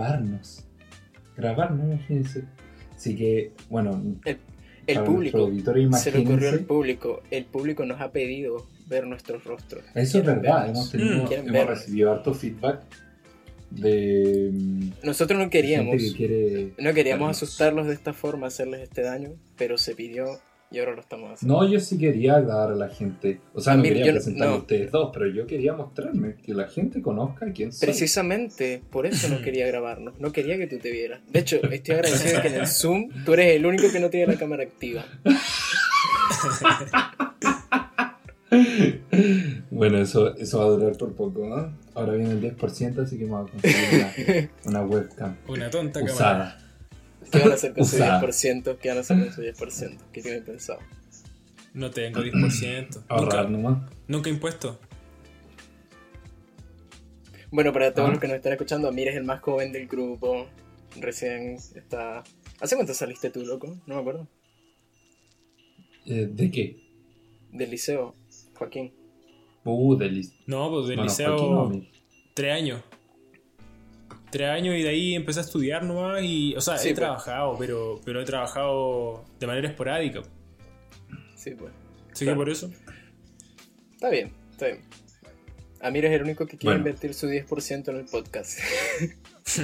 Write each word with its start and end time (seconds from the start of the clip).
grabarnos. 0.00 0.64
Grabarnos, 1.36 1.86
imagínense. 1.86 2.44
Así 2.96 3.16
que, 3.16 3.52
bueno, 3.68 4.02
El 4.24 4.38
para 4.94 5.04
público. 5.04 5.38
auditores, 5.38 6.00
Se 6.00 6.12
le 6.12 6.18
ocurrió 6.20 6.50
al 6.50 6.60
público. 6.60 7.22
El 7.30 7.44
público 7.46 7.84
nos 7.86 8.00
ha 8.00 8.10
pedido 8.12 8.66
ver 8.88 9.06
nuestros 9.06 9.44
rostros. 9.44 9.84
Eso 9.94 10.18
es 10.18 10.26
verdad, 10.26 10.66
vernos. 10.66 10.92
hemos, 10.94 11.26
tenido, 11.26 11.42
Mm, 11.44 11.48
hemos 11.54 11.66
recibido 11.68 12.12
harto 12.12 12.34
feedback 12.34 12.82
de 13.70 14.50
mm, 14.52 14.90
Nosotros 15.04 15.38
no 15.38 15.48
queríamos. 15.48 15.96
que 15.96 16.12
quiere 16.12 16.72
No 16.78 16.92
queríamos 16.92 17.30
asustarlos 17.30 17.86
de 17.86 17.94
esta 17.94 18.12
forma, 18.12 18.48
hacerles 18.48 18.80
este 18.80 19.02
daño, 19.02 19.30
pero 19.56 19.78
se 19.78 19.94
pidió 19.94 20.40
y 20.72 20.78
ahora 20.78 20.94
lo 20.94 21.00
estamos 21.00 21.32
haciendo. 21.32 21.54
No, 21.62 21.68
yo 21.68 21.80
sí 21.80 21.98
quería 21.98 22.36
agradar 22.36 22.70
a 22.72 22.76
la 22.76 22.88
gente. 22.88 23.40
O 23.54 23.60
sea, 23.60 23.74
no 23.74 23.82
Mira, 23.82 23.94
quería 23.94 24.06
yo 24.06 24.12
no- 24.12 24.16
presentar 24.18 24.48
a 24.48 24.54
ustedes 24.56 24.90
dos, 24.92 25.10
pero 25.12 25.26
yo 25.26 25.46
quería 25.46 25.72
mostrarme, 25.72 26.36
que 26.36 26.54
la 26.54 26.68
gente 26.68 27.02
conozca 27.02 27.52
quién 27.52 27.72
soy. 27.72 27.86
Precisamente 27.86 28.82
por 28.90 29.06
eso 29.06 29.28
no 29.28 29.40
quería 29.42 29.66
grabarnos, 29.66 30.18
no 30.20 30.32
quería 30.32 30.56
que 30.58 30.66
tú 30.66 30.78
te 30.78 30.90
vieras. 30.90 31.20
De 31.30 31.40
hecho, 31.40 31.56
estoy 31.70 31.94
agradecido 31.96 32.36
de 32.36 32.42
que 32.42 32.48
en 32.48 32.54
el 32.60 32.66
Zoom 32.68 33.08
tú 33.24 33.32
eres 33.34 33.56
el 33.56 33.66
único 33.66 33.90
que 33.90 34.00
no 34.00 34.10
tiene 34.10 34.32
la 34.32 34.38
cámara 34.38 34.62
activa. 34.62 35.04
Bueno, 39.70 39.98
eso, 39.98 40.36
eso 40.36 40.58
va 40.58 40.64
a 40.64 40.68
durar 40.68 40.96
por 40.96 41.14
poco, 41.14 41.46
¿no? 41.46 41.72
Ahora 41.94 42.14
viene 42.14 42.32
el 42.32 42.40
10%, 42.56 42.98
así 43.02 43.16
que 43.18 43.24
voy 43.24 43.46
a 43.46 43.50
conseguir 43.50 44.50
una, 44.64 44.80
una 44.80 44.82
webcam 44.82 45.36
Una 45.48 45.70
tonta 45.70 46.04
cámara. 46.04 46.58
¿Qué 47.30 47.38
van 47.38 47.50
a 47.50 47.54
hacer 47.54 47.74
con 47.74 47.84
su 47.84 47.96
Usada. 47.96 48.20
10%? 48.22 48.78
¿Qué 48.78 48.88
van 48.88 48.98
a 48.98 49.00
hacer 49.00 49.18
con 49.18 49.32
su 49.32 49.42
10%? 49.42 49.98
¿Qué 50.12 50.22
tienen 50.22 50.44
pensado? 50.44 50.80
No 51.74 51.90
tengo 51.90 52.20
10%. 52.20 53.04
Ahorrar 53.08 53.50
Nunca, 53.50 53.68
nomás. 53.70 53.90
nunca 54.08 54.30
impuesto. 54.30 54.78
Bueno, 57.50 57.72
para 57.72 57.92
todos 57.92 58.08
Ah. 58.08 58.12
los 58.12 58.20
que 58.20 58.28
nos 58.28 58.36
están 58.36 58.52
escuchando, 58.52 58.88
Amir 58.88 59.08
es 59.08 59.16
el 59.16 59.24
más 59.24 59.40
joven 59.40 59.72
del 59.72 59.86
grupo. 59.88 60.46
Recién 61.00 61.54
está... 61.74 62.22
¿Hace 62.60 62.76
cuánto 62.76 62.94
saliste 62.94 63.30
tú, 63.30 63.44
loco? 63.44 63.76
No 63.86 63.94
me 63.96 64.00
acuerdo. 64.00 64.28
Eh, 66.06 66.28
¿De 66.30 66.50
qué? 66.50 66.76
Del 67.52 67.70
liceo, 67.70 68.14
Joaquín. 68.54 68.92
Uh, 69.64 69.96
del 69.96 70.14
lis- 70.14 70.34
No, 70.46 70.70
pues 70.70 70.86
del 70.86 70.96
bueno, 70.96 71.02
liceo. 71.10 71.36
Joaquín 71.36 71.54
o 71.54 71.60
a 71.62 71.68
mí. 71.70 71.90
Tres 72.34 72.52
años. 72.54 72.82
Tres 74.30 74.48
años 74.48 74.76
y 74.76 74.82
de 74.82 74.88
ahí 74.88 75.14
empecé 75.14 75.40
a 75.40 75.42
estudiar 75.42 75.82
nomás 75.84 76.22
y, 76.22 76.54
o 76.54 76.60
sea, 76.60 76.76
Sí, 76.78 76.88
he 76.88 76.90
pues. 76.92 77.00
trabajado, 77.00 77.56
pero, 77.58 78.00
pero 78.04 78.20
he 78.20 78.24
trabajado 78.24 79.24
de 79.40 79.46
manera 79.46 79.68
esporádica. 79.68 80.22
Sí, 81.34 81.50
pues. 81.58 81.72
Así 82.12 82.24
Claro. 82.24 82.38
que 82.38 82.44
por 82.44 82.50
eso. 82.50 82.70
Está 83.94 84.10
bien, 84.10 84.32
está 84.52 84.66
bien. 84.66 84.80
Amir 85.82 86.04
es 86.04 86.12
el 86.12 86.22
único 86.22 86.46
que 86.46 86.56
quiere 86.58 86.76
Bueno. 86.76 86.88
invertir 86.88 87.14
su 87.14 87.26
10% 87.28 87.88
en 87.90 87.96
el 87.96 88.04
podcast. 88.06 88.58
Sí, 89.42 89.62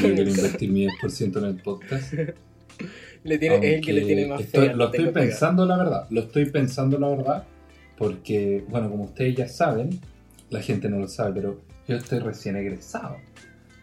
yo 0.00 0.14
quiero 0.14 0.30
invertir 0.30 0.70
mi 0.70 0.86
10% 0.86 1.36
en 1.40 1.44
el 1.44 1.56
podcast. 1.56 2.14
le 3.24 3.36
tiene, 3.38 3.56
es 3.56 3.62
el 3.74 3.80
que 3.84 3.92
le 3.92 4.00
tiene 4.06 4.26
más 4.26 4.40
estoy- 4.40 4.68
fe. 4.68 4.74
Lo 4.74 4.86
estoy 4.86 5.10
pensando, 5.10 5.66
la 5.66 5.76
verdad. 5.76 6.06
Lo 6.08 6.20
estoy 6.22 6.46
pensando, 6.46 6.98
la 6.98 7.08
verdad. 7.08 7.44
Porque, 7.98 8.64
bueno, 8.68 8.88
como 8.88 9.04
ustedes 9.04 9.34
ya 9.36 9.46
saben, 9.48 10.00
la 10.48 10.62
gente 10.62 10.88
no 10.88 10.98
lo 10.98 11.08
sabe, 11.08 11.32
pero 11.34 11.60
yo 11.86 11.96
estoy 11.96 12.20
recién 12.20 12.56
egresado. 12.56 13.18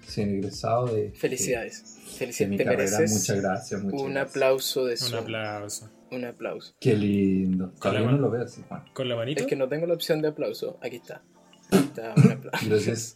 Recién 0.05 0.29
egresado 0.35 0.87
de, 0.87 1.11
Felicidades. 1.11 1.95
de, 1.95 2.01
de 2.03 2.11
Felicidades. 2.17 2.49
mi 2.51 2.57
Te 2.57 2.63
carrera. 2.65 2.83
mereces 2.97 3.11
Muchas 3.11 3.41
gracias, 3.41 3.83
muchas 3.83 4.01
un 4.01 4.13
gracias. 4.13 4.31
aplauso 4.31 4.85
de 4.85 4.91
Un 4.93 4.97
Zoom. 4.97 5.19
aplauso. 5.23 5.89
Un 6.11 6.25
aplauso. 6.25 6.75
Qué 6.79 6.95
lindo. 6.95 7.73
Todavía 7.81 8.11
no 8.11 8.17
lo 8.17 8.29
veo 8.29 8.43
así, 8.43 8.61
Juan. 8.67 8.83
¿Con 8.93 9.09
la 9.09 9.15
manito? 9.15 9.41
Es 9.41 9.47
que 9.47 9.55
no 9.55 9.67
tengo 9.67 9.85
la 9.87 9.95
opción 9.95 10.21
de 10.21 10.27
aplauso. 10.29 10.77
Aquí 10.81 10.97
está. 10.97 11.23
Aquí 11.71 11.77
está 11.83 12.13
un 12.15 12.31
aplauso. 12.31 12.69
Gracias. 12.69 13.15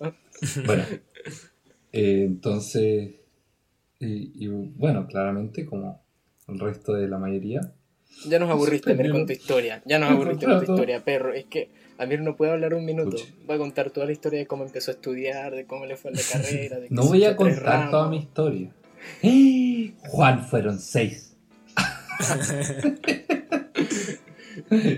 Bueno, 0.66 0.84
eh, 1.92 2.24
entonces, 2.26 3.12
y, 4.00 4.46
y, 4.46 4.48
bueno, 4.48 5.06
claramente, 5.08 5.66
como 5.66 6.04
el 6.48 6.60
resto 6.60 6.94
de 6.94 7.08
la 7.08 7.18
mayoría, 7.20 7.74
Ya 8.28 8.40
nos 8.40 8.50
aburriste, 8.50 8.96
Pero- 8.96 9.14
con 9.14 9.26
tu 9.26 9.34
historia. 9.34 9.82
Ya 9.86 10.00
nos 10.00 10.12
aburriste 10.12 10.46
con 10.46 10.66
tu 10.66 10.72
historia, 10.74 11.04
perro. 11.04 11.34
Es 11.34 11.46
que 11.46 11.70
Amir 11.98 12.22
no 12.22 12.36
puede 12.36 12.52
hablar 12.52 12.74
un 12.74 12.86
minuto. 12.86 13.18
Va 13.50 13.56
a 13.56 13.58
contar 13.58 13.92
toda 13.92 14.06
la 14.06 14.12
historia 14.12 14.40
de 14.40 14.46
cómo 14.48 14.64
empezó 14.66 14.92
a 14.92 14.96
estudiar, 14.96 15.54
de 15.56 15.66
cómo 15.66 15.86
le 15.86 15.96
fue 15.98 16.12
en 16.12 16.18
la 16.18 16.24
carrera. 16.32 16.80
De 16.80 16.88
no 16.90 17.04
voy 17.06 17.24
a 17.26 17.36
contar 17.36 17.64
ramos. 17.64 17.92
toda 17.92 18.10
mi 18.10 18.18
historia. 18.18 18.70
¡Eh! 19.24 19.94
Juan, 20.08 20.46
fueron 20.48 20.80
seis. 20.80 21.36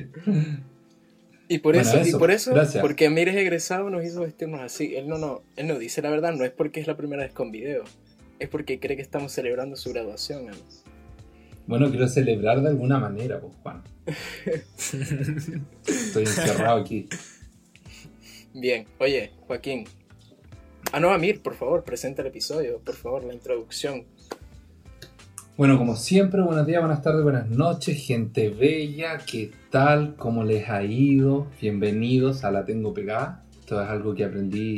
Y 1.48 1.60
por 1.60 1.76
Bueno, 1.76 1.90
eso, 1.90 2.00
eso, 2.00 2.16
y 2.16 2.20
por 2.20 2.32
eso, 2.32 2.54
gracias. 2.54 2.82
porque 2.82 3.08
Amir 3.08 3.28
es 3.28 3.36
egresado, 3.36 3.90
nos 3.90 4.06
hizo 4.06 4.22
vestirnos 4.22 4.62
así. 4.62 4.96
Él 4.96 5.10
no, 5.10 5.18
no, 5.18 5.42
él 5.58 5.68
no 5.68 5.78
dice 5.78 6.02
la 6.02 6.10
verdad, 6.10 6.32
no 6.34 6.46
es 6.46 6.52
porque 6.52 6.80
es 6.80 6.88
la 6.88 6.96
primera 6.96 7.24
vez 7.24 7.34
con 7.34 7.52
video. 7.52 7.84
Es 8.40 8.48
porque 8.48 8.80
cree 8.80 8.96
que 8.96 9.02
estamos 9.02 9.34
celebrando 9.34 9.76
su 9.76 9.92
graduación. 9.92 10.46
¿no? 10.46 10.54
Bueno, 11.72 11.90
quiero 11.90 12.10
celebrar 12.10 12.62
de 12.62 12.68
alguna 12.68 13.00
manera, 13.00 13.40
pues, 13.40 13.54
Juan. 13.64 13.82
Estoy 15.88 16.24
encerrado 16.24 16.82
aquí. 16.82 17.08
Bien, 18.54 18.86
oye, 19.00 19.32
Joaquín. 19.48 19.86
Ah, 20.92 21.00
no, 21.00 21.12
Amir, 21.12 21.42
por 21.42 21.56
favor, 21.56 21.86
presenta 21.86 22.24
el 22.24 22.28
episodio, 22.28 22.80
por 22.80 22.96
favor, 22.96 23.24
la 23.24 23.34
introducción. 23.34 24.04
Bueno, 25.56 25.78
como 25.78 25.96
siempre, 25.96 26.42
buenos 26.42 26.68
días, 26.68 26.82
buenas 26.82 27.02
tardes, 27.02 27.24
buenas 27.24 27.48
noches, 27.48 28.06
gente 28.06 28.50
bella, 28.50 29.20
¿qué 29.20 29.54
tal? 29.70 30.18
¿Cómo 30.18 30.44
les 30.44 30.68
ha 30.68 30.84
ido? 30.84 31.48
Bienvenidos 31.62 32.44
a 32.44 32.52
La 32.52 32.66
Tengo 32.66 32.94
Pegada. 32.94 33.46
Esto 33.62 33.82
es 33.82 33.88
algo 33.88 34.14
que 34.14 34.26
aprendí 34.26 34.76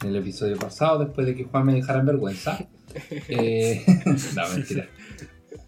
en 0.00 0.08
el 0.08 0.16
episodio 0.16 0.56
pasado, 0.56 1.04
después 1.04 1.26
de 1.26 1.34
que 1.34 1.44
Juan 1.44 1.66
me 1.66 1.74
dejara 1.74 2.00
en 2.00 2.06
vergüenza. 2.06 2.58
Eh, 3.28 3.84
no, 4.34 4.48
mentira. 4.52 4.88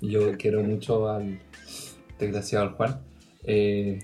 Yo 0.03 0.37
quiero 0.37 0.63
mucho 0.63 1.09
al 1.09 1.39
desgraciado 2.19 2.67
al 2.67 2.71
Juan. 2.75 3.01
Eh, 3.45 4.01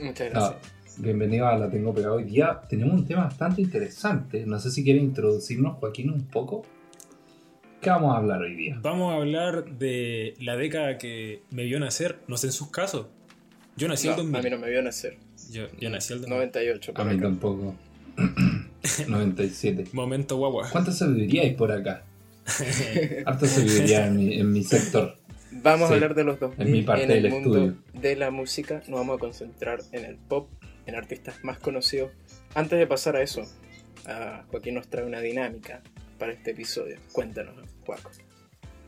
Muchas 0.00 0.32
no, 0.32 0.40
gracias. 0.40 1.00
bienvenido 1.02 1.46
a 1.46 1.56
La 1.58 1.70
Tengo 1.70 1.94
Pegada. 1.94 2.14
Hoy 2.14 2.24
día 2.24 2.60
tenemos 2.68 2.94
un 2.94 3.06
tema 3.06 3.24
bastante 3.24 3.62
interesante. 3.62 4.46
No 4.46 4.58
sé 4.58 4.70
si 4.70 4.82
quiere 4.82 5.00
introducirnos, 5.00 5.76
Joaquín, 5.78 6.10
un 6.10 6.26
poco. 6.26 6.62
¿Qué 7.80 7.90
vamos 7.90 8.14
a 8.14 8.18
hablar 8.18 8.40
hoy 8.42 8.54
día? 8.54 8.78
Vamos 8.82 9.12
a 9.12 9.16
hablar 9.16 9.76
de 9.76 10.34
la 10.40 10.56
década 10.56 10.98
que 10.98 11.42
me 11.50 11.64
vio 11.64 11.78
nacer, 11.80 12.18
no 12.28 12.36
sé 12.36 12.46
en 12.46 12.52
sus 12.52 12.70
casos. 12.70 13.06
Yo 13.76 13.88
nací 13.88 14.06
No, 14.08 14.12
el 14.14 14.16
2000. 14.18 14.36
a 14.38 14.42
mí 14.42 14.50
no 14.50 14.58
me 14.58 14.70
vio 14.70 14.82
nacer. 14.82 15.18
yo, 15.50 15.64
yo 15.80 15.90
nací 15.90 16.12
el 16.14 16.20
2000. 16.20 16.36
98, 16.38 16.92
A 16.92 16.94
por 16.94 17.04
mí 17.06 17.12
acá. 17.14 17.22
tampoco. 17.22 17.74
97. 19.08 19.86
Momento 19.92 20.36
guagua. 20.36 20.68
¿Cuánta 20.70 20.92
sabiduría 20.92 21.42
hay 21.42 21.54
por 21.54 21.70
acá? 21.72 22.04
Harta 23.26 23.46
sabiduría 23.46 24.06
en 24.06 24.16
mi, 24.16 24.34
en 24.34 24.52
mi 24.52 24.64
sector. 24.64 25.16
Vamos 25.52 25.88
Sí, 25.88 25.92
a 25.92 25.96
hablar 25.96 26.14
de 26.14 26.24
los 26.24 26.40
dos. 26.40 26.54
en 26.58 26.72
mi 26.72 26.82
parte 26.82 27.04
en 27.04 27.10
el 27.10 27.22
del 27.22 27.30
mundo 27.32 27.56
estudio. 27.66 28.00
de 28.00 28.16
la 28.16 28.30
música 28.30 28.82
nos 28.88 29.00
vamos 29.00 29.16
a 29.16 29.20
concentrar 29.20 29.80
en 29.92 30.04
el 30.04 30.16
pop, 30.16 30.48
en 30.86 30.94
artistas 30.94 31.36
más 31.42 31.58
conocidos. 31.58 32.10
Antes 32.54 32.78
de 32.78 32.86
pasar 32.86 33.16
a 33.16 33.22
eso, 33.22 33.42
Joaquín 34.50 34.74
nos 34.74 34.88
trae 34.88 35.04
una 35.04 35.20
dinámica 35.20 35.82
para 36.18 36.32
este 36.32 36.52
episodio. 36.52 36.96
Cuéntanos, 37.12 37.54
Joaco. 37.86 38.10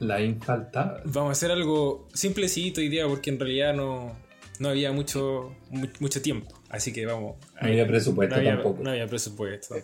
La 0.01 0.21
infaltable. 0.21 1.03
Vamos 1.05 1.29
a 1.31 1.33
hacer 1.33 1.51
algo 1.51 2.09
simplecito 2.13 2.81
hoy 2.81 2.89
día 2.89 3.07
porque 3.07 3.31
en 3.31 3.39
realidad 3.39 3.75
no, 3.75 4.17
no 4.59 4.69
había 4.69 4.91
mucho, 4.93 5.55
mu- 5.71 5.87
mucho 6.01 6.21
tiempo. 6.21 6.49
Así 6.69 6.93
que 6.93 7.07
vamos. 7.07 7.37
No 7.61 7.69
había 7.69 7.87
presupuesto 7.87 8.35
no 8.35 8.41
había, 8.41 8.55
tampoco. 8.55 8.83
No 8.83 8.91
había 8.91 9.07
presupuesto. 9.07 9.77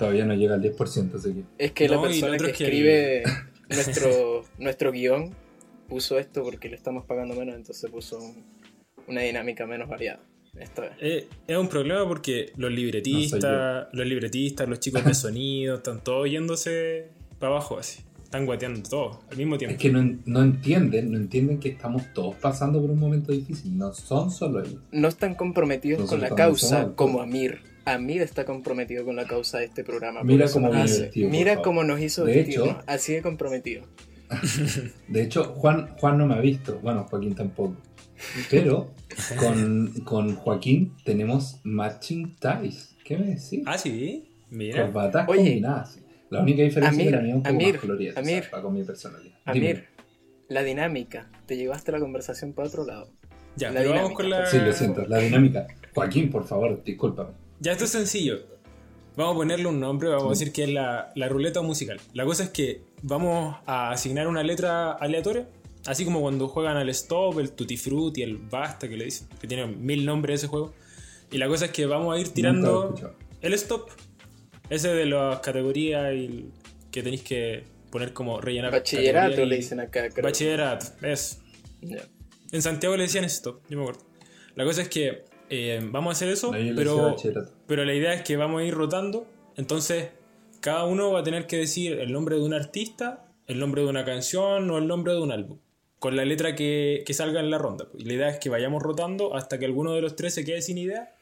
Todavía 0.00 0.24
no 0.24 0.34
llega 0.34 0.54
al 0.54 0.62
10%, 0.62 1.14
así 1.14 1.32
que. 1.34 1.42
Es 1.58 1.72
que 1.72 1.86
No, 1.88 1.96
la 1.96 2.02
persona 2.02 2.36
que 2.38 2.46
es 2.50 2.56
que 2.56 2.64
escribe 2.64 3.22
nuestro, 3.68 4.44
nuestro 4.58 4.92
guion 4.92 5.34
puso 5.88 6.18
esto 6.18 6.42
porque 6.42 6.68
le 6.70 6.76
estamos 6.76 7.04
pagando 7.04 7.34
menos, 7.34 7.54
entonces 7.54 7.90
puso 7.90 8.18
un- 8.18 8.44
una 9.08 9.20
dinámica 9.20 9.66
menos 9.66 9.88
variada. 9.88 10.20
Esta 10.58 10.82
vez. 10.82 10.92
Eh, 11.00 11.28
es 11.46 11.56
un 11.56 11.68
problema 11.68 12.08
porque 12.08 12.46
los 12.56 12.70
No 12.70 12.76
libretistas, 12.76 13.88
los 13.92 14.06
libretistas, 14.06 14.68
los 14.68 14.80
chicos 14.80 15.04
de 15.04 15.12
sonido, 15.14 15.76
están 15.76 16.02
todos 16.02 16.30
yéndose 16.30 17.10
para 17.38 17.52
abajo 17.52 17.78
así. 17.78 18.02
Están 18.24 18.46
guateando 18.46 18.88
todos 18.88 19.18
al 19.30 19.36
mismo 19.36 19.58
tiempo. 19.58 19.74
Es 19.74 19.80
que 19.82 19.90
no, 19.90 20.18
no 20.24 20.42
entienden, 20.42 21.10
no 21.12 21.18
entienden 21.18 21.58
que 21.60 21.68
estamos 21.68 22.04
todos 22.14 22.36
pasando 22.36 22.80
por 22.80 22.88
un 22.90 22.98
momento 22.98 23.32
difícil. 23.32 23.76
No 23.76 23.92
son 23.92 24.30
solo 24.30 24.60
ellos. 24.64 24.80
No 24.92 25.08
están 25.08 25.34
comprometidos 25.34 26.00
Nosotros 26.00 26.20
con 26.28 26.30
la 26.30 26.36
causa 26.36 26.94
como 26.94 27.20
Amir. 27.20 27.60
Amir 27.84 28.22
está 28.22 28.44
comprometido 28.44 29.04
con 29.04 29.16
la 29.16 29.26
causa 29.26 29.58
de 29.58 29.64
este 29.66 29.84
programa. 29.84 30.22
Mira 30.22 30.48
cómo 30.50 30.68
nos 30.68 30.76
hace- 30.90 31.10
Mira 31.16 31.62
cómo 31.62 31.82
nos 31.84 32.00
hizo 32.00 32.24
De 32.24 32.40
hecho- 32.40 32.82
Así 32.86 33.12
de 33.14 33.22
comprometido. 33.22 33.84
De 35.08 35.22
hecho, 35.22 35.44
Juan, 35.44 35.88
Juan 35.98 36.18
no 36.18 36.26
me 36.26 36.34
ha 36.34 36.40
visto. 36.40 36.78
Bueno, 36.82 37.04
Joaquín 37.10 37.34
tampoco. 37.34 37.76
Pero 38.50 38.92
con, 39.38 39.92
con 40.04 40.36
Joaquín 40.36 40.94
tenemos 41.04 41.60
matching 41.64 42.36
ties. 42.36 42.94
¿Qué 43.04 43.16
me 43.16 43.26
decís? 43.26 43.62
Ah, 43.66 43.76
sí. 43.78 44.30
Mira. 44.50 44.82
Corbatas 44.84 45.28
Oye. 45.28 45.38
combinadas. 45.38 45.98
La 46.28 46.40
única 46.42 46.62
diferencia 46.62 46.92
Amir, 47.02 47.06
es 47.06 47.10
que 47.10 47.16
la 47.16 47.22
mía 47.22 47.30
es 47.30 47.36
un 47.36 47.42
poco 47.42 47.54
Amir, 47.56 47.72
más 47.72 47.80
colorida. 47.80 48.12
Amir. 48.20 48.42
zarpa 48.44 48.62
con 48.62 48.74
mi 48.74 48.84
personalidad. 48.84 49.38
Amir, 49.46 49.62
Dime. 49.62 49.84
la 50.48 50.62
dinámica. 50.62 51.28
Te 51.46 51.56
llevaste 51.56 51.90
la 51.90 51.98
conversación 51.98 52.52
para 52.52 52.68
otro 52.68 52.84
lado. 52.86 53.10
Ya, 53.56 53.70
la 53.72 53.80
pero 53.80 53.90
vamos 53.90 54.10
dinámica. 54.10 54.16
con 54.16 54.30
la. 54.30 54.46
Sí, 54.46 54.58
lo 54.58 54.72
siento. 54.72 55.06
La 55.08 55.18
dinámica. 55.18 55.66
Joaquín, 55.92 56.30
por 56.30 56.46
favor, 56.46 56.84
discúlpame. 56.84 57.30
Ya, 57.60 57.72
esto 57.72 57.84
es 57.84 57.90
sencillo. 57.90 58.40
Vamos 59.16 59.34
a 59.34 59.36
ponerle 59.36 59.66
un 59.66 59.80
nombre, 59.80 60.08
vamos 60.08 60.26
a 60.26 60.30
decir 60.30 60.52
que 60.52 60.64
es 60.64 60.70
la, 60.70 61.12
la 61.14 61.28
ruleta 61.28 61.60
musical. 61.62 62.00
La 62.14 62.24
cosa 62.24 62.44
es 62.44 62.50
que 62.50 62.80
vamos 63.02 63.56
a 63.66 63.90
asignar 63.90 64.28
una 64.28 64.42
letra 64.42 64.92
aleatoria, 64.92 65.46
así 65.86 66.04
como 66.04 66.20
cuando 66.20 66.48
juegan 66.48 66.76
al 66.76 66.88
stop, 66.90 67.38
el 67.38 67.52
tutti 67.52 67.76
frutti, 67.76 68.22
el 68.22 68.38
basta 68.38 68.88
que 68.88 68.96
le 68.96 69.04
dicen, 69.06 69.28
que 69.40 69.46
tiene 69.46 69.66
mil 69.66 70.06
nombres 70.06 70.40
ese 70.40 70.46
juego. 70.46 70.72
Y 71.30 71.38
la 71.38 71.48
cosa 71.48 71.66
es 71.66 71.70
que 71.72 71.86
vamos 71.86 72.16
a 72.16 72.20
ir 72.20 72.28
tirando 72.30 72.94
el 73.42 73.52
stop, 73.54 73.90
ese 74.70 74.88
de 74.88 75.06
las 75.06 75.40
categorías 75.40 76.14
y 76.14 76.24
el- 76.26 76.52
que 76.90 77.02
tenéis 77.02 77.22
que 77.22 77.64
poner 77.90 78.12
como 78.12 78.40
rellenar. 78.40 78.70
Bachillerato 78.72 79.44
le 79.44 79.56
dicen 79.56 79.80
acá, 79.80 80.08
creo. 80.08 80.22
Bachillerato, 80.24 80.86
eso. 81.02 81.36
Ya. 81.82 82.02
En 82.52 82.62
Santiago 82.62 82.96
le 82.96 83.04
decían 83.04 83.24
stop, 83.24 83.60
yo 83.68 83.76
me 83.76 83.82
acuerdo. 83.84 84.02
La 84.56 84.64
cosa 84.64 84.82
es 84.82 84.88
que 84.88 85.24
eh, 85.50 85.80
vamos 85.82 86.10
a 86.10 86.12
hacer 86.12 86.28
eso, 86.28 86.52
pero, 86.76 87.16
pero 87.66 87.84
la 87.84 87.92
idea 87.92 88.14
es 88.14 88.22
que 88.22 88.36
vamos 88.36 88.62
a 88.62 88.64
ir 88.64 88.72
rotando. 88.72 89.26
Entonces, 89.56 90.10
cada 90.60 90.84
uno 90.84 91.12
va 91.12 91.20
a 91.20 91.22
tener 91.22 91.46
que 91.46 91.56
decir 91.56 91.98
el 91.98 92.12
nombre 92.12 92.36
de 92.36 92.42
un 92.42 92.54
artista, 92.54 93.26
el 93.46 93.58
nombre 93.58 93.82
de 93.82 93.88
una 93.88 94.04
canción 94.04 94.70
o 94.70 94.78
el 94.78 94.86
nombre 94.86 95.12
de 95.12 95.20
un 95.20 95.32
álbum. 95.32 95.58
Con 95.98 96.16
la 96.16 96.24
letra 96.24 96.54
que, 96.54 97.02
que 97.04 97.12
salga 97.12 97.40
en 97.40 97.50
la 97.50 97.58
ronda. 97.58 97.88
Y 97.98 98.04
la 98.04 98.12
idea 98.14 98.28
es 98.28 98.38
que 98.38 98.48
vayamos 98.48 98.82
rotando 98.82 99.34
hasta 99.34 99.58
que 99.58 99.66
alguno 99.66 99.92
de 99.92 100.00
los 100.00 100.16
tres 100.16 100.32
se 100.32 100.44
quede 100.44 100.62
sin 100.62 100.78
idea 100.78 101.14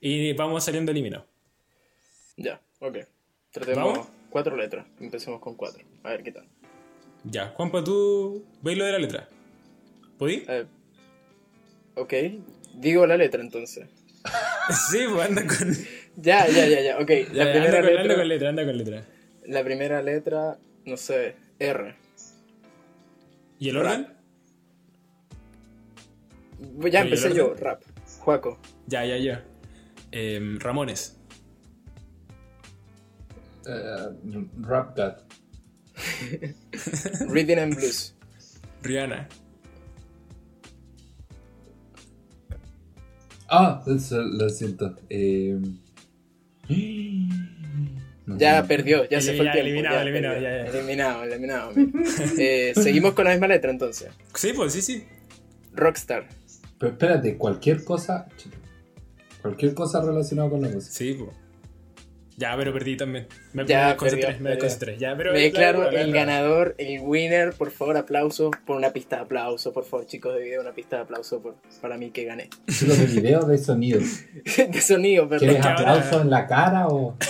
y 0.00 0.32
vamos 0.32 0.64
saliendo 0.64 0.90
eliminados. 0.90 1.26
Ya, 2.36 2.60
ok. 2.80 2.98
Tratemos 3.52 3.92
¿Vamos? 3.92 4.08
cuatro 4.30 4.56
letras. 4.56 4.86
Empecemos 4.98 5.40
con 5.40 5.54
cuatro. 5.54 5.84
A 6.02 6.10
ver 6.10 6.22
qué 6.22 6.32
tal. 6.32 6.48
Ya, 7.24 7.48
Juanpa, 7.50 7.84
tú 7.84 8.44
veis 8.62 8.76
lo 8.76 8.84
de 8.84 8.92
la 8.92 8.98
letra. 8.98 9.28
¿Podí? 10.18 10.44
Eh, 10.48 10.66
ok. 11.94 12.12
Digo 12.76 13.06
la 13.06 13.16
letra 13.16 13.40
entonces. 13.40 13.86
Sí, 14.90 15.00
pues 15.12 15.28
anda 15.28 15.46
con. 15.46 15.76
Ya, 16.16 16.46
ya, 16.48 16.66
ya, 16.66 16.80
ya. 16.80 16.98
Ok. 16.98 17.10
Ya, 17.34 17.44
La 17.44 17.52
anda, 17.52 17.52
primera 17.52 17.80
con, 17.82 17.90
anda 17.90 18.02
letra. 18.02 18.16
con 18.16 18.28
letra, 18.28 18.48
anda 18.48 18.64
con 18.64 18.78
letra. 18.78 19.04
La 19.46 19.62
primera 19.64 20.02
letra, 20.02 20.58
no 20.86 20.96
sé, 20.96 21.36
R. 21.58 21.94
¿Y 23.58 23.68
el 23.68 23.74
Rap. 23.76 23.84
orden? 23.84 24.06
Ya 26.90 27.00
¿y 27.00 27.02
el 27.02 27.08
empecé 27.08 27.26
orden? 27.26 27.36
yo, 27.36 27.54
rap. 27.54 27.82
Juaco. 28.20 28.58
Ya, 28.86 29.04
ya, 29.04 29.18
ya. 29.18 29.44
Em, 30.12 30.58
Ramones. 30.58 31.18
Eh, 33.66 34.08
Rap 34.62 34.96
God. 34.96 35.14
Rhythm 37.28 37.58
and 37.58 37.74
Blues. 37.76 38.14
Rihanna. 38.82 39.28
Ah, 43.56 43.82
eso 43.86 44.20
lo 44.20 44.48
siento. 44.48 44.96
Eh... 45.08 45.56
no 48.26 48.38
Ya 48.38 48.64
perdió, 48.66 49.08
ya 49.08 49.20
se 49.20 49.36
fue 49.36 49.46
el 49.46 49.52
tiempo. 49.52 49.68
eliminado, 49.68 49.94
ya 49.96 50.02
eliminado, 50.02 50.34
ya, 50.34 50.40
ya. 50.40 50.66
Eliminado, 50.66 51.24
eliminado. 51.24 51.72
Eh, 52.38 52.72
seguimos 52.74 53.12
con 53.14 53.24
la 53.26 53.30
misma 53.30 53.46
letra 53.46 53.70
entonces. 53.70 54.08
Sí, 54.34 54.52
pues 54.54 54.72
sí, 54.72 54.82
sí. 54.82 55.04
Rockstar. 55.72 56.26
Pero 56.78 56.92
espérate, 56.92 57.36
cualquier 57.36 57.84
cosa. 57.84 58.26
Cualquier 59.40 59.74
cosa 59.74 60.00
relacionada 60.02 60.50
con 60.50 60.62
la 60.62 60.68
música. 60.68 60.92
Sí, 60.92 61.14
pues. 61.18 61.43
Ya, 62.36 62.56
pero 62.56 62.72
perdí 62.72 62.96
también. 62.96 63.26
Me, 63.52 63.64
Ya, 63.64 63.96
perdió, 63.96 64.26
me 64.40 64.50
desconcentré. 64.50 64.98
Ya, 64.98 65.16
pero. 65.16 65.32
Me 65.32 65.38
declaro 65.40 65.84
la- 65.84 65.92
la- 65.92 66.00
el 66.00 66.10
la- 66.10 66.16
ganador, 66.16 66.74
el 66.78 66.98
winner. 67.00 67.52
Por 67.52 67.70
favor, 67.70 67.96
aplauso 67.96 68.50
por 68.66 68.76
una 68.76 68.92
pista 68.92 69.16
de 69.16 69.22
aplauso. 69.22 69.72
Por 69.72 69.84
favor, 69.84 70.06
chicos 70.06 70.34
de 70.34 70.42
video, 70.42 70.60
una 70.60 70.72
pista 70.72 70.96
de 70.96 71.02
aplauso 71.02 71.40
por, 71.40 71.54
para 71.80 71.96
mí 71.96 72.10
que 72.10 72.24
gané. 72.24 72.48
Lo 72.86 72.94
de 72.96 73.06
video 73.06 73.42
de 73.46 73.56
sonido. 73.58 74.00
de 74.00 74.80
sonido, 74.80 75.28
perdón. 75.28 75.48
¿Quieres 75.48 75.64
aplauso 75.64 76.22
en 76.22 76.30
la 76.30 76.46
cara 76.48 76.88
o.? 76.88 77.16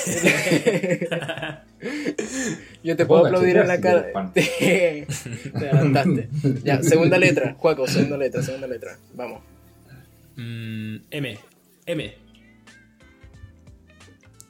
Yo 2.83 2.97
te 2.97 3.05
puedo 3.07 3.27
aplaudir 3.27 3.57
en 3.59 3.69
la 3.69 3.81
cara. 3.81 4.07
te 4.35 5.07
adelantaste. 5.55 6.29
Ya, 6.63 6.83
segunda 6.83 7.19
letra. 7.19 7.55
Juaco, 7.59 7.87
segunda 7.87 8.17
letra, 8.17 8.43
segunda 8.43 8.67
letra. 8.67 8.97
Vamos. 9.15 9.43
Mm, 10.37 10.97
M. 11.11 11.39
M. 11.87 12.15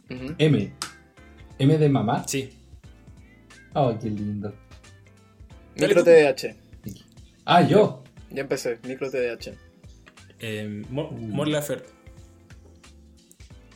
M. 0.08 0.72
M 1.58 1.78
de 1.78 1.88
mamá. 1.88 2.26
Sí. 2.26 2.52
Oh, 3.74 3.96
qué 3.98 4.10
lindo. 4.10 4.54
Micro. 5.76 6.04
TDH. 6.04 6.54
Ah, 7.44 7.62
yo. 7.62 8.02
Ya 8.30 8.42
empecé. 8.42 8.78
Micro 8.84 9.10
TDH. 9.10 9.52
Em, 10.40 10.84
Mo- 10.90 11.44
Laferte. 11.44 11.88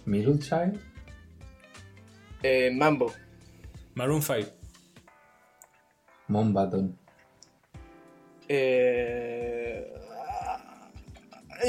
Middle 0.04 0.38
Child. 0.38 0.80
Eh, 2.42 2.70
Mambo. 2.74 3.12
Maroon 3.94 4.22
5. 4.22 4.48
Mombaton. 6.28 6.96
Eh... 8.48 9.92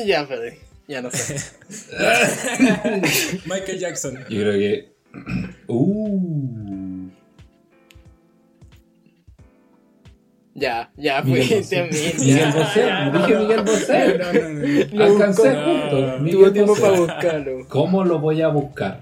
Ya 0.06 0.27
perdí. 0.27 0.57
Ya 0.89 1.03
no 1.03 1.12
sé. 1.12 1.36
Michael 3.45 3.77
Jackson. 3.77 4.18
Yo 4.27 4.41
creo 4.41 4.53
que. 4.53 4.91
Uh. 5.68 7.09
Ya, 10.56 10.91
ya 10.97 11.21
Miguel 11.21 11.45
fuiste 11.45 11.83
Bosé. 11.83 11.91
Miguel. 11.91 12.19
Miguel 12.19 12.38
Ya, 12.38 12.51
Bosé. 12.51 13.18
Dije 13.19 13.36
Miguel 13.38 13.62
Bosé. 13.62 14.18
No, 14.18 14.33
no, 14.33 14.50
no. 14.97 15.03
Alcancé. 15.03 15.50
Miguel 16.21 16.31
Tuvo 16.31 16.51
tiempo 16.53 16.71
Bosé. 16.71 16.81
para 16.81 17.00
buscarlo. 17.00 17.68
¿Cómo 17.69 18.03
lo 18.03 18.19
voy 18.19 18.42
a 18.42 18.47
buscar? 18.47 19.00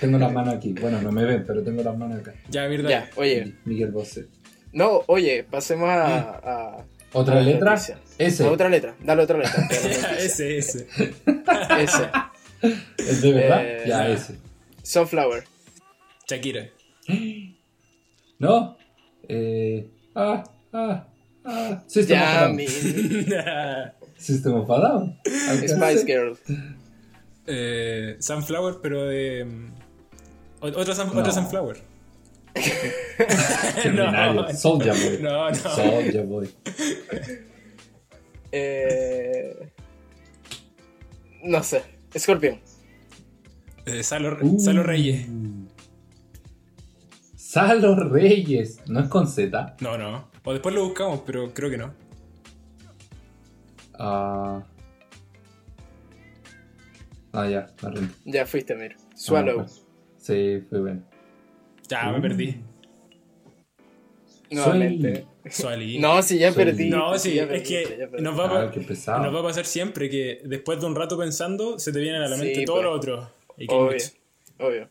Tengo 0.00 0.18
las 0.18 0.32
manos 0.32 0.54
aquí. 0.54 0.74
Bueno, 0.80 1.02
no 1.02 1.10
me 1.10 1.24
ven, 1.24 1.42
pero 1.44 1.64
tengo 1.64 1.82
las 1.82 1.98
manos 1.98 2.20
acá. 2.20 2.34
Ya, 2.48 2.68
verdad. 2.68 2.88
Ya, 2.88 3.10
oye. 3.16 3.56
Miguel 3.64 3.90
Bosé. 3.90 4.26
No, 4.72 5.02
oye, 5.08 5.42
pasemos 5.42 5.88
a. 5.88 6.18
a 6.78 6.84
¿Otra 7.12 7.40
letra? 7.40 7.70
noticia. 7.72 7.98
A 8.46 8.50
otra 8.50 8.68
letra. 8.68 8.94
Dale 9.02 9.22
otra 9.22 9.38
letra. 9.38 9.68
Ya, 9.70 10.18
ese, 10.18 10.58
ese. 10.58 10.86
Ese. 11.78 12.10
¿Es 12.98 13.22
de 13.22 13.32
verdad? 13.32 13.60
Eh, 13.64 13.82
ya, 13.86 14.08
ya. 14.08 14.08
ese. 14.08 14.36
Sunflower. 14.82 15.44
Shakira. 16.28 16.68
¿No? 18.38 18.76
Eh. 19.28 19.88
Ah, 20.14 20.44
ah, 20.72 21.06
ah. 21.44 21.82
System 21.86 22.18
of 22.20 22.28
a 22.28 22.32
Ya, 22.32 22.40
Down. 22.42 22.56
mi. 22.56 22.66
System 24.16 24.54
of 24.54 24.70
a 24.70 24.78
Down. 24.80 25.18
Spice 25.24 25.72
Alcancé. 25.74 26.06
Girl. 26.06 26.38
eh, 27.46 28.16
Sunflower, 28.20 28.76
pero 28.82 29.06
de. 29.06 29.44
mm, 29.44 29.72
ot- 30.60 30.76
Otra, 30.76 30.94
sun- 30.94 31.12
No. 31.12 31.20
otra 31.20 31.32
Sunflower. 31.32 31.76
Criminario. 33.82 34.52
Soulja 34.54 34.92
Boy. 34.92 35.18
No, 35.20 35.50
no. 35.50 35.54
Soulja 35.54 36.22
Boy. 36.22 36.50
Eh. 38.52 39.70
No 41.44 41.62
sé. 41.62 41.82
Scorpion. 42.16 42.60
Eh, 43.86 44.02
Salo, 44.02 44.36
Uh. 44.40 44.60
Salo 44.60 44.82
Reyes. 44.82 45.26
Salo 47.34 47.96
Reyes. 47.96 48.80
¿No 48.86 49.00
es 49.00 49.08
con 49.08 49.26
Z? 49.26 49.76
No, 49.80 49.98
no. 49.98 50.28
O 50.44 50.52
después 50.52 50.74
lo 50.74 50.84
buscamos, 50.84 51.22
pero 51.26 51.52
creo 51.52 51.70
que 51.70 51.78
no. 51.78 51.92
Ah. 53.98 54.62
Ah, 57.32 57.48
ya, 57.48 57.66
me 57.82 57.90
rindo. 57.90 58.14
Ya 58.24 58.46
fuiste, 58.46 58.74
Mir. 58.74 58.96
Swallow. 59.14 59.60
Ah, 59.60 59.64
pues. 59.64 59.82
Sí, 60.18 60.62
fue 60.68 60.80
bueno. 60.80 61.02
Ya, 61.92 62.10
me 62.10 62.20
perdí. 62.20 62.56
Nuevamente. 64.50 65.26
No, 66.00 66.22
si 66.22 66.38
ya 66.38 66.52
Soy- 66.52 66.64
perdí. 66.64 66.88
No, 66.90 67.18
si 67.18 67.30
sí, 67.30 67.36
ya 67.36 67.44
es 67.44 67.62
que 67.68 68.08
nos 68.20 68.38
va, 68.38 68.44
a 68.44 68.72
Ah, 68.72 69.18
nos 69.20 69.34
va 69.34 69.42
pasar 69.42 69.64
siempre 69.64 70.08
que 70.10 70.40
después 70.44 70.80
de 70.80 70.86
un 70.86 70.94
rato 70.94 71.18
pensando 71.18 71.78
se 71.78 71.92
te 71.92 71.98
viene 72.00 72.18
a 72.18 72.20
la 72.28 72.36
mente 72.36 72.54
Sí, 72.54 72.64
todo 72.64 72.76
pues. 72.76 72.84
lo 72.84 72.92
otro. 72.92 73.30
Y 73.56 73.66
que 73.66 73.74
Obvio, 73.74 73.96
obvio. 74.58 74.90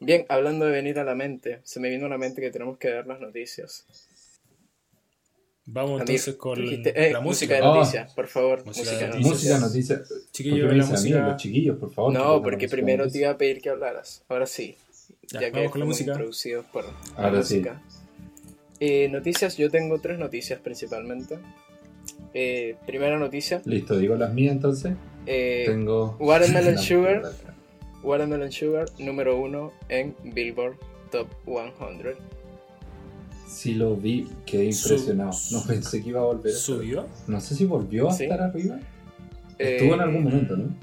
Bien, 0.00 0.24
hablando 0.28 0.64
de 0.64 0.72
venir 0.72 0.98
a 0.98 1.04
la 1.04 1.14
mente, 1.14 1.60
se 1.64 1.78
me 1.80 1.90
vino 1.90 2.06
a 2.06 2.08
la 2.08 2.18
mente 2.18 2.40
que 2.40 2.50
tenemos 2.50 2.78
que 2.78 2.88
dar 2.90 3.06
las 3.06 3.20
noticias. 3.20 3.84
Vamos 5.66 6.00
entonces 6.00 6.34
con 6.36 6.58
dijiste- 6.60 6.92
eh, 6.96 7.12
la 7.12 7.20
música 7.20 7.54
de 7.54 7.62
Oh. 7.62 7.74
noticias, 7.76 8.12
por 8.14 8.26
favor. 8.26 8.64
Música 8.64 8.90
Música, 8.90 9.06
de 9.06 9.12
de 9.12 9.18
noticias. 9.20 9.30
Música, 9.32 9.58
noticias. 9.58 9.98
noticias. 10.00 10.30
Chiquillo, 10.32 10.54
¿Por 10.56 10.62
qué 10.70 10.74
me 10.76 10.82
la 10.82 10.86
música- 10.86 11.28
Los 11.28 11.36
chiquillos, 11.42 11.78
por 11.78 11.92
favor. 11.92 12.12
No, 12.12 12.42
porque 12.42 12.66
de 12.66 12.70
primero 12.72 13.08
te 13.10 13.18
iba 13.18 13.30
a 13.30 13.36
pedir 13.38 13.60
que 13.60 13.68
hablaras. 13.70 14.24
Ahora 14.28 14.46
sí. 14.46 14.76
Ya, 15.32 15.40
Ya, 15.40 15.52
que 15.52 15.70
con 15.70 15.80
la 15.80 15.86
música. 15.86 16.12
introducidos 16.12 16.66
por 16.66 16.84
la 16.84 16.90
Ahora 17.16 17.42
sí. 17.42 17.54
música. 17.56 17.80
Eh, 18.80 19.08
noticias, 19.10 19.56
yo 19.56 19.70
tengo 19.70 19.98
tres 20.00 20.18
noticias 20.18 20.58
principalmente. 20.60 21.38
Eh, 22.34 22.76
primera 22.86 23.18
noticia, 23.18 23.60
Listo, 23.64 23.98
digo 23.98 24.16
las 24.16 24.32
mías 24.32 24.52
entonces. 24.52 24.94
eh, 25.26 25.64
Tengo. 25.66 26.16
Watermelon 26.18 26.78
Sugar. 26.78 27.22
Watermelon 28.02 28.50
Sugar 28.50 28.86
número 28.98 29.38
uno 29.38 29.72
en 29.88 30.14
Billboard 30.24 30.76
Top 31.10 31.28
100. 31.44 32.16
Sí 33.46 33.74
lo 33.74 33.96
vi, 33.96 34.28
quedé 34.46 34.64
impresionado. 34.66 35.32
No 35.50 35.62
pensé 35.66 36.02
que 36.02 36.08
iba 36.08 36.20
a 36.20 36.24
volver. 36.24 36.52
a. 36.54 37.06
No 37.26 37.40
sé 37.40 37.54
si 37.54 37.66
volvió 37.66 38.08
a 38.08 38.12
Sí. 38.14 38.22
estar 38.24 38.40
arriba. 38.40 38.78
Eh, 39.58 39.76
Estuvo 39.76 39.94
en 39.94 40.00
algún 40.00 40.24
momento, 40.24 40.56
¿no? 40.56 40.74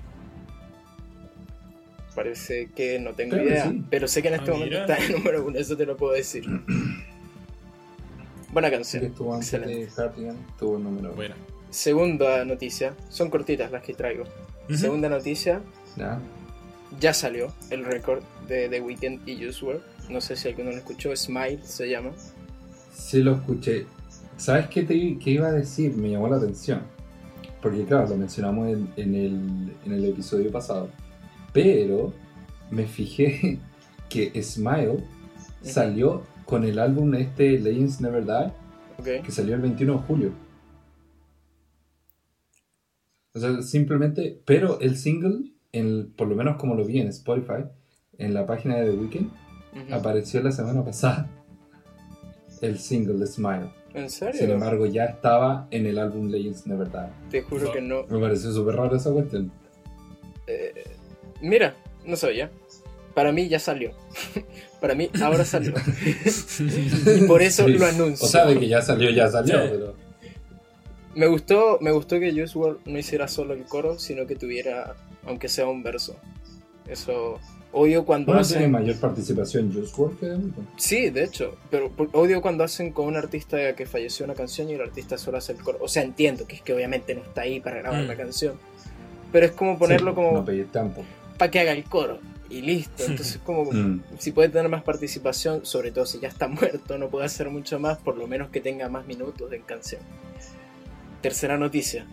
Parece 2.17 2.69
que 2.75 2.97
no 2.99 3.13
tengo 3.13 3.35
que 3.37 3.43
idea. 3.43 3.69
sí. 3.69 3.83
Pero 3.91 4.07
sé 4.07 4.23
que 4.23 4.29
en 4.29 4.33
este 4.33 4.49
Ah, 4.49 4.53
momento 4.55 4.73
mira. 4.73 4.85
está 4.87 4.97
en 4.97 5.03
el 5.11 5.17
número 5.19 5.45
uno, 5.45 5.59
eso 5.59 5.77
te 5.77 5.85
lo 5.85 5.95
puedo 5.95 6.13
decir. 6.13 6.45
Buena 8.51 8.69
Sí, 8.69 8.71
que 8.71 8.77
canción. 8.77 9.05
estuvo 9.05 9.33
antes 9.35 9.53
Excelente. 9.53 9.83
estuvo 9.83 10.77
el 10.77 10.83
número 10.83 11.13
Bueno. 11.13 11.35
Segunda 11.69 12.43
noticia. 12.43 12.95
Son 13.09 13.29
cortitas 13.29 13.71
las 13.71 13.83
que 13.83 13.93
traigo. 13.93 14.23
Segunda 14.73 15.09
noticia. 15.09 15.61
¿Ya? 15.95 16.19
Ya 16.99 17.13
salió 17.13 17.53
el 17.69 17.85
récord 17.85 18.23
de 18.47 18.67
The 18.67 18.81
Weeknd 18.81 19.27
y 19.27 19.35
WRLD. 19.45 19.81
No 20.09 20.19
sé 20.19 20.35
si 20.37 20.47
alguno 20.47 20.71
lo 20.71 20.77
escuchó. 20.77 21.15
Smile 21.15 21.59
se 21.63 21.87
llama. 21.87 22.13
Sí 22.93 23.21
lo 23.21 23.35
escuché. 23.35 23.85
¿Sabes 24.37 24.69
qué, 24.69 24.81
te, 24.83 25.19
qué 25.19 25.29
iba 25.31 25.49
a 25.49 25.51
decir? 25.51 25.95
Me 25.95 26.09
llamó 26.09 26.29
la 26.29 26.37
atención. 26.37 26.81
Porque 27.61 27.85
claro, 27.85 28.07
lo 28.07 28.15
mencionamos 28.17 28.69
en, 28.69 28.89
en 28.95 29.13
el, 29.13 29.73
en 29.85 29.91
el 29.93 30.05
episodio 30.05 30.51
pasado. 30.51 30.89
Pero 31.57 32.13
me 32.69 32.85
fijé 32.85 33.57
que 34.09 34.43
Smile 34.43 35.03
salió 35.63 36.21
con 36.45 36.63
el 36.63 36.77
álbum 36.77 37.15
este 37.15 37.57
Legends 37.57 37.99
Never 37.99 38.23
Die, 38.23 39.21
que 39.23 39.31
salió 39.31 39.55
el 39.55 39.61
21 39.61 39.93
de 39.93 39.99
julio. 39.99 40.31
O 43.33 43.39
sea, 43.39 43.63
simplemente, 43.63 44.39
pero 44.45 44.79
el 44.81 44.97
single, 44.97 45.51
en, 45.71 46.11
por 46.11 46.27
lo 46.27 46.35
menos 46.35 46.57
como 46.57 46.75
lo 46.75 46.85
vi 46.85 46.99
en 46.99 47.07
Spotify, 47.07 47.65
en 48.19 48.35
la 48.35 48.45
página 48.45 48.75
de 48.75 48.91
The 48.91 48.97
Weeknd, 48.97 49.31
apareció 49.91 50.43
la 50.43 50.51
semana 50.51 50.85
pasada. 50.85 51.27
El 52.61 52.79
single 52.79 53.19
de 53.19 53.27
Smile. 53.27 53.69
¿En 53.93 54.09
serio? 54.09 54.39
Sin 54.39 54.49
embargo, 54.49 54.87
ya 54.87 55.05
estaba 55.05 55.67
en 55.69 55.85
el 55.85 55.99
álbum 55.99 56.27
Legends 56.27 56.65
Never 56.65 56.89
Die. 56.91 57.29
Te 57.29 57.41
juro 57.43 57.71
que 57.71 57.81
no. 57.81 58.03
Me 58.07 58.19
pareció 58.19 58.51
súper 58.51 58.75
raro 58.75 58.95
esa 58.95 59.11
cuestión. 59.11 59.51
Eh, 60.47 60.96
mira, 61.41 61.75
no 62.05 62.15
sabía. 62.15 62.49
Para 63.13 63.31
mí 63.31 63.47
ya 63.49 63.59
salió. 63.59 63.91
Para 64.81 64.93
mí 64.93 65.09
ahora 65.23 65.43
salió. 65.43 65.73
y 67.17 67.25
por 67.27 67.41
eso 67.41 67.65
Sí. 67.65 67.73
lo 67.73 67.85
anuncio. 67.85 68.25
O 68.27 68.29
sea, 68.29 68.45
de 68.45 68.59
que 68.59 68.67
ya 68.67 68.81
salió, 68.81 69.09
ya 69.09 69.29
salió, 69.29 69.55
Sí. 69.63 69.67
pero... 69.71 69.95
Me 71.15 71.25
gustó, 71.25 71.79
me 71.81 71.91
gustó 71.91 72.19
que 72.19 72.31
Juice 72.31 72.57
WRLD 72.57 72.77
no 72.85 72.99
hiciera 72.99 73.27
solo 73.27 73.53
el 73.55 73.63
coro, 73.63 73.97
sino 73.97 74.27
que 74.27 74.35
tuviera, 74.35 74.95
aunque 75.25 75.49
sea 75.49 75.67
un 75.67 75.81
verso. 75.81 76.15
Eso 76.87 77.39
odio 77.71 78.05
cuando 78.05 78.31
tiene 78.33 78.41
hacen. 78.41 78.71
mayor 78.71 78.97
participación 78.97 79.73
Juice 79.73 79.91
WRLD 79.97 80.19
que. 80.53 80.61
Sí, 80.77 81.09
de 81.09 81.23
hecho, 81.23 81.57
pero 81.71 81.91
odio 82.13 82.39
cuando 82.43 82.63
hacen 82.63 82.91
con 82.93 83.07
un 83.07 83.15
artista 83.15 83.73
que 83.75 83.87
falleció 83.87 84.25
una 84.25 84.35
canción 84.35 84.69
y 84.69 84.73
el 84.73 84.81
artista 84.81 85.17
solo 85.17 85.39
hace 85.39 85.53
el 85.53 85.57
coro. 85.63 85.79
O 85.81 85.87
sea, 85.87 86.03
entiendo 86.03 86.45
que 86.45 86.57
es 86.57 86.61
que 86.61 86.73
obviamente 86.73 87.15
no 87.15 87.21
está 87.23 87.41
ahí 87.41 87.59
para 87.61 87.77
grabar 87.79 88.03
Mm. 88.03 88.07
la 88.07 88.15
canción, 88.15 88.53
pero 89.31 89.47
es 89.47 89.53
como 89.53 89.79
ponerlo 89.79 90.11
Sí, 90.11 90.15
como 90.15 90.31
No 90.33 90.45
pedir 90.45 90.67
tiempo. 90.71 91.03
Para 91.37 91.51
que 91.51 91.59
haga 91.59 91.71
el 91.73 91.83
coro 91.83 92.19
y 92.49 92.61
listo. 92.61 93.03
Entonces, 93.07 93.39
como 93.43 93.65
Mm. 93.71 94.01
si 94.19 94.31
puede 94.31 94.49
tener 94.49 94.69
más 94.69 94.83
participación, 94.83 95.65
sobre 95.65 95.91
todo 95.91 96.05
si 96.05 96.19
ya 96.19 96.27
está 96.27 96.47
muerto, 96.47 96.97
no 96.97 97.09
puede 97.09 97.25
hacer 97.25 97.49
mucho 97.49 97.79
más, 97.79 97.97
por 97.97 98.17
lo 98.17 98.27
menos 98.27 98.49
que 98.49 98.61
tenga 98.61 98.89
más 98.89 99.05
minutos 99.05 99.51
en 99.53 99.61
canción. 99.63 100.01
Tercera 101.21 101.57
noticia. 101.57 102.05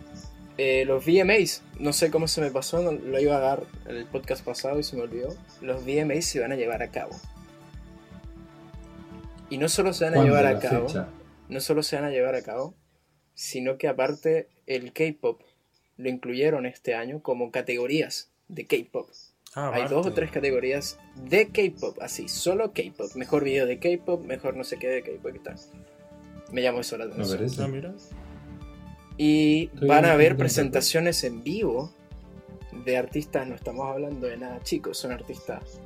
Eh, 0.57 0.85
los 0.85 1.05
VMAs, 1.05 1.63
no 1.79 1.91
sé 1.91 2.09
cómo 2.09 2.27
se 2.29 2.39
me 2.41 2.49
pasó, 2.49 2.81
no- 2.81 2.91
lo 2.93 3.19
iba 3.19 3.35
a 3.35 3.39
dar 3.39 3.63
en 3.87 3.97
el 3.97 4.05
podcast 4.05 4.43
pasado 4.43 4.79
y 4.79 4.83
se 4.83 4.95
me 4.95 5.01
olvidó. 5.03 5.35
Los 5.61 5.83
VMAs 5.85 6.25
se 6.25 6.39
van 6.39 6.51
a 6.53 6.55
llevar 6.55 6.81
a 6.81 6.91
cabo. 6.91 7.11
Y 9.49 9.57
no 9.57 9.69
solo 9.69 9.93
se 9.93 10.05
van 10.05 10.13
a 10.13 10.17
¿Cuándo 10.17 10.35
llevar 10.35 10.55
a 10.55 10.59
cabo, 10.59 10.87
fecha? 10.87 11.07
no 11.49 11.59
solo 11.59 11.83
se 11.83 11.95
van 11.97 12.05
a 12.05 12.09
llevar 12.09 12.35
a 12.35 12.41
cabo, 12.41 12.73
sino 13.33 13.77
que 13.77 13.87
aparte 13.87 14.49
el 14.65 14.91
K-pop 14.93 15.41
lo 15.97 16.09
incluyeron 16.09 16.65
este 16.65 16.95
año 16.95 17.21
como 17.21 17.51
categorías 17.51 18.31
de 18.47 18.65
K-pop. 18.65 19.09
Ah, 19.55 19.71
Hay 19.73 19.87
dos 19.87 20.05
o 20.07 20.11
tres 20.13 20.31
categorías 20.31 20.99
de 21.15 21.47
K-pop, 21.47 21.97
así, 22.01 22.27
solo 22.27 22.73
K-pop. 22.73 23.15
Mejor 23.15 23.43
video 23.43 23.65
de 23.65 23.79
K-pop, 23.79 24.23
mejor 24.25 24.55
no 24.57 24.63
sé 24.63 24.77
qué 24.77 24.87
de 24.89 25.01
K-pop 25.01 25.33
y 25.35 25.39
tal. 25.39 25.55
Me 26.51 26.61
llamó 26.61 26.81
eso 26.81 26.97
la 26.97 27.05
atención. 27.05 27.49
Ah, 27.59 27.67
mira. 27.67 27.93
Y 29.17 29.69
Estoy 29.73 29.87
van 29.87 30.05
a 30.05 30.11
haber 30.13 30.35
presentaciones 30.35 31.23
en 31.23 31.43
vivo 31.43 31.91
de 32.85 32.97
artistas, 32.97 33.47
no 33.47 33.55
estamos 33.55 33.89
hablando 33.89 34.27
de 34.27 34.35
nada 34.37 34.61
chicos, 34.63 34.97
son 34.97 35.13
artistas 35.13 35.79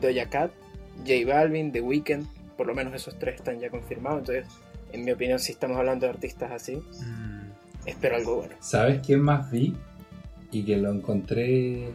Doja 0.00 0.30
Cat, 0.30 0.52
J 0.98 1.12
Balvin, 1.26 1.72
The 1.72 1.80
Weeknd, 1.80 2.24
por 2.56 2.68
lo 2.68 2.74
menos 2.74 2.94
esos 2.94 3.18
tres 3.18 3.34
están 3.36 3.58
ya 3.58 3.68
confirmados. 3.70 4.20
Entonces, 4.20 4.46
en 4.92 5.04
mi 5.04 5.10
opinión, 5.10 5.40
si 5.40 5.50
estamos 5.52 5.76
hablando 5.76 6.06
de 6.06 6.10
artistas 6.12 6.52
así, 6.52 6.76
Mm. 6.76 7.50
espero 7.86 8.14
algo 8.16 8.36
bueno. 8.36 8.54
¿Sabes 8.60 9.00
quién 9.04 9.20
más 9.20 9.50
vi? 9.50 9.76
Y 10.50 10.64
que 10.64 10.76
lo 10.76 10.90
encontré... 10.92 11.90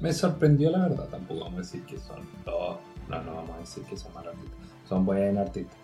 Me 0.00 0.12
sorprendió 0.12 0.70
la 0.70 0.88
verdad. 0.88 1.08
Tampoco 1.10 1.40
vamos 1.40 1.54
a 1.54 1.62
decir 1.62 1.82
que 1.84 1.98
son 1.98 2.18
todos... 2.44 2.78
No, 3.08 3.22
no 3.22 3.34
vamos 3.34 3.56
a 3.56 3.60
decir 3.60 3.82
que 3.84 3.96
son 3.96 4.12
malos 4.14 4.34
artistas. 4.34 4.58
Son 4.88 5.04
buenos 5.04 5.46
artistas. 5.46 5.76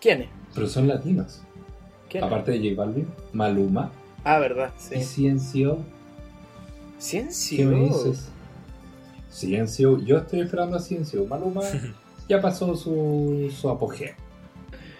¿Quiénes? 0.00 0.28
Pero 0.54 0.66
son 0.66 0.88
latinos. 0.88 1.42
¿Quiénes? 2.08 2.26
Aparte 2.26 2.52
de 2.52 2.70
J 2.70 2.82
Balvin, 2.82 3.08
Maluma 3.32 3.92
Ah, 4.24 4.38
verdad, 4.38 4.72
y 4.90 5.02
sí. 5.02 5.30
CNCO. 5.30 5.78
Ciencio. 6.98 7.58
¿Qué 7.58 7.64
me 7.66 7.84
dices? 7.88 8.28
CNCO. 9.30 9.98
Yo 10.04 10.18
estoy 10.18 10.40
esperando 10.40 10.76
a 10.76 10.80
CNCO. 10.80 11.26
Maluma 11.26 11.62
ya 12.28 12.40
pasó 12.40 12.76
su, 12.76 13.52
su 13.54 13.68
apogeo. 13.68 14.14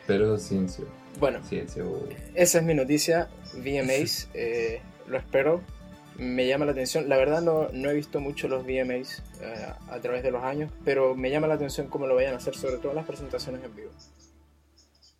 Pero 0.07 0.37
CNCO. 0.37 0.85
Bueno, 1.21 1.39
CNCO. 1.49 2.09
Esa 2.35 2.59
es 2.59 2.65
mi 2.65 2.75
noticia, 2.75 3.29
VMAs, 3.55 4.29
eh, 4.35 4.81
lo 5.07 5.19
espero, 5.19 5.61
me 6.19 6.47
llama 6.47 6.65
la 6.67 6.73
atención, 6.73 7.09
la 7.09 7.17
verdad 7.17 7.41
no, 7.43 7.69
no 7.73 7.91
he 7.91 7.95
visto 7.95 8.21
mucho 8.21 8.49
los 8.49 8.65
VMAs 8.65 9.23
eh, 9.41 9.67
a 9.89 10.01
través 10.01 10.23
de 10.23 10.31
los 10.31 10.43
años, 10.45 10.71
pero 10.85 11.15
me 11.15 11.31
llama 11.31 11.47
la 11.47 11.55
atención 11.55 11.89
cómo 11.89 12.07
lo 12.07 12.15
vayan 12.15 12.35
a 12.35 12.37
hacer, 12.37 12.55
sobre 12.55 12.77
todo 12.77 12.91
en 12.91 12.97
las 12.97 13.07
presentaciones 13.07 13.63
en 13.65 13.75
vivo. 13.75 13.91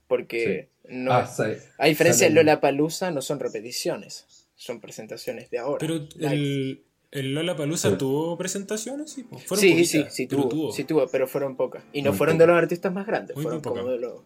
Porque 0.07 0.69
no, 0.89 1.13
Ah, 1.13 1.27
sí. 1.27 1.43
a 1.79 1.87
diferencia 1.87 2.27
de 2.27 2.33
salen- 2.35 2.45
Lollapalooza 2.47 3.11
no 3.11 3.23
son 3.23 3.41
repeticiones, 3.41 4.47
son 4.57 4.81
presentaciones 4.81 5.51
de 5.51 5.59
ahora. 5.59 5.79
Pero 5.79 6.07
el, 6.21 6.85
el 7.11 7.35
Lollapalooza 7.35 7.91
Sí. 7.91 7.97
tuvo 7.97 8.37
presentaciones, 8.37 9.11
sí. 9.13 9.23
po. 9.25 9.39
Fueron 9.39 9.61
Sí, 9.63 9.71
poquitas, 9.71 9.91
sí, 9.91 10.05
sí 10.11 10.27
pero 10.27 10.49
tuvo, 10.49 10.73
sí 10.73 10.85
tuvo, 10.85 11.07
pero 11.09 11.27
fueron 11.27 11.57
pocas. 11.57 11.83
Y 11.95 12.03
no 12.03 12.11
Muy 12.11 12.19
fueron 12.19 12.37
de 12.39 12.47
los 12.47 12.57
artistas 12.57 12.93
más 12.93 13.07
grandes, 13.07 13.35
Muy, 13.37 13.43
fueron 13.45 13.63
muy 13.65 13.69
como 13.73 13.89
de 13.91 13.99
los, 13.99 14.23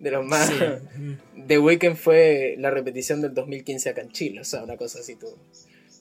de 0.00 0.10
los 0.10 0.24
más... 0.26 0.48
Sí. 0.48 0.54
The 1.46 1.58
Weeknd 1.58 1.94
fue 1.96 2.56
la 2.58 2.70
repetición 2.70 3.20
del 3.20 3.32
2015 3.34 3.90
acá 3.90 4.00
en 4.00 4.10
Chile, 4.10 4.40
o 4.40 4.44
sea, 4.44 4.64
una 4.64 4.76
cosa 4.76 4.98
así 4.98 5.14
tuvo. 5.14 5.36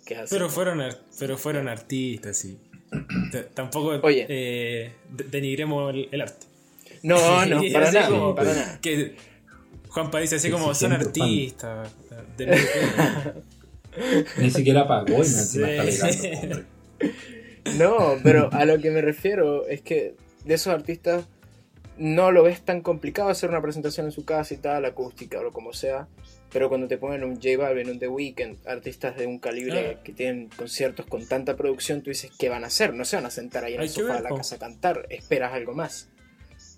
Que. 0.05 0.23
Pero 0.29 0.49
fueron, 0.49 0.81
ar- 0.81 0.99
pero 1.19 1.37
fueron 1.37 1.67
artistas, 1.67 2.37
sí. 2.37 2.57
Tampoco 3.53 3.99
Oye. 4.05 4.25
eh, 4.27 4.91
de- 5.09 5.23
denigremos 5.25 5.93
el, 5.93 6.09
el 6.11 6.21
arte. 6.21 6.45
No, 7.03 7.45
no, 7.45 7.61
para 7.73 7.91
nada, 7.91 8.07
como- 8.09 8.35
para 8.35 8.53
nada. 8.53 8.79
Que 8.81 9.15
Juanpa 9.89 10.19
dice 10.19 10.35
así 10.35 10.49
como 10.49 10.73
son 10.73 10.93
artistas. 10.93 11.89
de 12.37 12.45
lo 12.45 12.51
que- 12.53 13.41
Ni 14.41 14.49
siquiera 14.51 14.87
pagó 14.87 15.21
y 15.21 15.25
Sí. 15.25 15.61
está. 15.63 16.09
No, 17.77 18.15
pero 18.23 18.49
a 18.53 18.65
lo 18.65 18.79
que 18.79 18.89
me 18.91 19.01
refiero 19.01 19.67
es 19.67 19.81
que 19.81 20.15
de 20.45 20.53
esos 20.55 20.73
artistas 20.73 21.25
no 21.97 22.31
lo 22.31 22.43
ves 22.43 22.61
tan 22.61 22.81
complicado 22.81 23.29
hacer 23.29 23.49
una 23.49 23.61
presentación 23.61 24.05
en 24.07 24.11
su 24.11 24.25
casa 24.25 24.53
y 24.53 24.57
tal, 24.57 24.85
acústica 24.85 25.39
o 25.39 25.43
lo 25.43 25.51
como 25.51 25.73
sea. 25.73 26.07
Pero 26.51 26.67
cuando 26.67 26.87
te 26.87 26.97
ponen 26.97 27.23
un 27.23 27.35
J 27.35 27.57
Balvin, 27.57 27.89
un 27.89 27.99
The 27.99 28.07
Weeknd, 28.09 28.67
artistas 28.67 29.15
de 29.17 29.25
un 29.25 29.39
calibre 29.39 29.97
Ah. 29.99 30.03
que 30.03 30.11
tienen 30.11 30.49
conciertos 30.49 31.05
con 31.05 31.25
tanta 31.25 31.55
producción, 31.55 32.01
tú 32.01 32.09
dices, 32.09 32.31
¿qué 32.37 32.49
van 32.49 32.63
a 32.63 32.67
hacer? 32.67 32.93
No 32.93 33.05
se 33.05 33.15
van 33.15 33.25
a 33.25 33.29
sentar 33.31 33.63
ahí 33.63 33.75
en 33.75 33.79
Hay 33.81 33.87
el 33.87 33.91
sofá 33.93 34.07
ver, 34.07 34.17
de 34.17 34.23
la 34.23 34.29
po. 34.29 34.35
casa 34.37 34.55
a 34.55 34.59
cantar, 34.59 35.05
esperas 35.09 35.53
algo 35.53 35.73
más. 35.73 36.09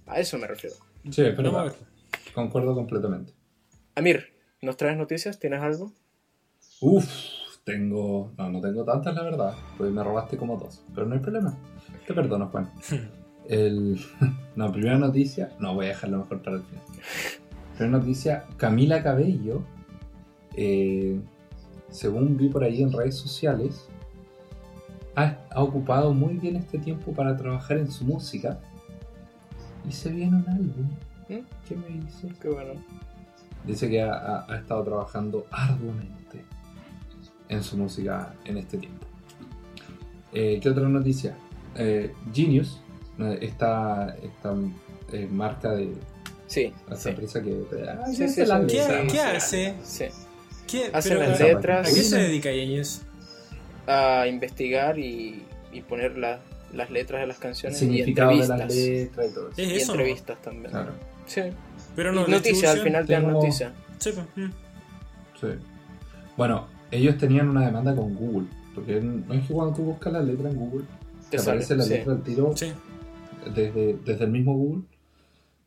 A 0.05 0.19
eso 0.19 0.37
me 0.37 0.45
refiero. 0.47 0.75
Sí, 1.09 1.21
verdad. 1.23 1.63
ver. 1.63 1.73
Concuerdo 2.35 2.75
completamente. 2.75 3.33
Amir, 3.95 4.33
¿nos 4.61 4.77
traes 4.77 4.97
noticias? 4.97 5.39
¿Tienes 5.39 5.61
algo? 5.61 5.91
Uf, 6.81 7.07
tengo. 7.63 8.31
No, 8.37 8.49
no 8.49 8.61
tengo 8.61 8.83
tantas, 8.83 9.15
la 9.15 9.23
verdad. 9.23 9.55
Pues 9.77 9.91
me 9.91 10.03
robaste 10.03 10.37
como 10.37 10.57
dos. 10.57 10.83
Pero 10.93 11.07
no 11.07 11.15
hay 11.15 11.21
problema. 11.21 11.57
Te 12.05 12.13
perdono, 12.13 12.47
Juan. 12.49 12.71
El... 13.49 13.99
No, 14.55 14.71
primera 14.71 14.97
noticia. 14.99 15.51
No, 15.59 15.73
voy 15.73 15.85
a 15.85 15.89
dejarlo 15.89 16.19
mejor 16.19 16.41
para 16.43 16.57
el 16.57 16.63
final. 16.63 16.83
Primera 17.77 17.97
noticia: 17.99 18.45
Camila 18.57 19.01
Cabello, 19.03 19.63
eh, 20.55 21.19
según 21.89 22.37
vi 22.37 22.49
por 22.49 22.63
ahí 22.63 22.81
en 22.83 22.91
redes 22.91 23.15
sociales, 23.17 23.87
ha, 25.15 25.37
ha 25.51 25.61
ocupado 25.63 26.13
muy 26.13 26.35
bien 26.35 26.55
este 26.55 26.77
tiempo 26.79 27.11
para 27.13 27.35
trabajar 27.37 27.77
en 27.77 27.89
su 27.91 28.05
música. 28.05 28.59
Y 29.87 29.91
se 29.91 30.11
viene 30.11 30.37
un 30.37 30.49
álbum. 30.49 30.87
¿Mm? 31.29 31.45
¿Qué 31.67 31.75
me 31.75 31.87
dices? 31.87 32.31
Qué 32.39 32.49
bueno. 32.49 32.73
Dice 33.65 33.89
que 33.89 34.01
ha, 34.01 34.13
ha- 34.13 34.45
ha 34.51 34.57
estado 34.57 34.83
trabajando 34.83 35.45
arduamente 35.51 36.43
en 37.49 37.63
su 37.63 37.77
música 37.77 38.33
en 38.45 38.57
este 38.57 38.77
tiempo. 38.77 39.05
Eh, 40.31 40.59
¿Qué 40.61 40.69
otra 40.69 40.87
noticia? 40.89 41.35
Eh, 41.75 42.13
Genius, 42.33 42.81
eh, 43.19 43.39
esta, 43.41 44.15
esta 44.21 44.53
eh, 45.11 45.27
marca 45.31 45.71
de 45.71 45.93
Sí, 46.53 46.71
esta 46.83 46.95
sí. 46.95 47.09
empresa 47.09 47.41
que 47.41 47.49
ay, 48.05 48.15
Sí, 48.15 48.27
sí, 48.29 48.45
la 48.45 48.59
sí. 48.61 48.65
¿Qué, 48.67 49.07
qué 49.11 49.19
hace? 49.21 49.73
sí. 49.83 50.05
¿Qué, 50.67 50.89
Hace 50.93 51.09
pero 51.09 51.21
las 51.29 51.41
a- 51.41 51.43
letras. 51.43 51.91
¿A 51.91 51.93
qué 51.93 52.01
se 52.03 52.17
dedica 52.17 52.49
Genius? 52.49 53.01
A 53.87 54.27
investigar 54.27 54.97
y 54.99 55.43
y 55.71 55.81
poner 55.81 56.15
la- 56.17 56.39
las 56.71 56.91
letras 56.91 57.21
de 57.21 57.27
las 57.27 57.37
El 57.37 57.41
canciones 57.41 57.81
y 57.81 57.85
significado 57.85 58.29
de 58.29 58.35
entrevistas. 58.35 58.59
las 58.59 58.75
letras 58.75 59.27
y 59.29 59.33
todo 59.33 59.49
eso. 59.49 59.61
Es 59.61 59.67
y 59.67 59.75
eso, 59.75 59.87
¿no? 59.87 59.93
entrevistas 60.01 60.41
también. 60.43 60.69
Claro, 60.71 60.91
Sí. 61.25 61.41
Pero 61.95 62.11
no, 62.11 62.21
la 62.23 62.27
noticias, 62.27 62.71
al 62.71 62.81
final 62.81 63.05
te 63.07 63.13
dan 63.13 63.23
tengo- 63.25 63.39
noticias. 63.39 63.71
Sí, 63.97 64.11
pues, 64.13 64.25
mm. 64.47 64.51
sí. 65.41 65.47
Bueno, 66.37 66.67
ellos 66.91 67.17
tenían 67.17 67.49
una 67.49 67.65
demanda 67.65 67.95
con 67.95 68.13
Google. 68.15 68.47
Porque 68.75 68.99
no 69.01 69.33
es 69.33 69.47
que 69.47 69.53
cuando 69.53 69.75
tú 69.75 69.83
buscas 69.83 70.13
la 70.13 70.21
letra 70.21 70.49
en 70.49 70.55
Google, 70.57 70.85
te, 71.29 71.37
Te 71.37 71.41
aparece 71.43 71.75
la 71.75 71.83
sí. 71.83 71.89
letra 71.91 72.13
al 72.13 72.23
tiro 72.23 72.51
Sí. 72.55 72.71
desde, 73.53 73.97
desde 74.05 74.23
el 74.25 74.31
mismo 74.31 74.53
Google, 74.55 74.83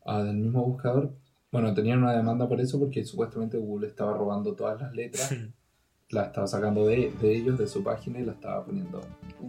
ah, 0.07 0.23
del 0.23 0.37
mismo 0.37 0.63
buscador. 0.65 1.11
Bueno, 1.51 1.73
tenían 1.73 1.99
una 1.99 2.15
demanda 2.17 2.47
por 2.49 2.59
eso 2.59 2.79
porque 2.79 3.05
supuestamente 3.05 3.57
Google 3.57 3.87
estaba 3.87 4.17
robando 4.17 4.53
todas 4.55 4.81
las 4.81 4.93
letras, 4.93 5.33
la 6.09 6.23
estaba 6.25 6.47
sacando 6.47 6.87
de, 6.87 7.11
de 7.21 7.35
ellos, 7.35 7.57
de 7.59 7.67
su 7.67 7.83
página 7.83 8.19
y 8.19 8.23
la 8.25 8.31
estaba 8.33 8.65
poniendo. 8.65 9.01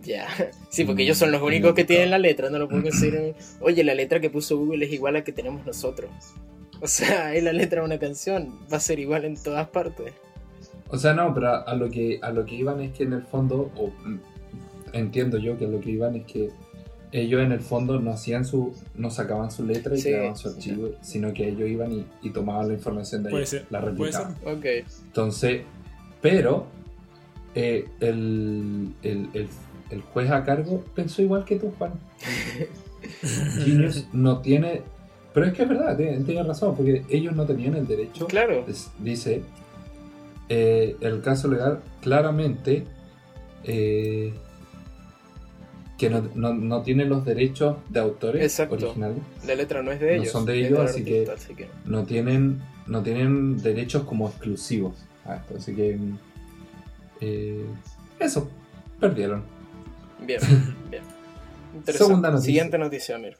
Ya. 0.02 0.26
Sí, 0.68 0.84
porque 0.84 1.02
ellos 1.04 1.16
son 1.16 1.32
los 1.32 1.40
Mm, 1.40 1.44
únicos 1.44 1.74
que 1.74 1.84
mm, 1.84 1.86
tienen 1.86 2.10
la 2.10 2.18
letra, 2.18 2.50
no 2.50 2.58
lo 2.58 2.68
puedo 2.68 2.82
en- 3.04 3.34
Oye, 3.60 3.82
la 3.84 3.94
letra 3.94 4.20
que 4.20 4.28
puso 4.30 4.58
Google 4.58 4.84
es 4.86 4.92
igual 4.92 5.16
a 5.16 5.18
la 5.20 5.24
que 5.24 5.32
tenemos 5.32 5.64
nosotros. 5.66 6.10
O 6.80 6.86
sea, 6.86 7.34
es 7.34 7.42
la 7.42 7.52
letra 7.52 7.80
de 7.80 7.86
una 7.86 7.98
canción, 7.98 8.58
va 8.72 8.76
a 8.76 8.80
ser 8.80 8.98
igual 9.00 9.24
en 9.24 9.40
todas 9.42 9.68
partes. 9.68 10.12
O 10.90 10.96
sea, 10.96 11.12
no, 11.14 11.34
pero 11.34 11.48
a, 11.48 11.58
a 11.62 11.74
lo 11.74 11.90
que 11.90 12.18
a 12.22 12.30
lo 12.30 12.44
que 12.46 12.54
iban 12.54 12.80
es 12.80 12.92
que 12.92 13.02
en 13.04 13.12
el 13.12 13.22
fondo, 13.22 13.70
o 13.76 13.88
mm, 13.88 14.20
entiendo 14.92 15.38
yo 15.38 15.58
que 15.58 15.66
a 15.66 15.68
lo 15.68 15.80
que 15.80 15.90
iban 15.90 16.16
es 16.16 16.24
que 16.26 16.50
ellos 17.12 17.40
en 17.42 17.52
el 17.52 17.60
fondo 17.60 17.98
no 18.00 18.10
hacían 18.12 18.44
su, 18.44 18.74
no 18.94 19.10
sacaban 19.10 19.50
su 19.50 19.64
letra 19.64 19.94
y 19.94 19.98
Sí, 20.00 20.10
creaban 20.10 20.36
su 20.36 20.50
sí. 20.50 20.56
archivo, 20.56 20.90
sino 21.00 21.32
que 21.32 21.48
ellos 21.48 21.68
iban 21.68 21.92
y, 21.92 22.06
y 22.22 22.30
tomaban 22.30 22.68
la 22.68 22.74
información 22.74 23.22
de 23.22 23.30
Puede 23.30 23.42
ahí, 23.44 23.46
ser, 23.48 23.66
la 23.70 23.80
puede 23.80 23.92
replicaban. 23.92 24.32
Ok. 24.44 24.64
Entonces, 25.06 25.62
pero 26.20 26.66
eh, 27.54 27.86
el, 28.00 28.92
el, 29.02 29.28
el- 29.34 29.48
el 29.90 30.02
juez 30.02 30.30
a 30.30 30.44
cargo 30.44 30.84
pensó 30.94 31.22
igual 31.22 31.46
que 31.46 31.56
tú, 31.56 31.72
Juan. 31.78 31.92
Genius 33.64 34.06
no 34.12 34.40
tiene. 34.40 34.82
Pero 35.32 35.46
es 35.46 35.52
que 35.54 35.62
es 35.62 35.68
verdad, 35.68 35.96
tiene, 35.96 36.20
tiene 36.24 36.42
razón, 36.42 36.74
porque 36.76 37.04
ellos 37.08 37.34
no 37.34 37.46
tenían 37.46 37.74
el 37.74 37.86
derecho. 37.86 38.26
Claro. 38.26 38.64
Es- 38.68 38.90
dice 38.98 39.42
eh, 40.50 40.96
el 41.00 41.20
caso 41.22 41.48
legal 41.48 41.80
claramente 42.02 42.84
eh, 43.64 44.34
que 45.98 46.08
no, 46.08 46.22
no, 46.34 46.54
no 46.54 46.82
tiene 46.82 47.04
los 47.04 47.24
derechos 47.24 47.76
de 47.90 47.98
autores 48.00 48.42
Exacto. 48.42 48.74
originales. 48.76 49.18
La 49.46 49.54
letra 49.56 49.82
no 49.82 49.90
es 49.90 49.98
de 50.00 50.06
No 50.16 50.22
ellos. 50.22 50.32
son 50.32 50.44
de 50.46 50.58
ellos, 50.66 50.78
así 50.78 51.04
que- 51.04 51.20
artista, 51.28 51.34
así 51.34 51.54
que... 51.54 51.68
no 51.84 52.04
tienen 52.04 52.62
no 52.86 53.02
tienen 53.02 53.58
derechos 53.58 54.04
como 54.04 54.28
exclusivos 54.28 54.94
a 55.26 55.36
esto 55.36 55.56
así 55.58 55.74
que 55.74 55.98
eh, 57.20 57.66
eso 58.18 58.48
perdieron 59.00 59.42
Bien, 60.24 60.40
bien. 60.90 61.02
Segunda 61.86 62.30
noticia. 62.30 62.46
Siguiente 62.46 62.78
noticia, 62.78 63.16
Amir. 63.16 63.36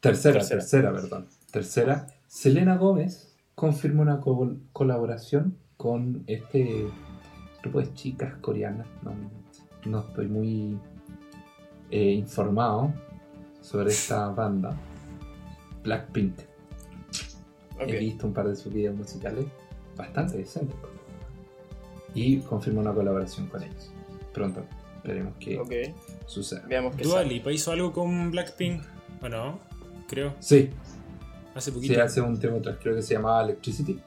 tercera 0.00 0.34
Tercera. 0.40 0.60
tercera, 0.60 0.92
perdón 0.92 1.26
tercera 1.52 2.06
Selena 2.26 2.76
Gómez 2.76 3.34
confirma 3.54 4.02
una 4.02 4.20
co- 4.20 4.56
colaboración 4.72 5.56
con 5.76 6.24
este 6.26 6.86
grupo 7.62 7.80
de 7.80 7.92
chicas 7.94 8.34
coreanas 8.40 8.86
no, 9.02 9.14
no 9.84 10.00
estoy 10.00 10.26
muy 10.26 10.78
eh, 11.90 12.12
informado 12.12 12.92
sobre 13.60 13.90
esta 13.90 14.28
banda 14.30 14.76
Blackpink. 15.82 16.38
He 17.78 17.98
visto 17.98 18.26
un 18.26 18.32
par 18.32 18.48
de 18.48 18.56
sus 18.56 18.72
videos 18.72 18.96
musicales 18.96 19.46
bastante 19.96 20.38
decentes. 20.38 20.76
Y 22.14 22.38
confirma 22.38 22.80
una 22.80 22.94
colaboración 22.94 23.46
con 23.48 23.62
ellos. 23.62 23.90
Pronto 24.32 24.64
esperemos 24.96 25.34
que 25.38 25.58
Ok. 25.58 25.72
suceda. 26.26 26.64
Veamos 26.66 26.96
qué 26.96 27.04
Dua. 27.04 27.22
Lipa 27.22 27.52
hizo 27.52 27.70
algo 27.72 27.92
con 27.92 28.30
Blackpink, 28.30 28.82
¿o 29.22 29.28
no? 29.28 29.58
Creo, 30.08 30.34
Sí, 30.40 30.70
hace 31.54 31.70
sí, 31.70 31.74
poquito. 31.76 32.02
hace 32.02 32.20
un 32.20 32.38
tiempo 32.40 32.58
atrás 32.60 32.78
creo 32.82 32.94
que 32.94 33.02
se 33.02 33.14
llamaba 33.14 33.42
Electricity. 33.42 34.00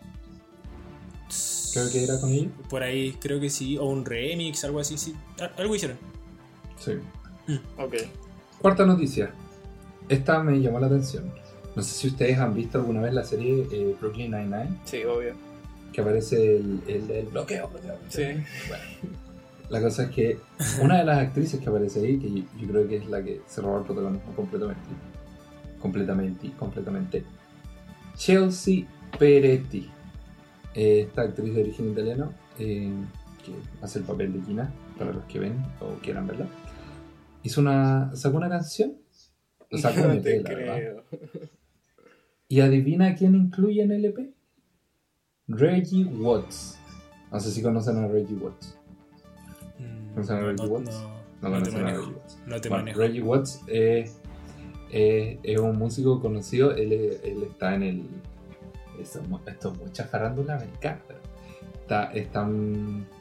Creo 1.74 1.92
que 1.92 2.04
era 2.04 2.20
con 2.20 2.32
ellos. 2.32 2.52
Por 2.70 2.82
ahí, 2.82 3.12
creo 3.22 3.39
que 3.39 3.50
sí. 3.52 3.78
O 3.78 3.86
un 3.86 4.04
remix, 4.04 4.63
algo 4.63 4.80
así, 4.80 4.98
sí. 4.98 5.15
Algo 5.58 5.76
hicieron. 5.76 5.98
Sí. 6.80 6.94
Ok. 7.78 7.96
Cuarta 8.62 8.86
noticia. 8.86 9.32
Esta 10.08 10.42
me 10.44 10.60
llamó 10.60 10.80
la 10.80 10.88
atención. 10.88 11.32
No 11.76 11.82
sé 11.84 11.94
si 11.94 12.08
ustedes 12.08 12.38
han 12.40 12.54
visto 12.54 12.80
alguna 12.80 13.02
vez 13.02 13.14
la 13.14 13.24
serie 13.24 13.68
eh, 13.72 13.96
Brooklyn 14.00 14.32
Nine-Nine, 14.32 14.80
Sí, 14.86 15.04
obvio. 15.06 15.34
que 15.94 16.02
aparece 16.02 16.58
el, 16.58 16.82
el- 16.88 17.10
el 17.12 17.26
bloqueo. 17.28 17.70
Sí. 18.10 18.24
Bueno, 18.68 18.84
la 19.70 19.82
cosa 19.82 20.04
es 20.04 20.10
que 20.10 20.40
una 20.82 20.98
de 20.98 21.06
las 21.06 21.20
actrices 21.20 21.60
que 21.60 21.70
aparece 21.70 22.00
ahí, 22.00 22.18
que 22.18 22.30
yo, 22.32 22.44
yo 22.60 22.68
creo 22.68 22.88
que 22.88 22.98
es 22.98 23.08
la 23.08 23.24
que 23.24 23.42
se 23.48 23.62
robó 23.62 23.78
el 23.80 23.86
protagonismo 23.86 24.34
completamente, 24.36 24.82
completamente, 25.80 26.52
completamente, 26.58 27.24
Chelsea 28.16 28.86
Peretti, 29.18 29.90
eh, 30.76 31.06
esta 31.08 31.22
actriz 31.22 31.54
de 31.54 31.62
origen 31.62 31.92
italiano, 31.92 32.34
eh, 32.58 32.92
que 33.46 33.54
hace 33.82 34.00
el 34.00 34.06
papel 34.06 34.34
de 34.34 34.42
Gina, 34.42 34.72
para 34.98 35.14
los 35.14 35.24
que 35.26 35.40
ven 35.40 35.56
o 35.80 35.94
quieran 36.02 36.28
verla, 36.28 36.48
hizo 37.43 37.62
una, 37.62 38.15
sacó 38.15 38.38
una 38.38 38.49
canción, 38.49 38.93
sacó 39.71 40.02
un 40.02 40.08
No 40.08 40.13
EP, 40.13 40.43
la 40.43 40.49
verdad. 40.56 41.04
y 42.47 42.60
adivina 42.62 43.15
quién 43.15 43.36
incluye 43.36 43.84
en 43.84 43.91
el 43.91 44.06
EP, 44.06 44.34
Reggie 45.47 46.06
Watts. 46.06 46.78
No 47.32 47.39
sé 47.39 47.52
si 47.52 47.62
conocen 47.62 47.97
a 47.97 48.08
Reggie 48.08 48.36
Watts. 48.36 48.78
Mm, 49.80 50.15
¿No 50.15 50.23
saben 50.23 50.45
Reggie 50.45 50.65
no, 50.67 50.73
Watts? 50.73 50.91
no, 51.41 51.49
No 51.49 51.49
conocen 51.56 51.86
a. 51.86 51.91
Reggie 51.91 52.08
Watts. 52.13 52.38
No 52.47 52.62
te 52.62 52.69
Bueno, 52.69 52.84
manejo. 52.84 52.99
Reggie 52.99 53.21
Watts 53.21 53.62
es, 53.67 54.17
es- 54.91 55.38
es 55.43 55.60
un 55.60 55.78
músico 55.78 56.19
conocido. 56.21 56.71
Él, 56.75 56.91
es- 56.93 57.23
él 57.23 57.43
está 57.43 57.75
en 57.75 57.84
el. 57.84 58.04
Esto, 58.99 59.21
es 59.21 59.28
mu- 59.30 59.39
esto 59.45 59.71
es 59.71 59.78
mucha 59.80 60.04
farándula 60.06 60.56
americana. 60.58 61.02
pero 61.08 61.19
Está, 61.82 62.12
está 62.13 62.43
en- 62.45 63.06
es 63.12 63.19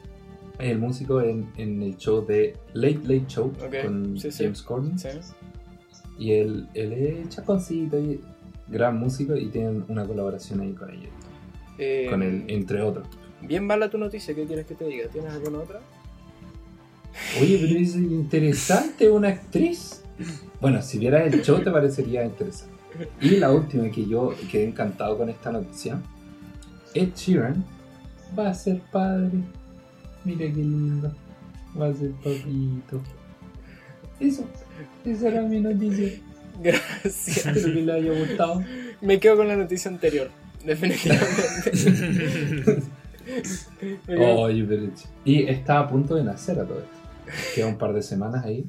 el 0.59 0.77
músico 0.77 1.21
en, 1.21 1.49
en 1.57 1.81
el 1.81 1.97
show 1.97 2.25
de 2.25 2.55
Late 2.73 2.99
Late 3.03 3.25
Show 3.27 3.53
con 3.83 4.19
sí, 4.19 4.31
sí. 4.31 4.43
James 4.43 4.61
Corden. 4.61 4.99
Sí. 4.99 5.07
Y 6.17 6.33
él, 6.33 6.67
él 6.73 6.93
es 6.93 7.29
chaconcito 7.29 7.97
y 7.97 8.21
gran 8.67 8.99
músico 8.99 9.35
y 9.35 9.47
tienen 9.47 9.85
una 9.87 10.05
colaboración 10.05 10.59
ahí 10.59 10.73
con 10.73 10.89
ellos. 10.91 11.11
Eh, 11.77 12.07
Con 12.09 12.21
él, 12.21 12.43
entre 12.49 12.81
otros. 12.81 13.07
Bien 13.41 13.65
mala 13.65 13.89
tu 13.89 13.97
noticia, 13.97 14.35
¿qué 14.35 14.45
quieres 14.45 14.65
que 14.65 14.75
te 14.75 14.83
diga? 14.83 15.07
¿Tienes 15.07 15.31
alguna 15.31 15.59
otra? 15.59 15.79
Oye, 17.41 17.57
pero 17.61 17.79
es 17.79 17.95
interesante 17.95 19.09
una 19.09 19.29
actriz. 19.29 20.03
Bueno, 20.59 20.81
si 20.81 20.99
vieras 20.99 21.33
el 21.33 21.41
show 21.41 21.63
te 21.63 21.71
parecería 21.71 22.25
interesante. 22.25 22.75
Y 23.21 23.37
la 23.37 23.51
última 23.51 23.89
que 23.89 24.05
yo 24.05 24.33
quedé 24.51 24.65
encantado 24.65 25.17
con 25.17 25.29
esta 25.29 25.51
noticia. 25.53 26.01
Ed 26.93 27.13
Sheeran 27.15 27.63
va 28.37 28.49
a 28.49 28.53
ser 28.53 28.81
padre. 28.91 29.31
Mira 30.25 30.39
qué 30.39 30.47
lindo. 30.47 31.13
Va 31.79 31.87
a 31.87 31.93
ser 31.93 32.11
papito. 32.11 33.01
Eso. 34.19 34.45
Esa 35.05 35.27
era 35.29 35.41
mi 35.43 35.59
noticia. 35.59 36.19
Gracias. 36.61 37.45
Espero 37.45 37.73
que 37.73 37.81
le 37.81 37.93
haya 37.93 38.19
gustado. 38.19 38.63
Me 39.01 39.19
quedo 39.19 39.37
con 39.37 39.47
la 39.47 39.55
noticia 39.55 39.89
anterior. 39.89 40.29
Definitivamente. 40.65 41.71
Oye, 44.17 44.63
pero... 44.63 44.89
Y 45.23 45.43
está 45.43 45.79
a 45.79 45.87
punto 45.87 46.15
de 46.15 46.23
nacer 46.23 46.59
a 46.59 46.65
todo 46.65 46.79
esto. 46.79 46.91
Queda 47.55 47.67
un 47.67 47.77
par 47.77 47.93
de 47.93 48.01
semanas 48.01 48.45
ahí. 48.45 48.67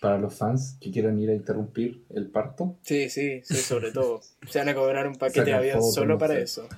Para 0.00 0.16
los 0.16 0.34
fans 0.34 0.78
que 0.80 0.92
quieran 0.92 1.18
ir 1.18 1.28
a 1.28 1.34
interrumpir 1.34 2.04
el 2.10 2.28
parto. 2.28 2.76
Sí, 2.82 3.10
sí, 3.10 3.40
sí, 3.42 3.56
sobre 3.56 3.90
todo. 3.90 4.20
Se 4.48 4.60
van 4.60 4.68
a 4.68 4.74
cobrar 4.74 5.08
un 5.08 5.16
paquete 5.16 5.46
de 5.46 5.54
avión 5.54 5.82
solo 5.82 6.16
para 6.16 6.38
eso. 6.38 6.68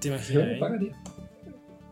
¿Te 0.00 0.08
Yo 0.08 0.14
imaginas? 0.14 0.46
le 0.46 0.54
eh? 0.54 0.58
pagaría. 0.60 1.02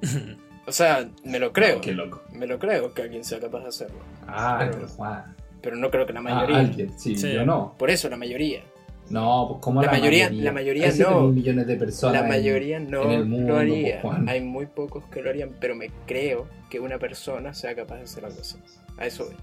O 0.66 0.72
sea, 0.72 1.08
me 1.24 1.40
lo 1.40 1.52
creo. 1.52 1.80
Qué 1.80 1.92
loco. 1.92 2.22
Me 2.32 2.46
lo 2.46 2.58
creo 2.60 2.94
que 2.94 3.02
alguien 3.02 3.24
sea 3.24 3.40
capaz 3.40 3.60
de 3.60 3.68
hacerlo. 3.68 3.98
Ah, 4.28 4.56
Pero- 4.60 4.72
pero 4.72 4.88
Juan. 4.88 5.34
Pero 5.60 5.76
no 5.76 5.90
creo 5.90 6.06
que 6.06 6.12
la 6.12 6.20
Ah, 6.20 6.22
mayoría. 6.22 6.58
alguien, 6.58 6.98
sí, 6.98 7.16
Sí. 7.16 7.32
yo 7.32 7.44
no. 7.44 7.74
Por 7.76 7.90
eso, 7.90 8.08
la 8.08 8.16
mayoría. 8.16 8.62
No, 9.08 9.46
pues 9.48 9.60
como 9.62 9.80
La 9.82 9.86
la, 9.86 9.92
mayoría- 9.98 10.30
la 10.30 10.52
mayoría 10.52 10.92
no. 11.00 11.22
mil 11.22 11.32
millones 11.34 11.66
de 11.66 11.76
personas. 11.76 12.14
La 12.14 12.20
en- 12.20 12.28
mayoría 12.28 12.78
no 12.78 13.02
en 13.02 13.10
el 13.10 13.24
mundo, 13.24 13.54
lo 13.54 13.58
haría. 13.58 14.00
Juan. 14.02 14.28
Hay 14.28 14.40
muy 14.42 14.66
pocos 14.66 15.02
que 15.06 15.20
lo 15.22 15.30
harían, 15.30 15.50
pero 15.58 15.74
me 15.74 15.90
creo 16.06 16.46
que 16.68 16.78
una 16.78 16.98
persona 16.98 17.52
sea 17.52 17.74
capaz 17.74 17.96
de 17.96 18.02
hacer 18.02 18.24
algo 18.24 18.40
así. 18.40 18.56
A 18.96 19.06
eso 19.06 19.24
voy. 19.24 19.34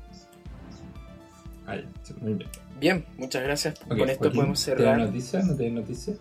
Muy 2.21 2.33
bien. 2.35 2.49
Bien, 2.79 3.05
muchas 3.17 3.43
gracias. 3.43 3.77
Con 3.79 3.99
esto 4.09 4.19
Joaquín, 4.25 4.35
podemos 4.37 4.63
¿Tienes 4.63 4.81
cerrar. 4.83 4.97
noticias? 4.99 5.45
¿No 5.45 5.55
tienes 5.55 5.73
noticias? 5.73 6.17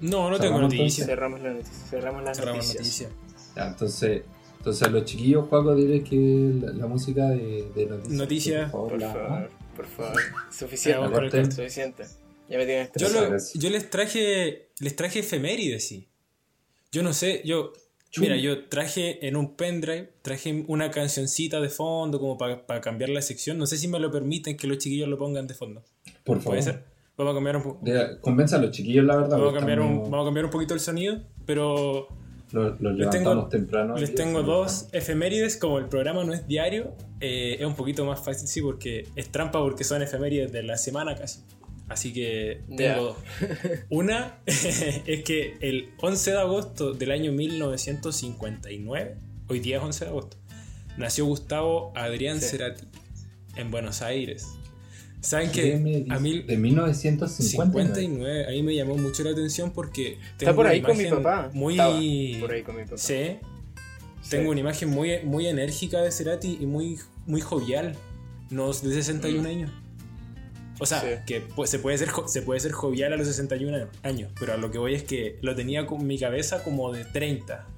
No, 0.00 0.30
no 0.30 0.40
tengo 0.40 0.58
noticias. 0.60 1.06
Cerramos 1.06 1.40
la 1.40 1.50
noticia. 1.52 1.72
Cerramos 1.88 2.24
las 2.24 2.36
Cerramos 2.38 2.66
noticias. 2.74 3.10
Ya, 3.56 3.68
entonces, 3.68 4.22
entonces 4.58 4.82
a 4.82 4.90
los 4.90 5.04
chiquillos, 5.04 5.48
Juaco, 5.48 5.74
dile 5.74 6.02
que 6.02 6.52
la, 6.60 6.72
la 6.72 6.86
música 6.86 7.28
de, 7.28 7.68
de 7.74 7.86
noticias. 7.86 8.18
Noticias. 8.18 8.70
por 8.70 8.80
favor, 8.80 8.90
Por 8.90 9.00
la- 9.00 9.12
favor, 9.12 9.50
por 9.76 9.86
favor. 9.86 10.20
Suficiente. 10.50 11.10
Con 11.10 11.24
el. 11.24 11.52
Suficiente. 11.52 12.04
Ya 12.48 12.58
me 12.58 12.66
tienen 12.66 12.90
Yo, 12.96 13.08
lo- 13.08 13.36
yo 13.54 13.70
les 13.70 13.88
traje 13.90 14.68
les 14.78 14.96
traje 14.96 15.20
efemérides, 15.20 15.86
sí. 15.86 16.08
Yo 16.90 17.02
no 17.02 17.12
sé, 17.14 17.42
yo 17.44 17.72
Mira, 18.18 18.36
yo 18.36 18.66
traje 18.68 19.26
en 19.26 19.36
un 19.36 19.56
pendrive, 19.56 20.12
traje 20.20 20.64
una 20.68 20.90
cancioncita 20.90 21.60
de 21.62 21.70
fondo 21.70 22.20
como 22.20 22.36
para 22.36 22.80
cambiar 22.82 23.08
la 23.08 23.22
sección. 23.22 23.56
No 23.56 23.64
sé 23.66 23.78
si 23.78 23.88
me 23.88 23.98
lo 23.98 24.10
permiten 24.10 24.58
que 24.58 24.66
los 24.66 24.76
chiquillos 24.76 25.08
lo 25.08 25.16
pongan 25.16 25.46
de 25.46 25.54
fondo. 25.54 25.82
Por 26.22 26.36
favor. 26.36 26.44
¿Puede 26.44 26.62
ser? 26.62 26.84
Vamos 27.16 27.32
a 27.32 27.34
cambiar 27.36 27.56
un 27.56 27.62
poco. 27.62 27.80
Convenza 28.20 28.56
a 28.56 28.58
los 28.60 28.70
chiquillos, 28.70 29.06
la 29.06 29.16
verdad. 29.16 29.38
Vamos 29.38 29.54
a, 29.54 29.56
cambiar 29.56 29.80
un, 29.80 30.02
vamos 30.10 30.20
a 30.20 30.24
cambiar 30.26 30.44
un 30.44 30.50
poquito 30.50 30.74
el 30.74 30.80
sonido, 30.80 31.22
pero... 31.46 32.08
Los, 32.52 32.80
les 32.80 33.10
tengo, 33.10 33.46
temprano. 33.48 33.96
Les 33.96 34.14
tengo 34.14 34.42
dos 34.42 34.88
efemérides, 34.92 35.56
como 35.56 35.78
el 35.78 35.86
programa 35.86 36.22
no 36.24 36.34
es 36.34 36.46
diario, 36.46 36.94
eh, 37.20 37.56
es 37.58 37.66
un 37.66 37.74
poquito 37.74 38.04
más 38.04 38.20
fácil, 38.22 38.46
sí, 38.46 38.60
porque 38.60 39.08
es 39.16 39.30
trampa 39.30 39.58
porque 39.60 39.84
son 39.84 40.02
efemérides 40.02 40.52
de 40.52 40.62
la 40.62 40.76
semana 40.76 41.14
casi. 41.14 41.40
Así 41.88 42.12
que 42.12 42.62
tengo 42.76 43.02
dos. 43.02 43.16
Una 43.90 44.38
es 44.46 45.24
que 45.24 45.56
el 45.60 45.90
11 46.00 46.30
de 46.30 46.38
agosto 46.38 46.92
del 46.92 47.10
año 47.10 47.32
1959, 47.32 49.16
hoy 49.48 49.60
día 49.60 49.78
es 49.78 49.82
11 49.82 50.04
de 50.04 50.10
agosto, 50.10 50.36
nació 50.96 51.24
Gustavo 51.24 51.92
Adrián 51.94 52.40
Cerati 52.40 52.84
en 53.56 53.70
Buenos 53.70 54.02
Aires. 54.02 54.46
¿Saben 55.22 55.52
que 55.52 55.74
a 56.10 56.18
mí, 56.18 56.42
de 56.42 56.56
1959? 56.56 58.46
a 58.46 58.50
mí 58.50 58.62
me 58.64 58.74
llamó 58.74 58.96
mucho 58.96 59.22
la 59.22 59.30
atención 59.30 59.70
porque 59.70 60.18
está 60.32 60.52
por 60.52 60.66
ahí 60.66 60.82
con 60.82 60.98
mi 60.98 61.06
papá. 61.06 61.48
Muy 61.54 61.76
por 62.40 62.52
ahí 62.52 62.62
con 62.62 62.76
mi 62.76 62.82
papá. 62.82 62.98
Sí. 62.98 63.38
Tengo 64.28 64.50
una 64.50 64.60
imagen 64.60 64.90
muy, 64.90 65.20
muy 65.24 65.46
enérgica 65.46 66.00
de 66.00 66.10
Cerati 66.10 66.58
y 66.60 66.66
muy, 66.66 66.98
muy 67.26 67.40
jovial. 67.40 67.94
No 68.50 68.72
de 68.72 68.74
61 68.74 69.42
mm. 69.42 69.46
años. 69.46 69.70
O 70.80 70.86
sea, 70.86 71.24
que 71.24 71.44
se 71.66 71.78
puede, 71.78 71.98
ser, 71.98 72.10
se 72.26 72.42
puede 72.42 72.58
ser 72.58 72.72
jovial 72.72 73.12
a 73.12 73.16
los 73.16 73.28
61 73.28 73.88
años, 74.02 74.32
pero 74.40 74.54
a 74.54 74.56
lo 74.56 74.72
que 74.72 74.78
voy 74.78 74.94
es 74.94 75.04
que 75.04 75.38
lo 75.40 75.54
tenía 75.54 75.86
con 75.86 76.04
mi 76.04 76.18
cabeza 76.18 76.64
como 76.64 76.92
de 76.92 77.04
30. 77.04 77.68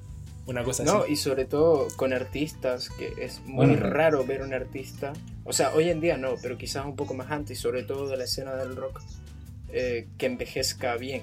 Una 0.46 0.62
cosa 0.62 0.83
así. 0.83 0.92
No, 0.92 1.07
y 1.07 1.16
sobre 1.16 1.46
todo 1.46 1.88
con 1.96 2.12
artistas, 2.12 2.90
que 2.90 3.12
es 3.18 3.40
muy 3.46 3.76
raro 3.76 4.24
ver 4.26 4.42
un 4.42 4.52
artista. 4.52 5.12
O 5.44 5.52
sea, 5.52 5.74
hoy 5.74 5.88
en 5.88 6.00
día 6.00 6.18
no, 6.18 6.35
pero 6.42 6.59
quizás 6.59 6.85
un 6.85 6.96
poco 6.96 7.14
más 7.14 7.30
antes, 7.30 7.59
y 7.59 7.62
sobre 7.62 7.83
todo 7.83 8.09
de 8.09 8.16
la 8.16 8.24
escena 8.24 8.54
del 8.54 8.76
rock, 8.76 9.00
eh, 9.68 10.09
que 10.18 10.26
envejezca 10.26 10.96
bien. 10.96 11.22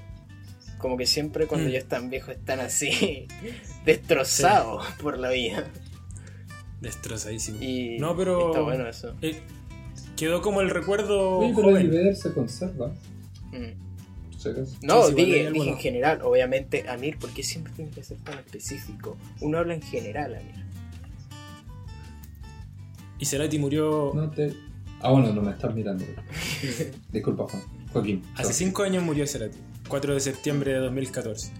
Como 0.79 0.97
que 0.97 1.05
siempre 1.05 1.45
cuando 1.45 1.69
mm. 1.69 1.71
ya 1.71 1.77
están 1.77 2.09
viejos 2.09 2.35
están 2.35 2.59
así, 2.59 3.27
destrozados 3.85 4.85
por 5.01 5.19
la 5.19 5.29
vida. 5.29 5.67
Destrozadísimo. 6.81 7.61
Y 7.61 7.99
no, 7.99 8.17
pero. 8.17 8.47
Está 8.47 8.61
bueno 8.61 8.87
eso. 8.87 9.13
Eh, 9.21 9.39
quedó 10.17 10.41
como 10.41 10.61
el 10.61 10.71
recuerdo. 10.71 11.39
Pero 11.55 11.77
el 11.77 12.15
se 12.15 12.33
conserva. 12.33 12.87
Mm. 13.51 13.90
No, 14.81 15.09
dije, 15.09 15.47
en 15.47 15.77
general, 15.77 16.21
obviamente, 16.23 16.87
Amir, 16.89 17.17
porque 17.19 17.43
siempre 17.43 17.73
tiene 17.73 17.91
que 17.91 18.03
ser 18.03 18.17
tan 18.17 18.39
específico. 18.39 19.17
Uno 19.39 19.57
habla 19.57 19.73
en 19.73 19.81
general, 19.81 20.35
Amir. 20.35 20.65
Y 23.19 23.25
Cerati 23.25 23.59
murió. 23.59 24.11
No 24.15 24.29
te... 24.31 24.53
Ah, 24.99 25.11
bueno, 25.11 25.31
no 25.33 25.41
me 25.41 25.51
estás 25.51 25.73
mirando. 25.73 26.05
Disculpa, 27.11 27.47
Juan. 27.47 27.63
Joaquín. 27.93 28.23
Hace 28.35 28.53
cinco 28.53 28.83
años 28.83 29.03
murió 29.03 29.27
Cerati, 29.27 29.57
4 29.87 30.13
de 30.13 30.19
septiembre 30.19 30.73
de 30.73 30.79
2014. 30.79 31.51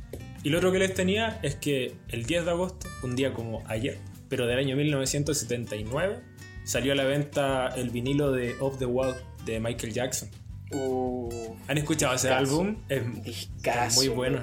Y 0.44 0.50
lo 0.50 0.58
otro 0.58 0.72
que 0.72 0.80
les 0.80 0.94
tenía 0.94 1.40
es 1.44 1.56
que 1.56 1.94
el 2.10 2.26
10 2.26 2.46
de 2.46 2.52
agosto, 2.52 2.88
un 3.04 3.16
día 3.16 3.34
como 3.34 3.62
ayer, 3.68 4.00
pero 4.28 4.48
del 4.48 4.58
año 4.58 4.76
1979, 4.76 6.20
salió 6.64 6.94
a 6.94 6.96
la 6.96 7.04
venta 7.04 7.68
el 7.70 7.90
vinilo 7.90 8.32
de 8.32 8.56
Off 8.60 8.80
the 8.80 8.86
Wall 8.86 9.16
de 9.46 9.60
Michael 9.60 9.94
Jackson. 9.94 10.30
¿Han 11.68 11.78
escuchado 11.78 12.16
ese 12.16 12.30
álbum? 12.30 12.78
Es, 12.90 13.04
muy 13.96 14.08
bueno. 14.10 14.42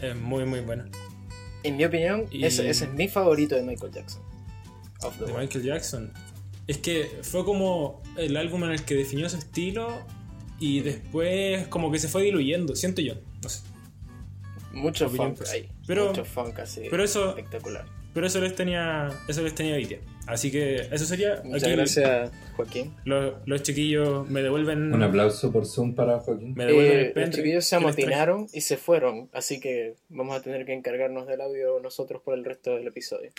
Es 0.00 0.16
muy, 0.16 0.44
muy 0.44 0.60
bueno. 0.60 0.84
En 1.62 1.76
mi 1.76 1.84
opinión, 1.84 2.26
ese, 2.32 2.68
es 2.68 2.88
mi 2.92 3.08
favorito 3.08 3.54
de 3.54 3.62
Michael 3.62 3.92
Jackson. 3.92 4.22
de 5.20 5.32
Michael 5.32 5.64
Jackson. 5.64 6.12
Es 6.66 6.78
que 6.78 7.20
fue 7.22 7.44
como 7.44 8.02
el 8.16 8.36
álbum 8.36 8.64
en 8.64 8.72
el 8.72 8.84
que 8.84 8.94
definió 8.94 9.28
su 9.28 9.36
estilo 9.36 10.04
y 10.58 10.80
después 10.80 11.66
como 11.68 11.90
que 11.90 11.98
se 11.98 12.08
fue 12.08 12.22
diluyendo, 12.22 12.74
siento 12.76 13.00
yo. 13.00 13.14
No 13.42 13.48
sé. 13.48 13.62
Mucho 14.72 15.08
funk 15.10 15.42
ahí. 15.52 15.68
Pero, 15.86 16.08
Mucho 16.08 16.24
funk 16.24 16.58
así. 16.60 16.82
Pero 16.90 17.04
eso, 17.04 17.30
espectacular. 17.30 17.84
Pero 18.14 18.26
eso 18.26 18.40
les 18.40 18.54
tenía, 18.54 19.08
eso 19.28 19.42
les 19.42 19.54
tenía 19.54 19.78
idea. 19.78 19.98
Así 20.32 20.50
que 20.50 20.88
eso 20.90 21.04
sería. 21.04 21.42
Muchas 21.44 21.70
gracias, 21.70 22.30
Joaquín. 22.56 22.94
Los, 23.04 23.62
chiquillos 23.62 24.28
me 24.30 24.42
devuelven. 24.42 24.94
Un 24.94 25.02
aplauso 25.02 25.52
por 25.52 25.66
Zoom 25.66 25.94
para 25.94 26.20
Joaquín. 26.20 26.54
Me 26.54 26.64
devuelven 26.64 26.98
eh, 26.98 27.12
Los 27.14 27.30
chiquillos 27.30 27.64
se 27.66 27.76
amotinaron 27.76 28.48
y 28.52 28.62
se 28.62 28.78
fueron. 28.78 29.28
Así 29.32 29.60
que 29.60 29.94
vamos 30.08 30.34
a 30.34 30.42
tener 30.42 30.64
que 30.64 30.72
encargarnos 30.72 31.26
del 31.26 31.42
audio 31.42 31.80
nosotros 31.80 32.22
por 32.22 32.32
el 32.34 32.46
resto 32.46 32.76
del 32.76 32.86
episodio. 32.86 33.30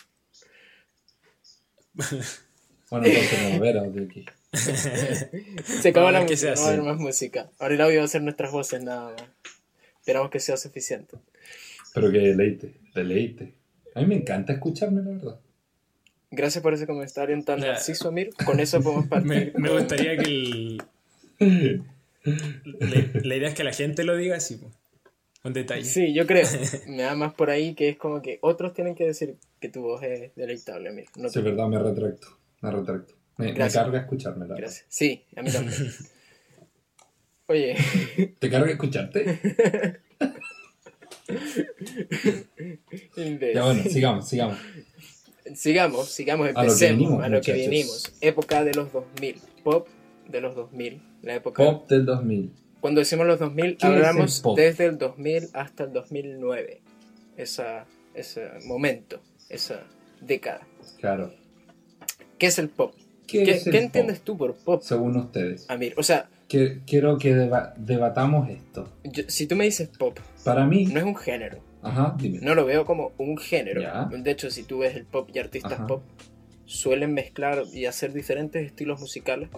bueno, 1.95 3.07
entonces 3.07 3.53
no 3.53 3.59
ver 3.59 3.77
audio 3.79 4.03
aquí. 4.03 4.25
se 4.53 5.89
acabó 5.89 6.11
la 6.11 6.21
música, 6.21 6.53
no 6.53 6.61
va 6.61 6.67
a 6.67 6.69
haber 6.73 6.83
más 6.83 6.97
música. 6.97 7.49
Ahora 7.57 7.73
el 7.73 7.81
audio 7.81 7.99
va 7.99 8.05
a 8.05 8.07
ser 8.07 8.21
nuestras 8.21 8.51
voces 8.51 8.83
nada 8.83 9.11
más. 9.11 9.23
Esperamos 9.99 10.29
que 10.29 10.39
sea 10.39 10.57
suficiente. 10.57 11.17
Pero 11.95 12.11
que 12.11 12.19
deleite, 12.19 12.75
deleite. 12.93 13.53
A 13.95 14.01
mí 14.01 14.05
me 14.05 14.15
encanta 14.15 14.53
escucharme, 14.53 15.01
la 15.01 15.11
verdad. 15.11 15.39
Gracias 16.35 16.63
por 16.63 16.73
ese 16.73 16.87
comentario 16.87 17.39
tan 17.43 17.59
narciso, 17.59 18.07
Amir. 18.07 18.31
Con 18.43 18.59
eso 18.59 18.81
podemos 18.81 19.05
partir. 19.09 19.53
me, 19.55 19.69
gustaría 19.69 20.17
que 20.17 20.77
el... 21.39 21.83
la, 23.23 23.35
idea 23.35 23.49
es 23.49 23.53
que 23.53 23.63
la 23.63 23.71
gente 23.71 24.03
lo 24.03 24.17
diga 24.17 24.37
así, 24.37 24.59
con 25.43 25.53
detalle. 25.53 25.85
Sí, 25.85 26.11
yo 26.11 26.25
creo. 26.25 26.47
Me 26.87 27.03
da 27.03 27.13
más 27.13 27.35
por 27.35 27.51
ahí 27.51 27.75
que 27.75 27.89
es 27.89 27.97
como 27.97 28.23
que 28.23 28.39
otros 28.41 28.73
tienen 28.73 28.95
que 28.95 29.05
decir 29.05 29.35
que 29.59 29.69
tu 29.69 29.83
voz 29.83 30.01
es 30.01 30.33
deleitable, 30.35 30.89
Amir. 30.89 31.05
No 31.15 31.29
sí, 31.29 31.37
es 31.37 31.45
verdad, 31.45 31.67
me 31.67 31.77
retracto. 31.77 32.27
Me 32.61 32.71
retracto. 32.71 33.13
Me, 33.37 33.53
me 33.53 33.69
carga 33.69 33.99
escucharme, 33.99 34.47
la 34.47 34.55
Gracias. 34.55 34.87
Sí, 34.89 35.23
a 35.35 35.43
mí 35.43 35.51
también. 35.51 35.91
Oye. 37.45 37.75
¿Te 38.39 38.49
carga 38.49 38.71
escucharte? 38.71 39.39
ya 43.53 43.63
bueno, 43.65 43.83
sigamos, 43.83 44.27
sigamos. 44.27 44.57
Sigamos, 45.55 46.09
sigamos, 46.09 46.49
empecemos 46.49 47.23
a 47.23 47.29
lo 47.29 47.41
que 47.41 47.53
vinimos. 47.53 48.13
Época 48.21 48.63
de 48.63 48.73
los 48.73 48.91
2000, 48.91 49.41
pop 49.63 49.87
de 50.27 50.41
los 50.41 50.55
2000, 50.55 51.01
la 51.21 51.35
época... 51.35 51.63
Pop 51.63 51.89
del 51.89 52.05
2000. 52.05 52.51
Cuando 52.79 52.99
decimos 52.99 53.27
los 53.27 53.39
2000, 53.39 53.77
hablamos 53.81 54.43
desde 54.55 54.85
el 54.85 54.97
2000 54.97 55.49
hasta 55.53 55.85
el 55.85 55.93
2009. 55.93 56.81
Esa, 57.37 57.85
ese 58.13 58.49
momento, 58.65 59.19
esa 59.49 59.83
década. 60.21 60.67
Claro. 60.99 61.33
¿Qué 62.37 62.47
es 62.47 62.59
el 62.59 62.69
pop? 62.69 62.93
¿Qué, 63.27 63.61
entiendes 63.65 64.21
tú 64.21 64.37
por 64.37 64.55
pop? 64.55 64.81
Según 64.83 65.15
ustedes. 65.17 65.65
Amir, 65.69 65.93
o 65.97 66.03
sea... 66.03 66.29
quiero 66.47 67.17
que 67.17 67.49
debatamos 67.77 68.49
esto. 68.49 68.89
si 69.27 69.47
tú 69.47 69.55
me 69.55 69.65
dices 69.65 69.89
pop, 69.89 70.17
para 70.43 70.65
mí... 70.65 70.85
No 70.85 70.99
es 70.99 71.05
un 71.05 71.15
género. 71.15 71.72
Ajá, 71.83 72.15
dime. 72.17 72.39
No 72.41 72.55
lo 72.55 72.65
veo 72.65 72.85
como 72.85 73.11
un 73.17 73.37
género. 73.37 73.81
De 74.09 74.31
hecho, 74.31 74.49
si 74.49 74.63
tú 74.63 74.79
ves 74.79 74.95
el 74.95 75.05
pop 75.05 75.29
y 75.33 75.39
artistas 75.39 75.81
pop, 75.87 76.03
suelen 76.65 77.13
mezclar 77.13 77.63
y 77.71 77.85
hacer 77.85 78.13
diferentes 78.13 78.65
estilos 78.65 78.99
musicales. 78.99 79.49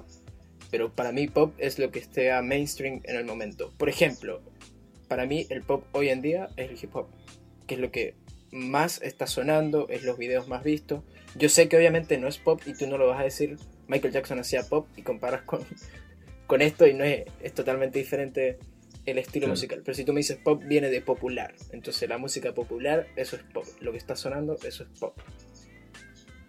Pero 0.71 0.93
para 0.93 1.11
mí 1.11 1.27
pop 1.27 1.53
es 1.57 1.77
lo 1.79 1.91
que 1.91 1.99
esté 1.99 2.31
a 2.31 2.41
mainstream 2.41 3.01
en 3.03 3.15
el 3.15 3.25
momento. 3.25 3.71
Por 3.77 3.89
ejemplo, 3.89 4.41
para 5.07 5.25
mí 5.25 5.45
el 5.49 5.61
pop 5.61 5.85
hoy 5.91 6.09
en 6.09 6.21
día 6.21 6.49
es 6.57 6.71
el 6.71 6.77
hip 6.81 6.95
hop. 6.95 7.07
Que 7.67 7.75
es 7.75 7.81
lo 7.81 7.91
que 7.91 8.15
más 8.51 9.01
está 9.01 9.27
sonando, 9.27 9.87
es 9.89 10.03
los 10.03 10.17
videos 10.17 10.47
más 10.47 10.63
vistos. 10.63 11.03
Yo 11.35 11.49
sé 11.49 11.69
que 11.69 11.77
obviamente 11.77 12.17
no 12.17 12.27
es 12.27 12.37
pop 12.37 12.61
y 12.65 12.73
tú 12.73 12.87
no 12.87 12.97
lo 12.97 13.07
vas 13.07 13.19
a 13.19 13.23
decir. 13.23 13.57
Michael 13.87 14.13
Jackson 14.13 14.39
hacía 14.39 14.63
pop 14.63 14.87
y 14.95 15.03
comparas 15.03 15.43
con, 15.43 15.61
con 16.47 16.61
esto 16.61 16.87
y 16.87 16.93
no 16.95 17.03
es, 17.03 17.25
es 17.41 17.53
totalmente 17.53 17.99
diferente 17.99 18.57
el 19.05 19.17
estilo 19.17 19.47
musical. 19.47 19.81
Pero 19.83 19.95
si 19.95 20.03
tú 20.03 20.13
me 20.13 20.19
dices 20.19 20.37
pop, 20.37 20.61
viene 20.65 20.89
de 20.89 21.01
popular. 21.01 21.53
Entonces 21.71 22.07
la 22.09 22.17
música 22.17 22.53
popular, 22.53 23.07
eso 23.15 23.35
es 23.35 23.43
pop. 23.43 23.65
Lo 23.81 23.91
que 23.91 23.97
está 23.97 24.15
sonando, 24.15 24.57
eso 24.65 24.83
es 24.83 24.99
pop. 24.99 25.17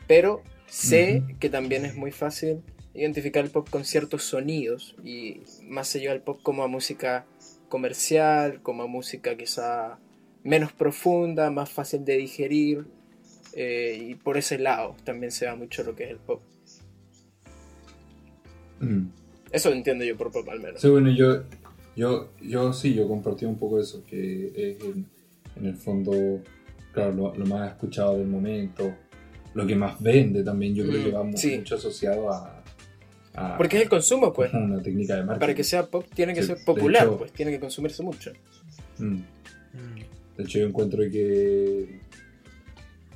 Pero 0.06 0.42
sé 0.66 1.22
que 1.40 1.48
también 1.48 1.84
es 1.84 1.94
muy 1.94 2.12
fácil 2.12 2.62
identificar 2.94 3.44
el 3.44 3.50
pop 3.50 3.68
con 3.68 3.84
ciertos 3.84 4.24
sonidos 4.24 4.96
y 5.04 5.42
más 5.62 5.88
se 5.88 6.00
lleva 6.00 6.14
el 6.14 6.22
pop 6.22 6.40
como 6.42 6.62
a 6.62 6.68
música 6.68 7.26
comercial, 7.68 8.62
como 8.62 8.84
a 8.84 8.86
música 8.86 9.36
quizá 9.36 9.98
menos 10.42 10.72
profunda, 10.72 11.50
más 11.50 11.70
fácil 11.70 12.04
de 12.04 12.16
digerir 12.16 12.86
eh, 13.52 13.98
y 14.00 14.14
por 14.14 14.36
ese 14.36 14.58
lado 14.58 14.96
también 15.04 15.32
se 15.32 15.46
va 15.46 15.56
mucho 15.56 15.82
lo 15.82 15.94
que 15.94 16.04
es 16.04 16.10
el 16.10 16.18
pop. 16.18 16.40
Mm. 18.80 19.08
Eso 19.50 19.72
entiendo 19.72 20.04
yo 20.04 20.16
por 20.16 20.30
pop 20.32 20.48
al 20.48 20.60
menos. 20.60 20.80
Sí, 20.80 20.88
bueno, 20.88 21.10
yo 21.10 21.44
yo, 21.96 22.28
yo 22.42 22.72
sí, 22.72 22.94
yo 22.94 23.08
compartí 23.08 23.46
un 23.46 23.56
poco 23.56 23.80
eso, 23.80 24.04
que 24.04 24.52
es 24.54 24.84
en, 24.84 25.66
el 25.66 25.74
fondo, 25.74 26.42
claro, 26.92 27.32
lo, 27.34 27.46
más 27.46 27.70
escuchado 27.70 28.18
del 28.18 28.26
momento, 28.26 28.94
lo 29.54 29.66
que 29.66 29.74
más 29.74 30.00
vende 30.00 30.44
también, 30.44 30.74
yo 30.74 30.86
creo 30.86 31.04
que 31.04 31.10
va 31.10 31.22
mucho 31.22 31.74
asociado 31.74 32.30
a, 32.30 32.62
Porque 33.56 33.78
es 33.78 33.84
el 33.84 33.88
consumo, 33.88 34.32
pues. 34.32 34.52
Una 34.54 34.82
técnica 34.82 35.14
de 35.16 35.22
marketing. 35.22 35.40
Para 35.40 35.54
que 35.54 35.64
sea 35.64 35.86
pop, 35.86 36.04
tiene 36.14 36.34
que 36.34 36.42
ser 36.42 36.58
popular, 36.64 37.08
pues, 37.16 37.32
tiene 37.32 37.50
que 37.52 37.60
consumirse 37.60 38.02
mucho. 38.02 38.32
Mm. 38.98 39.20
De 40.36 40.44
hecho, 40.44 40.58
yo 40.58 40.66
encuentro 40.66 41.02
que 41.10 42.00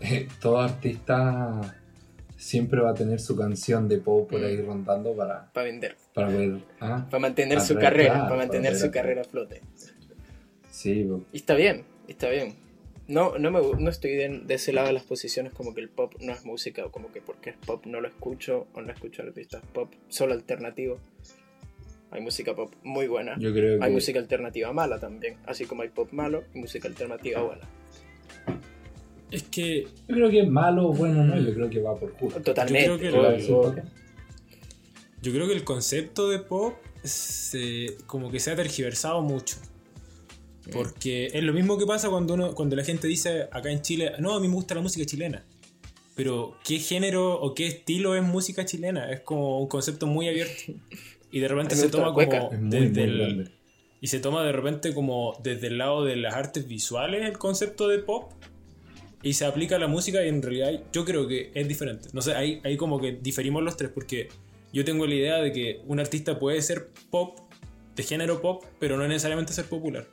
eh, 0.01 0.29
todo 0.41 0.59
artista 0.59 1.80
siempre 2.41 2.81
va 2.81 2.91
a 2.91 2.95
tener 2.95 3.21
su 3.21 3.37
canción 3.37 3.87
de 3.87 3.99
pop 3.99 4.31
por 4.31 4.43
ahí 4.43 4.61
rondando 4.63 5.15
para, 5.15 5.53
Para 5.53 5.65
vender. 5.67 5.97
para 6.15 6.29
ver. 6.29 6.59
¿ah? 6.81 7.07
Para 7.11 7.21
mantener 7.21 7.59
Para 7.59 7.67
su 7.67 7.75
traer, 7.75 7.91
carrera. 7.93 8.13
claro, 8.15 8.25
para 8.29 8.37
mantener 8.39 8.77
su 8.77 8.91
carrera 8.91 9.21
a 9.21 9.25
flote. 9.25 9.61
Sí. 10.71 11.07
Y 11.33 11.37
está 11.37 11.55
bien, 11.55 11.85
está 12.09 12.31
bien. 12.31 12.55
No, 13.09 13.37
no, 13.39 13.51
me, 13.51 13.61
no 13.79 13.91
estoy 13.91 14.13
de, 14.13 14.41
de 14.47 14.55
ese 14.55 14.73
lado 14.73 14.87
de 14.87 14.95
las 14.95 15.03
posiciones 15.03 15.53
como 15.53 15.75
que 15.75 15.81
el 15.83 15.91
pop 15.91 16.15
no 16.21 16.33
es 16.33 16.45
música 16.47 16.87
o 16.87 16.91
como 16.91 17.13
que 17.13 17.21
porque 17.21 17.51
es 17.51 17.57
pop 17.57 17.85
no 17.85 18.01
lo 18.01 18.09
escucho 18.09 18.69
o 18.73 18.81
no 18.81 18.91
escucho 18.93 19.23
artistas 19.23 19.63
pop 19.75 19.93
solo 20.09 20.33
alternativo. 20.33 20.99
Hay 22.13 22.23
música 22.23 22.55
pop 22.55 22.73
muy 22.83 23.07
buena. 23.07 23.37
yo 23.39 23.53
creo 23.53 23.79
que. 23.79 23.85
Hay 23.85 23.93
música 23.93 24.19
alternativa 24.19 24.73
mala 24.73 24.99
también, 24.99 25.37
así 25.45 25.67
como 25.67 25.83
hay 25.83 25.91
pop 25.91 26.11
malo 26.13 26.45
y 26.55 26.59
música 26.61 26.89
alternativa 26.89 27.43
buena. 27.43 27.69
Es 29.31 29.45
que 29.45 29.87
Yo 30.09 30.15
creo 30.15 30.31
que 30.31 30.43
malo 30.45 30.89
o 30.89 30.93
bueno, 30.93 31.25
no, 31.25 31.39
yo 31.39 31.55
creo 31.55 31.71
que 31.71 31.81
va 31.81 31.99
por 31.99 32.13
gusto. 32.19 32.41
Totalmente. 32.41 32.87
Yo 35.23 35.33
creo 35.33 35.47
que 35.47 35.53
el 35.53 35.65
concepto 35.65 36.29
de 36.29 36.39
pop 36.39 36.75
se, 37.05 37.97
como 38.07 38.31
que 38.31 38.41
se 38.41 38.51
ha 38.51 38.57
tergiversado 38.57 39.23
mucho. 39.23 39.57
Porque 40.73 41.27
es 41.33 41.43
lo 41.43 41.53
mismo 41.53 41.79
que 41.79 41.87
pasa 41.87 42.09
cuando 42.11 42.35
uno, 42.35 42.55
cuando 42.55 42.77
la 42.77 42.85
gente 42.85 43.09
dice 43.09 43.49
acá 43.51 43.71
en 43.71 43.83
Chile, 43.83 44.13
no, 44.19 44.35
a 44.35 44.41
mí 44.41 44.49
me 44.49 44.55
gusta 44.55 44.75
la 44.75 44.81
música 44.81 45.05
chilena. 45.05 45.45
Pero 46.15 46.57
¿qué 46.65 46.79
género 46.79 47.41
o 47.41 47.55
qué 47.55 47.67
estilo 47.67 48.15
es 48.15 48.23
música 48.23 48.65
chilena? 48.65 49.11
Es 49.11 49.21
como 49.21 49.61
un 49.61 49.69
concepto 49.69 50.07
muy 50.07 50.29
abierto. 50.29 50.73
Y 51.31 51.41
de 51.41 51.49
repente 51.49 51.77
se 51.77 51.89
toma 51.89 52.13
como 52.13 52.51
Es 52.53 52.61
muy, 52.61 52.71
desde 52.71 53.07
muy 53.07 53.23
el, 53.23 53.53
y 54.01 54.07
se 54.07 54.19
toma 54.19 54.45
de 54.45 54.53
repente 54.53 54.95
como 54.95 55.37
desde 55.43 55.67
el 55.69 55.79
lado 55.79 56.05
de 56.05 56.17
las 56.17 56.35
artes 56.35 56.67
visuales 56.67 57.27
el 57.27 57.39
concepto 57.39 57.89
de 57.89 57.99
pop 57.99 58.33
y 59.23 59.35
se 59.35 59.45
aplica 59.45 59.77
a 59.77 59.79
la 59.79 59.87
música 59.87 60.25
y 60.25 60.29
en 60.29 60.43
realidad 60.43 60.83
yo 60.93 61.05
creo 61.05 61.29
que 61.29 61.51
es 61.55 61.69
diferente. 61.69 62.09
No 62.13 62.23
sé, 62.23 62.35
ahí, 62.35 62.61
ahí 62.65 62.77
como 62.77 63.01
que 63.01 63.13
diferimos 63.13 63.63
los 63.63 63.77
tres 63.77 63.91
porque 63.93 64.29
yo 64.73 64.85
tengo 64.85 65.07
la 65.07 65.15
idea 65.15 65.37
de 65.39 65.53
que 65.53 65.81
un 65.87 66.01
artista 66.01 66.39
puede 66.39 66.61
ser 66.63 66.89
pop, 67.11 67.39
de 67.97 68.03
género 68.03 68.41
pop, 68.41 68.65
pero 68.79 68.97
no 68.97 69.07
necesariamente 69.07 69.53
ser 69.53 69.67
popular. 69.67 70.07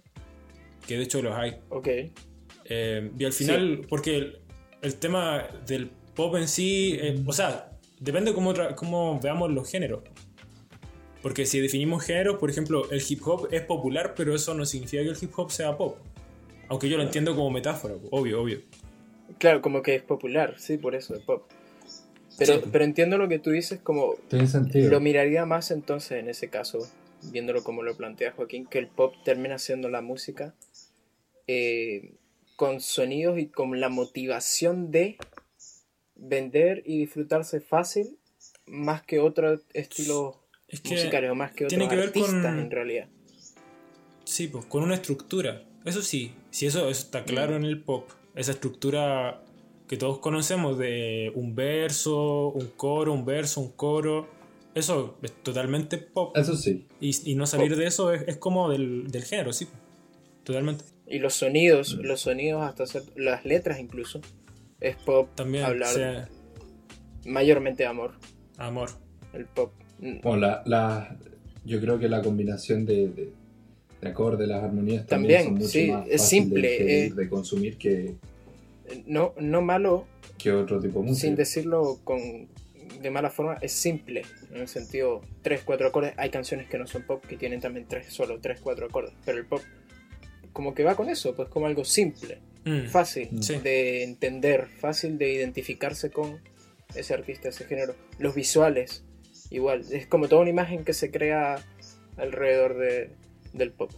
Que 0.86 0.98
de 0.98 1.04
hecho 1.04 1.22
los 1.22 1.36
hay. 1.36 1.58
Ok. 1.70 1.88
Eh, 2.66 3.12
y 3.18 3.26
al 3.26 3.34
final, 3.34 3.86
porque 3.88 4.18
el, 4.18 4.40
el 4.82 4.96
tema 4.96 5.48
del 5.66 5.90
pop 6.16 6.36
en 6.36 6.48
sí, 6.48 6.98
eh, 7.00 7.22
o 7.26 7.34
sea, 7.34 7.72
depende 8.00 8.34
cómo, 8.34 8.54
cómo 8.76 9.20
veamos 9.22 9.52
los 9.52 9.70
géneros. 9.70 10.04
Porque 11.22 11.46
si 11.46 11.60
definimos 11.60 12.04
géneros, 12.04 12.38
por 12.38 12.50
ejemplo, 12.50 12.90
el 12.92 13.02
hip 13.08 13.26
hop 13.26 13.48
es 13.52 13.62
popular, 13.62 14.14
pero 14.16 14.36
eso 14.36 14.54
no 14.54 14.66
significa 14.66 15.04
que 15.04 15.10
el 15.10 15.18
hip 15.20 15.32
hop 15.38 15.52
sea 15.52 15.78
pop. 15.78 15.98
Aunque 16.70 16.90
yo 16.90 16.98
lo 16.98 17.04
entiendo 17.04 17.36
como 17.36 17.50
metáfora, 17.50 17.96
obvio, 18.12 18.42
obvio. 18.42 18.62
Claro, 19.40 19.62
como 19.62 19.82
que 19.82 19.96
es 19.96 20.02
popular, 20.02 20.56
sí, 20.60 20.78
por 20.78 20.96
eso 20.96 21.16
es 21.16 21.22
pop. 21.24 21.44
Pero, 22.38 22.56
Sí. 22.56 22.62
pero 22.72 22.84
entiendo 22.84 23.18
lo 23.18 23.28
que 23.28 23.40
tú 23.40 23.52
dices, 23.52 23.80
como 23.82 24.16
Tiene 24.30 24.48
sentido. 24.48 24.90
lo 24.92 25.00
miraría 25.00 25.46
más 25.46 25.72
entonces 25.72 26.20
en 26.20 26.30
ese 26.30 26.50
caso, 26.50 26.80
viéndolo 27.32 27.64
como 27.64 27.82
lo 27.84 27.96
plantea 27.98 28.32
Joaquín, 28.34 28.68
que 28.68 28.78
el 28.80 28.88
pop 28.88 29.14
termina 29.26 29.58
siendo 29.58 29.90
la 29.90 30.02
música 30.02 30.54
eh, 31.48 32.14
con 32.56 32.80
sonidos 32.82 33.40
y 33.40 33.48
con 33.48 33.80
la 33.80 33.90
motivación 33.90 34.92
de 34.92 35.18
vender 36.16 36.84
y 36.86 37.00
disfrutarse 37.00 37.62
fácil 37.62 38.18
más 38.66 39.02
que 39.04 39.20
otros 39.20 39.62
estilos 39.74 40.36
Es 40.68 40.82
que, 40.82 40.90
musicales 40.90 41.32
o 41.32 41.36
más 41.36 41.52
que 41.52 41.66
otros 41.66 41.70
tiene 41.70 41.88
que 41.88 41.96
ver 41.96 42.08
artistas 42.08 42.34
con- 42.34 42.60
en 42.60 42.72
realidad. 42.72 43.08
sí, 44.26 44.48
pues, 44.48 44.66
con 44.66 44.84
una 44.84 44.96
estructura. 44.96 45.64
Eso 45.86 46.02
sí, 46.02 46.34
si 46.52 46.66
eso, 46.66 46.90
eso 46.90 47.02
está 47.02 47.24
claro 47.24 47.56
en 47.56 47.64
el 47.64 47.82
pop. 47.82 48.10
Esa 48.38 48.52
estructura 48.52 49.42
que 49.88 49.98
todos 49.98 50.20
conocemos 50.20 50.78
de 50.78 51.32
un 51.36 51.56
verso, 51.56 52.50
un 52.50 52.68
coro, 52.78 53.12
un 53.14 53.26
verso, 53.26 53.60
un 53.62 53.72
coro. 53.72 54.28
Eso 54.76 55.18
es 55.24 55.32
totalmente 55.44 55.98
pop. 55.98 56.38
Eso 56.38 56.56
sí. 56.56 56.86
Y, 57.02 57.32
y 57.32 57.36
no 57.36 57.48
salir 57.48 57.76
de 57.76 57.88
eso 57.88 58.14
es, 58.14 58.24
es 58.28 58.38
como 58.38 58.70
del, 58.70 59.08
del 59.10 59.24
género, 59.24 59.52
sí. 59.54 59.68
Totalmente. 60.44 60.86
Y 61.08 61.20
los 61.20 61.34
sonidos, 61.34 61.96
Mm. 61.98 62.02
los 62.02 62.22
sonidos 62.22 62.62
hasta 62.64 62.84
hacer, 62.84 63.04
las 63.16 63.44
letras 63.46 63.80
incluso, 63.80 64.22
es 64.80 64.96
pop, 64.98 65.30
También, 65.36 65.64
hablar 65.66 65.90
o 65.90 65.94
sea, 65.94 66.30
mayormente 67.26 67.86
amor, 67.86 68.12
amor. 68.58 68.90
el 69.34 69.46
pop. 69.46 69.72
Bueno, 70.00 70.38
la, 70.38 70.62
la- 70.66 71.18
yo 71.66 71.80
creo 71.82 71.98
que 72.00 72.08
la 72.08 72.22
combinación 72.22 72.86
de, 72.86 73.08
de, 73.10 73.30
de 74.02 74.10
acordes, 74.10 74.48
las 74.48 74.64
armonías 74.64 75.06
también, 75.08 75.42
También, 75.42 75.44
son 75.46 75.54
mucho 75.56 75.68
sí, 75.70 75.92
más 75.92 76.08
es 76.08 76.22
fáciles 76.22 76.30
simple, 76.30 76.62
de, 76.68 77.06
eh. 77.06 77.12
de 77.14 77.30
consumir 77.30 77.78
que, 77.78 78.16
No, 79.06 79.34
no 79.40 79.62
malo, 79.62 80.06
que 80.38 80.52
otro 80.52 80.80
tipo 80.80 81.00
de 81.02 81.08
música. 81.08 81.28
sin 81.28 81.36
decirlo 81.36 82.00
con 82.04 82.48
de 83.02 83.12
mala 83.12 83.30
forma, 83.30 83.58
es 83.62 83.74
simple. 83.74 84.24
En 84.52 84.62
el 84.62 84.68
sentido, 84.68 85.22
3, 85.44 85.62
4 85.64 85.88
acordes. 85.88 86.14
Hay 86.18 86.32
canciones 86.32 86.68
que 86.68 86.80
no 86.80 86.88
son 86.88 87.04
pop 87.04 87.24
que 87.24 87.38
tienen 87.38 87.60
también 87.62 87.86
tres, 87.88 88.08
solo 88.08 88.40
3, 88.42 88.60
4 88.60 88.88
acordes. 88.88 89.14
Pero 89.24 89.38
el 89.38 89.46
pop, 89.46 89.62
como 90.52 90.74
que 90.74 90.84
va 90.84 90.96
con 90.96 91.08
eso, 91.10 91.36
pues 91.36 91.48
como 91.50 91.68
algo 91.68 91.86
simple, 91.86 92.40
Mm, 92.66 92.88
fácil 92.88 93.30
Sí. 93.42 93.58
de 93.60 94.04
entender, 94.04 94.68
fácil 94.80 95.18
de 95.20 95.32
identificarse 95.32 96.10
con 96.10 96.40
ese 96.96 97.14
artista, 97.14 97.50
ese 97.50 97.66
género. 97.66 97.96
Los 98.20 98.34
visuales, 98.36 99.04
igual, 99.52 99.84
es 99.92 100.08
como 100.08 100.28
toda 100.28 100.42
una 100.42 100.50
imagen 100.50 100.84
que 100.84 100.94
se 100.94 101.12
crea 101.12 101.64
alrededor 102.18 102.78
de, 102.78 103.12
del 103.58 103.72
pop. 103.72 103.92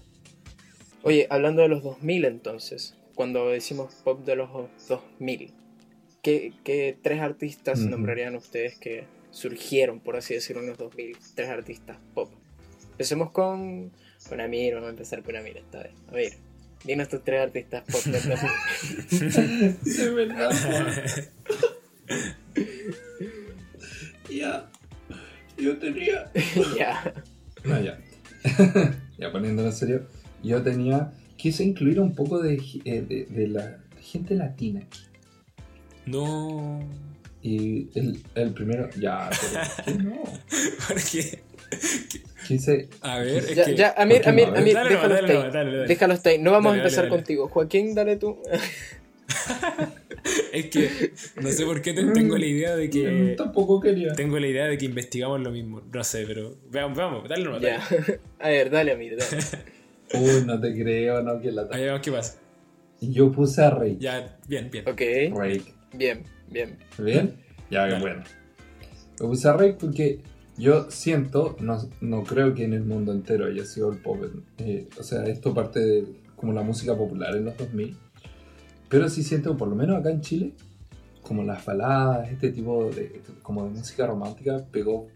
Oye, 1.03 1.27
hablando 1.29 1.61
de 1.61 1.69
los 1.69 1.83
2000 1.83 2.25
entonces, 2.25 2.95
cuando 3.15 3.49
decimos 3.49 3.93
pop 4.03 4.25
de 4.25 4.35
los 4.35 4.49
2000, 4.87 5.53
¿qué, 6.21 6.53
qué 6.63 6.97
tres 7.01 7.21
artistas 7.21 7.79
nombrarían 7.79 8.35
ustedes 8.35 8.77
que 8.77 9.05
surgieron, 9.31 9.99
por 9.99 10.15
así 10.15 10.33
decirlo, 10.33 10.61
en 10.61 10.69
los 10.69 10.77
2000? 10.77 11.17
Tres 11.35 11.49
artistas 11.49 11.97
pop. 12.13 12.29
Empecemos 12.91 13.31
con, 13.31 13.91
con 14.27 14.41
Amir, 14.41 14.73
vamos 14.73 14.87
a 14.87 14.91
empezar 14.91 15.23
con 15.23 15.35
Amir 15.35 15.57
esta 15.57 15.83
vez. 15.83 15.93
A 16.09 16.11
ver, 16.11 16.33
dinos 16.83 17.07
tus 17.07 17.23
tres 17.23 17.41
artistas 17.41 17.83
pop 17.89 18.03
del 18.03 18.21
2000. 18.29 19.77
Es 19.85 20.13
verdad. 20.13 20.51
ya. 24.29 24.69
Yo 25.57 25.77
tenía. 25.77 26.31
ya. 26.77 27.13
No, 27.63 27.81
ya. 27.81 27.99
ya 29.19 29.32
poniéndolo 29.32 29.69
en 29.69 29.75
serio. 29.75 30.05
Yo 30.43 30.62
tenía. 30.63 31.12
Quise 31.38 31.63
incluir 31.63 31.99
un 32.01 32.13
poco 32.15 32.39
de, 32.41 32.62
eh, 32.86 33.01
de, 33.01 33.25
de 33.29 33.47
la 33.47 33.77
gente 34.01 34.36
latina. 34.36 34.82
No. 36.05 36.79
Y 37.41 37.88
el, 37.97 38.21
el 38.36 38.53
primero. 38.53 38.89
Ya, 38.99 39.29
pero. 39.29 39.62
¿qué 39.86 40.03
no? 40.03 40.21
Porque, 40.88 41.41
Quise. 42.47 42.89
a 43.01 43.19
ver, 43.19 43.38
es 43.45 43.55
Ya, 43.55 43.65
que. 43.65 43.75
ya, 43.75 43.93
Amir, 43.97 44.21
¿Por 44.21 44.36
qué 44.36 44.41
no? 44.41 44.47
Amir. 44.58 44.77
Amir, 44.77 44.89
déjalo 44.89 45.13
dale, 45.15 45.27
dale, 45.34 45.51
dale, 45.51 45.71
dale. 45.77 45.88
Déjalo 45.88 46.13
hasta 46.13 46.29
ahí. 46.32 46.39
No 46.39 46.51
vamos 46.51 46.71
Dale, 46.71 46.82
a 46.82 46.84
empezar 46.84 47.03
dale, 47.05 47.10
dale. 47.12 47.21
contigo. 47.23 47.47
Joaquín, 47.47 47.95
dale 47.95 48.15
tú. 48.17 48.38
Es 50.51 50.65
que 50.65 51.13
no 51.41 51.49
sé 51.51 51.63
por 51.65 51.81
qué 51.81 51.93
te- 51.93 52.03
tengo 52.11 52.37
la 52.37 52.45
idea 52.45 52.75
de 52.75 52.89
que. 52.89 53.35
Tampoco 53.37 53.79
quería. 53.79 54.13
Tengo 54.13 54.37
la 54.39 54.47
idea 54.47 54.65
de 54.65 54.77
que 54.77 54.85
investigamos 54.85 55.39
lo 55.39 55.51
mismo. 55.51 55.81
No 55.93 56.03
sé, 56.03 56.25
pero. 56.27 56.55
Veamos, 56.69 56.97
vamos, 56.97 57.29
dale 57.29 57.43
nomás. 57.45 57.61
dale. 57.61 57.77
ya. 57.79 58.19
A 58.45 58.49
ver, 58.49 58.69
dale, 58.69 58.91
Amir, 58.91 59.17
dale. 59.17 59.43
Uy, 60.13 60.43
no 60.45 60.59
te 60.59 60.73
creo, 60.73 61.21
no, 61.23 61.39
que 61.39 61.51
la. 61.51 61.67
Ahí 61.71 61.83
vemos 61.85 62.01
qué 62.01 62.11
pasa. 62.11 62.39
Yo 63.01 63.31
puse 63.31 63.61
a 63.63 63.69
Rey. 63.69 63.97
Ya, 63.99 64.37
bien, 64.47 64.69
bien. 64.69 64.87
Ok. 64.89 65.01
Rake. 65.37 65.73
Bien, 65.93 66.23
bien. 66.49 66.77
¿Bien? 66.97 67.35
Ya, 67.71 67.81
Dale. 67.87 67.99
bueno. 67.99 68.23
Me 69.19 69.25
puse 69.27 69.47
a 69.47 69.53
Rake 69.53 69.77
porque 69.79 70.19
yo 70.57 70.89
siento, 70.91 71.55
no, 71.59 71.77
no 72.01 72.23
creo 72.23 72.53
que 72.53 72.65
en 72.65 72.73
el 72.73 72.83
mundo 72.83 73.11
entero 73.13 73.45
haya 73.45 73.63
sido 73.65 73.91
el 73.91 73.99
pop. 73.99 74.21
eh, 74.57 74.87
o 74.99 75.03
sea, 75.03 75.23
esto 75.25 75.53
parte 75.53 75.79
de 75.79 76.05
como 76.35 76.51
la 76.53 76.61
música 76.63 76.95
popular 76.95 77.35
en 77.35 77.45
los 77.45 77.55
2000. 77.57 77.95
Pero 78.89 79.08
sí 79.08 79.23
siento, 79.23 79.56
por 79.56 79.67
lo 79.67 79.75
menos 79.75 79.97
acá 79.97 80.10
en 80.10 80.21
Chile, 80.21 80.54
como 81.21 81.43
las 81.43 81.63
baladas, 81.63 82.30
este 82.30 82.52
tipo 82.52 82.89
de, 82.89 83.21
como 83.43 83.63
de 83.63 83.69
música 83.69 84.08
romántica, 84.08 84.65
pegó 84.71 85.08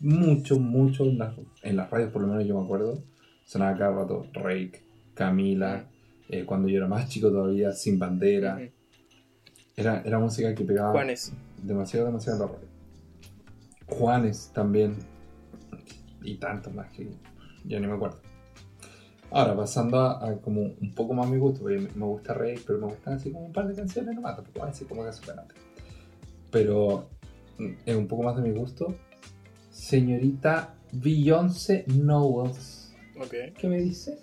mucho, 0.00 0.58
mucho 0.58 1.04
en 1.04 1.18
las, 1.18 1.34
en 1.62 1.76
las 1.76 1.90
radios, 1.90 2.10
por 2.10 2.22
lo 2.22 2.28
menos 2.28 2.46
yo 2.46 2.58
me 2.58 2.64
acuerdo. 2.64 3.02
Sonaba 3.44 3.76
cada 3.76 3.96
rato 3.96 4.26
Rake, 4.32 4.82
Camila, 5.12 5.84
eh, 6.28 6.44
cuando 6.46 6.68
yo 6.68 6.78
era 6.78 6.88
más 6.88 7.08
chico 7.08 7.30
todavía, 7.30 7.72
Sin 7.72 7.98
Bandera. 7.98 8.60
Era, 9.76 10.02
era 10.02 10.18
música 10.18 10.54
que 10.54 10.64
pegaba 10.64 10.92
Juanes. 10.92 11.32
demasiado, 11.62 12.06
demasiado 12.06 12.44
en 12.44 12.50
la 12.50 12.56
radio. 12.56 12.68
Juanes 13.86 14.50
también. 14.54 14.94
Y 16.22 16.36
tanto 16.36 16.70
más 16.70 16.90
que 16.92 17.08
ya 17.64 17.80
ni 17.80 17.86
me 17.86 17.94
acuerdo. 17.94 18.20
Ahora, 19.32 19.54
pasando 19.56 19.98
a, 20.00 20.28
a 20.28 20.36
como 20.38 20.60
un 20.62 20.92
poco 20.94 21.14
más 21.14 21.28
mi 21.28 21.38
gusto, 21.38 21.60
porque 21.62 21.88
me, 21.94 22.04
gusta 22.06 22.34
Rey, 22.34 22.58
pero 22.66 22.78
me 22.80 22.86
gustan 22.86 23.14
así 23.14 23.30
como 23.30 23.46
un 23.46 23.52
par 23.52 23.68
de 23.68 23.74
canciones 23.74 24.14
nomás, 24.14 24.34
tampoco 24.36 24.58
voy 24.60 24.68
a 24.68 24.72
decir 24.72 24.88
como 24.88 25.04
que 25.04 25.12
superante. 25.12 25.54
Pero 26.50 27.08
mm, 27.58 27.72
es 27.86 27.96
un 27.96 28.08
poco 28.08 28.24
más 28.24 28.36
de 28.36 28.42
mi 28.42 28.50
gusto. 28.58 28.96
Señorita 29.70 30.74
Beyoncé 30.92 31.84
Knowles. 31.86 32.92
Ok. 33.18 33.34
¿Qué 33.56 33.68
me 33.68 33.78
dice? 33.80 34.18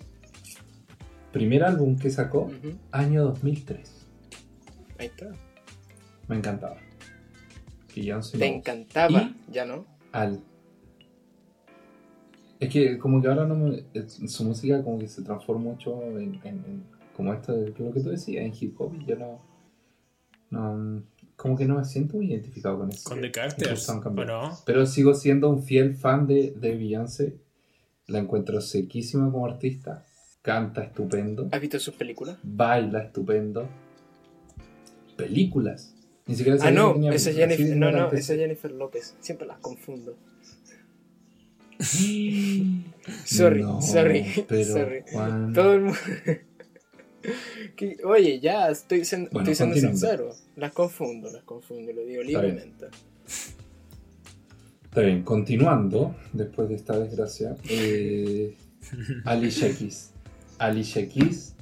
Primer 1.32 1.64
álbum 1.64 1.96
que 1.96 2.10
sacó, 2.10 2.42
Ujú. 2.42 2.76
año 2.92 3.24
2003. 3.24 4.06
Ahí 4.98 5.06
está. 5.06 5.26
Me 6.26 6.36
encantaba. 6.36 6.76
Beyoncé 7.96 8.32
Te 8.38 8.44
me 8.50 8.56
gusta. 8.56 8.72
encantaba, 8.72 9.22
Y- 9.22 9.52
ya 9.52 9.64
no. 9.64 9.86
Beyoncé 10.12 10.42
Es 12.60 12.68
que 12.70 12.98
como 12.98 13.20
que 13.22 13.28
ahora 13.28 13.46
no 13.46 13.54
me, 13.54 13.84
es- 13.94 14.14
su 14.26 14.44
música 14.44 14.82
como 14.82 14.98
que 14.98 15.08
se 15.08 15.22
transforma 15.22 15.64
mucho 15.64 16.02
en, 16.02 16.34
en- 16.42 16.42
en- 16.44 16.84
como 17.16 17.32
esto 17.32 17.52
de 17.56 17.68
lo 17.78 17.92
que 17.92 18.00
tú 18.00 18.10
decías, 18.10 18.44
en 18.44 18.52
hip 18.58 18.80
hop 18.80 18.94
y 19.00 19.04
yo 19.06 19.16
no, 19.16 19.40
no 20.50 21.02
como 21.36 21.56
que 21.56 21.66
no 21.66 21.76
me 21.76 21.84
siento 21.84 22.16
muy 22.16 22.26
identificado 22.32 22.78
con 22.78 22.90
eso. 22.90 23.08
Con 23.08 23.20
The 23.20 23.30
Carters. 23.30 23.88
Pero 24.66 24.86
sigo 24.86 25.14
siendo 25.14 25.48
un 25.50 25.62
fiel 25.62 25.94
fan 25.94 26.26
de, 26.26 26.50
de 26.52 26.74
Beyoncé. 26.76 27.36
La 28.08 28.18
encuentro 28.18 28.60
sequísima 28.60 29.30
como 29.30 29.46
artista. 29.46 30.04
Canta 30.42 30.82
estupendo. 30.82 31.48
¿Has 31.52 31.60
visto 31.60 31.78
sus 31.78 31.94
películas? 31.94 32.38
Baila 32.42 33.00
estupendo. 33.04 33.68
Películas. 35.16 35.94
Ni 36.26 36.34
siquiera 36.34 36.58
Ah, 36.62 36.70
no, 36.70 36.94
esa 37.12 37.30
es. 37.30 37.36
Jennifer, 37.36 37.76
no, 37.76 37.90
no, 37.92 38.10
esa 38.12 38.32
es 38.34 38.38
Jennifer 38.40 38.70
López. 38.72 39.14
Siempre 39.20 39.46
las 39.46 39.58
confundo. 39.58 40.16
Sorry, 43.24 43.62
No, 43.62 43.80
sorry, 43.80 44.44
pero, 44.48 44.64
sorry. 44.72 45.02
Juan, 45.12 45.52
Todo 45.52 45.72
el 45.74 45.80
mundo. 45.82 45.98
Que- 47.76 47.96
Oye, 48.04 48.40
ya, 48.40 48.70
estoy, 48.70 49.04
siendo- 49.04 49.30
Bueno, 49.30 49.50
estoy 49.50 49.54
siendo 49.56 49.74
continuando. 49.74 49.98
sincero. 49.98 50.34
Las 50.56 50.72
confundo, 50.72 51.30
las 51.30 51.42
confundo, 51.44 51.92
lo 51.92 52.02
digo 52.04 52.22
libremente. 52.22 52.86
Está 54.84 55.00
bien, 55.02 55.22
continuando, 55.22 56.16
después 56.32 56.68
de 56.68 56.74
esta 56.76 56.98
desgracia, 56.98 57.56
eh, 57.68 58.56
Alicia 59.24 59.68
Keys. 59.76 60.10
Alicia 60.58 61.08
Keys, 61.08 61.54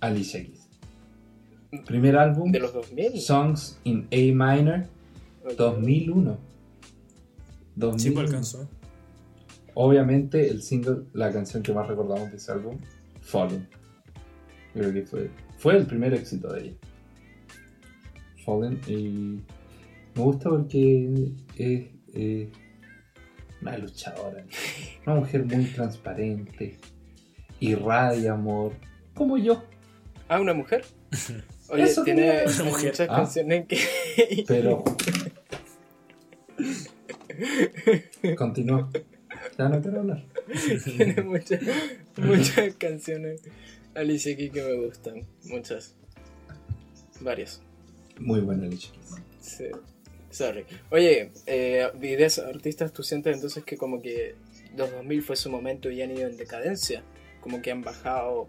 Alicia 0.00 0.44
Keys. 0.44 0.68
Primer 1.84 2.16
álbum, 2.16 2.50
De 2.52 2.60
los 2.60 2.72
2000. 2.72 3.20
Songs 3.20 3.78
in 3.84 4.06
A 4.12 4.16
Minor, 4.16 4.86
Ok. 5.44 5.52
2001. 5.56 6.38
2001. 7.76 7.98
Sí, 7.98 8.10
pues 8.10 8.26
alcanzó. 8.28 8.68
Obviamente 9.80 10.48
el 10.50 10.60
single, 10.60 11.04
la 11.12 11.32
canción 11.32 11.62
que 11.62 11.72
más 11.72 11.86
recordamos 11.86 12.32
de 12.32 12.36
ese 12.36 12.50
álbum, 12.50 12.78
Fallen. 13.20 13.68
Creo 14.74 14.92
que 14.92 15.02
fue, 15.02 15.30
fue 15.56 15.76
el 15.76 15.86
primer 15.86 16.12
éxito 16.14 16.52
de 16.52 16.62
ella. 16.62 16.76
Fallen 18.44 18.80
y 18.88 19.40
me 20.16 20.22
gusta 20.22 20.50
porque 20.50 21.30
es 21.56 21.86
es 22.12 22.48
una 23.62 23.78
luchadora, 23.78 24.44
una 25.06 25.14
mujer 25.14 25.44
muy 25.44 25.64
transparente, 25.66 26.76
irradia 27.60 28.32
amor, 28.32 28.72
como 29.14 29.38
yo, 29.38 29.62
Ah, 30.28 30.40
una 30.40 30.54
mujer. 30.54 30.84
Oye, 31.70 31.84
Eso 31.84 32.02
tiene. 32.02 32.42
Una 32.46 32.64
mujer. 32.64 32.90
muchas 32.90 33.00
Ah. 33.08 33.16
canciones 33.16 33.66
que. 33.68 33.78
pero... 34.48 34.82
Continúa. 38.36 38.90
Ya 39.58 39.68
no 39.68 39.82
quiero 39.82 40.00
hablar. 40.00 40.24
tiene 40.84 41.22
muchas, 41.22 41.60
muchas 42.16 42.74
canciones 42.76 43.42
Alicia 43.94 44.32
aquí 44.32 44.50
que 44.50 44.62
me 44.62 44.86
gustan. 44.86 45.22
Muchas. 45.44 45.94
Varias. 47.20 47.60
Muy 48.20 48.40
buena 48.40 48.66
Alicia 48.66 48.92
Keys. 48.92 49.22
Sí. 49.40 49.64
Sorry. 50.30 50.64
Oye, 50.90 51.32
eh, 51.46 51.88
de 51.98 52.24
esos 52.24 52.44
artistas, 52.44 52.92
¿tú 52.92 53.02
sientes 53.02 53.34
entonces 53.34 53.64
que 53.64 53.76
como 53.76 54.00
que 54.00 54.36
los 54.76 54.90
2000 54.92 55.22
fue 55.22 55.36
su 55.36 55.50
momento 55.50 55.90
y 55.90 56.02
han 56.02 56.12
ido 56.12 56.28
en 56.28 56.36
decadencia? 56.36 57.02
Como 57.40 57.60
que 57.60 57.72
han 57.72 57.82
bajado 57.82 58.46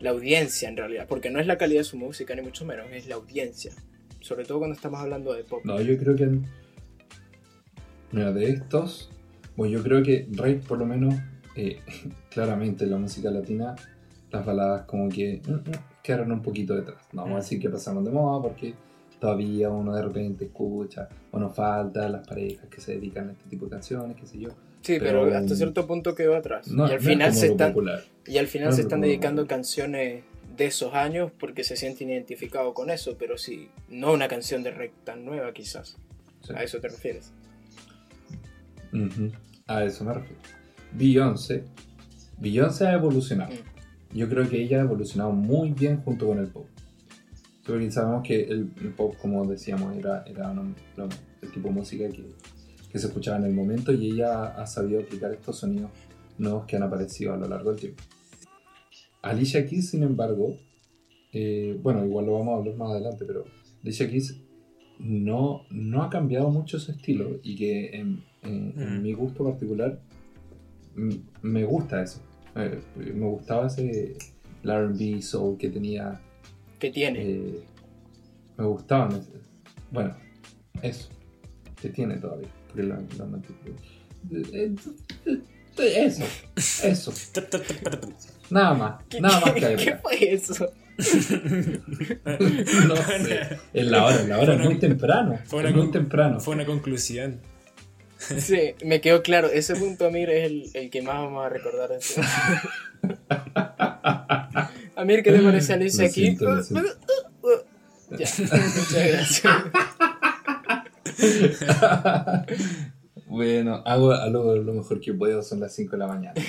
la 0.00 0.10
audiencia 0.10 0.68
en 0.68 0.76
realidad. 0.76 1.06
Porque 1.08 1.30
no 1.30 1.38
es 1.38 1.46
la 1.46 1.58
calidad 1.58 1.80
de 1.80 1.84
su 1.84 1.96
música, 1.96 2.34
ni 2.34 2.42
mucho 2.42 2.64
menos, 2.64 2.86
es 2.90 3.06
la 3.06 3.14
audiencia. 3.14 3.72
Sobre 4.20 4.44
todo 4.44 4.58
cuando 4.58 4.74
estamos 4.74 5.00
hablando 5.00 5.32
de 5.34 5.44
pop. 5.44 5.64
No, 5.64 5.80
yo 5.80 5.96
creo 5.98 6.16
que. 6.16 6.40
Mira, 8.10 8.32
de 8.32 8.50
estos. 8.50 9.10
Bueno, 9.56 9.72
yo 9.78 9.82
creo 9.82 10.02
que 10.02 10.28
Rey, 10.32 10.56
por 10.56 10.78
lo 10.78 10.86
menos, 10.86 11.14
eh, 11.54 11.80
claramente 12.30 12.86
la 12.86 12.98
música 12.98 13.30
latina, 13.30 13.74
las 14.30 14.44
baladas 14.44 14.86
como 14.86 15.08
que 15.08 15.40
mm, 15.46 15.52
mm, 15.52 15.62
quedaron 16.02 16.32
un 16.32 16.42
poquito 16.42 16.74
detrás. 16.74 16.98
No 17.12 17.22
vamos 17.22 17.36
a 17.36 17.40
decir 17.40 17.60
que 17.60 17.70
pasaron 17.70 18.04
de 18.04 18.10
moda 18.10 18.42
porque 18.42 18.74
todavía 19.18 19.70
uno 19.70 19.94
de 19.94 20.02
repente 20.02 20.44
escucha, 20.44 21.08
o 21.30 21.38
nos 21.38 21.54
falta 21.54 22.08
las 22.08 22.26
parejas 22.26 22.66
que 22.68 22.80
se 22.80 22.92
dedican 22.92 23.30
a 23.30 23.32
este 23.32 23.48
tipo 23.48 23.64
de 23.64 23.70
canciones, 23.72 24.16
qué 24.16 24.26
sé 24.26 24.38
yo. 24.38 24.50
Sí, 24.82 24.98
pero, 25.00 25.24
pero, 25.24 25.36
hasta 25.36 25.56
cierto 25.56 25.86
punto 25.86 26.14
quedó 26.14 26.36
atrás. 26.36 26.68
No, 26.68 26.86
y 26.86 26.90
al 26.92 26.96
no 26.98 27.02
final 27.02 27.30
es 27.30 27.40
se 27.40 27.46
están 27.48 27.74
y 28.26 28.38
al 28.38 28.46
final 28.46 28.68
No 28.68 28.74
se 28.74 28.82
es 28.82 28.86
están 28.86 29.00
dedicando 29.00 29.42
popular. 29.42 29.58
canciones 29.58 30.22
de 30.56 30.66
esos 30.66 30.94
años 30.94 31.32
porque 31.38 31.64
se 31.64 31.76
sienten 31.76 32.10
identificados 32.10 32.72
con 32.72 32.90
eso, 32.90 33.16
pero 33.18 33.36
sí, 33.36 33.68
no 33.88 34.12
una 34.12 34.28
canción 34.28 34.62
de 34.62 34.70
rec 34.70 34.92
tan 35.04 35.24
nueva 35.24 35.52
quizás. 35.52 35.96
Sí. 36.42 36.52
A 36.54 36.62
eso 36.62 36.78
te 36.80 36.88
refieres. 36.88 37.32
Ujú, 38.92 39.32
A 39.66 39.84
eso 39.84 40.04
me 40.04 40.14
refiero. 40.14 40.40
Beyoncé. 40.92 41.64
Beyoncé 42.38 42.86
ha 42.86 42.92
evolucionado. 42.94 43.52
Mm. 43.52 44.16
Yo 44.18 44.28
creo 44.28 44.48
que 44.48 44.62
ella 44.62 44.78
ha 44.78 44.84
evolucionado 44.84 45.32
muy 45.32 45.72
bien 45.72 46.00
junto 46.02 46.26
con 46.26 46.38
el 46.38 46.48
pop. 46.48 46.66
Porque 47.66 47.90
sabemos 47.90 48.22
que 48.26 48.42
el, 48.44 48.70
el 48.80 48.92
pop, 48.94 49.14
como 49.20 49.44
decíamos, 49.46 49.96
era, 49.96 50.22
era 50.26 50.50
un- 50.50 50.74
el 51.42 51.50
tipo 51.52 51.68
de 51.68 51.74
música 51.74 52.08
que, 52.08 52.24
que 52.90 52.98
se 52.98 53.08
escuchaba 53.08 53.38
en 53.38 53.44
el 53.44 53.52
momento 53.54 53.92
y 53.92 54.12
ella 54.12 54.44
ha 54.56 54.66
sabido 54.66 55.00
aplicar 55.00 55.32
estos 55.32 55.58
sonidos 55.58 55.90
nuevos 56.38 56.64
que 56.66 56.76
han 56.76 56.84
aparecido 56.84 57.34
a 57.34 57.36
lo 57.36 57.48
largo 57.48 57.70
del 57.72 57.80
tiempo. 57.80 58.02
Alicia 59.22 59.66
Keys, 59.66 59.90
sin 59.90 60.02
embargo, 60.04 60.56
eh, 61.32 61.76
bueno, 61.82 62.04
igual 62.06 62.26
lo 62.26 62.34
vamos 62.34 62.54
a 62.54 62.56
hablar 62.58 62.76
más 62.76 62.90
adelante, 62.92 63.24
pero 63.26 63.44
Alicia 63.82 64.08
Keys 64.08 64.40
no, 65.00 65.62
no 65.70 66.02
ha 66.04 66.10
cambiado 66.10 66.50
mucho 66.50 66.78
su 66.78 66.92
estilo 66.92 67.40
y 67.42 67.56
que 67.56 67.96
en, 67.96 68.22
en- 68.42 68.74
en 68.76 68.98
Mm. 68.98 69.02
mi 69.02 69.12
gusto 69.12 69.44
particular 69.44 69.98
me 71.42 71.64
gusta 71.64 72.02
eso. 72.02 72.20
Eh, 72.54 72.80
me 73.14 73.26
gustaba 73.26 73.66
ese 73.66 74.16
RB 74.64 75.20
soul 75.22 75.58
que 75.58 75.68
tenía. 75.68 76.18
¿Qué 76.78 76.90
tiene? 76.90 77.22
eh, 77.22 77.60
me 78.56 78.64
gustaban. 78.64 79.12
ese- 79.12 79.30
Bueno, 79.90 80.16
eso. 80.82 81.08
Que 81.80 81.90
tiene 81.90 82.16
todavía. 82.16 82.48
Porque 82.68 82.82
lo 82.82 82.96
mantuve. 83.26 83.56
Eh, 84.52 84.74
Eso, 85.78 86.24
eso. 86.84 87.12
Nada 88.48 88.72
más, 88.74 89.04
¿Qué, 89.10 89.20
nada 89.20 89.40
más 89.40 89.52
que 89.52 89.76
qué 89.76 89.96
fue 89.96 90.32
eso? 90.34 90.54
No 92.88 92.96
sé. 92.96 93.58
En 93.74 93.90
la 93.90 94.06
hora, 94.06 94.22
en 94.22 94.28
la 94.30 94.38
hora 94.38 94.54
es 94.54 94.60
muy 94.64 94.78
temprano. 94.78 95.38
Fue 95.44 95.60
una 95.60 95.70
muy 95.76 95.90
temprano. 95.90 96.40
Fue 96.40 96.54
una 96.54 96.64
conclusión. 96.64 97.40
Sí, 98.38 98.74
me 98.84 99.00
quedó 99.00 99.22
claro. 99.22 99.48
Ese 99.48 99.74
punto, 99.76 100.06
Amir, 100.06 100.30
es 100.30 100.44
el, 100.44 100.70
el 100.74 100.90
que 100.90 101.02
más 101.02 101.16
vamos 101.16 101.44
a 101.44 101.48
recordar. 101.48 101.90
de 101.90 101.96
esto. 101.98 102.20
Amir, 104.96 105.22
¿qué 105.22 105.32
te 105.32 105.40
parece 105.40 105.72
Alicia 105.74 106.04
Lo 106.04 106.08
aquí? 106.08 106.22
siento, 106.22 106.44
lo 106.54 106.62
siento. 106.62 106.88
Ya, 108.10 108.18
muchas 108.38 109.08
gracias. 109.08 109.52
bueno, 113.26 113.82
hago, 113.84 114.12
hago 114.12 114.56
lo 114.56 114.72
mejor 114.72 115.00
que 115.00 115.12
puedo, 115.12 115.42
son 115.42 115.60
las 115.60 115.74
5 115.74 115.92
de 115.92 115.98
la 115.98 116.06
mañana. 116.06 116.34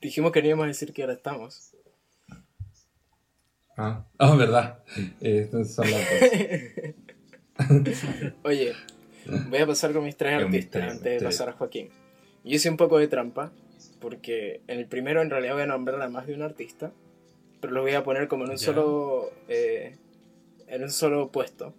Dijimos 0.00 0.32
que 0.32 0.42
no 0.42 0.48
íbamos 0.48 0.64
a 0.64 0.68
decir 0.68 0.92
que 0.92 1.02
ahora 1.02 1.14
estamos. 1.14 1.72
Ah, 3.76 4.04
oh, 4.18 4.36
verdad. 4.36 4.78
Eh, 5.20 5.48
son 5.50 5.90
las. 5.90 6.02
Oye, 8.44 8.72
voy 9.48 9.58
a 9.58 9.66
pasar 9.66 9.92
con 9.92 10.04
mis 10.04 10.16
tres 10.16 10.34
artistas 10.34 10.52
misterio, 10.52 10.90
antes 10.90 11.20
de 11.20 11.24
pasar 11.26 11.48
a 11.48 11.52
Joaquín. 11.52 11.88
Yo 12.44 12.56
hice 12.56 12.68
un 12.70 12.76
poco 12.76 12.98
de 12.98 13.08
trampa, 13.08 13.52
porque 14.00 14.60
en 14.66 14.78
el 14.78 14.86
primero 14.86 15.22
en 15.22 15.30
realidad 15.30 15.54
voy 15.54 15.62
a 15.62 15.66
nombrar 15.66 16.00
a 16.02 16.08
más 16.08 16.26
de 16.26 16.34
un 16.34 16.42
artista, 16.42 16.92
pero 17.60 17.72
lo 17.72 17.82
voy 17.82 17.92
a 17.92 18.04
poner 18.04 18.28
como 18.28 18.44
en 18.44 18.50
un 18.50 18.56
Ya. 18.56 18.66
solo 18.66 19.30
eh, 19.48 19.96
en 20.66 20.82
un 20.82 20.90
solo 20.90 21.30
puesto. 21.30 21.74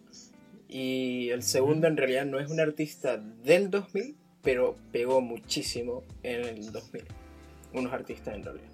Y 0.68 1.30
el 1.30 1.44
segundo 1.44 1.88
en 1.88 1.96
realidad 1.98 2.26
no 2.26 2.40
es 2.40 2.50
un 2.50 2.60
artista 2.60 3.18
del 3.18 3.70
2000, 3.70 4.16
pero 4.42 4.76
pegó 4.92 5.22
muchísimo 5.22 6.04
en 6.24 6.44
el 6.46 6.72
2000. 6.72 7.04
Unos 7.74 7.94
artistas 7.94 8.36
en 8.36 8.44
realidad. 8.44 8.70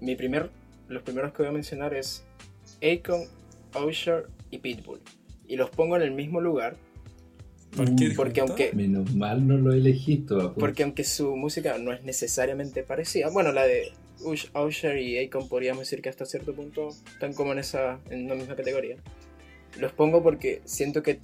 Mi 0.00 0.16
primer, 0.16 0.50
los 0.88 1.02
primeros 1.02 1.32
que 1.32 1.42
voy 1.42 1.48
a 1.48 1.52
mencionar 1.52 1.92
es 1.94 2.24
Akon, 2.82 3.24
Usher 3.74 4.28
y 4.50 4.58
Pitbull. 4.58 5.00
Y 5.46 5.56
los 5.56 5.70
pongo 5.70 5.96
en 5.96 6.02
el 6.02 6.12
mismo 6.12 6.40
lugar 6.40 6.76
¿Por 7.76 7.94
qué? 7.96 8.08
Uy, 8.08 8.14
porque 8.14 8.40
aunque- 8.40 8.72
Menos 8.72 9.14
mal 9.14 9.46
no 9.46 9.56
lo 9.56 9.72
elegiste, 9.72 10.34
papu. 10.34 10.58
Porque 10.60 10.82
aunque 10.82 11.04
su 11.04 11.36
música 11.36 11.78
no 11.78 11.92
es 11.92 12.02
necesariamente 12.02 12.82
parecida, 12.82 13.30
bueno, 13.30 13.52
la 13.52 13.64
de 13.66 13.92
Ush- 14.20 14.50
Usher 14.66 14.98
y 14.98 15.18
Akon 15.24 15.48
podríamos 15.48 15.80
decir 15.80 16.02
que 16.02 16.08
hasta 16.08 16.24
cierto 16.26 16.54
punto 16.54 16.88
están 17.12 17.34
como 17.34 17.52
en 17.52 17.58
esa 17.60 18.00
en 18.10 18.24
una 18.26 18.34
misma 18.34 18.56
categoría. 18.56 18.96
Los 19.78 19.92
pongo 19.92 20.22
porque 20.22 20.60
siento 20.64 21.02
que 21.02 21.20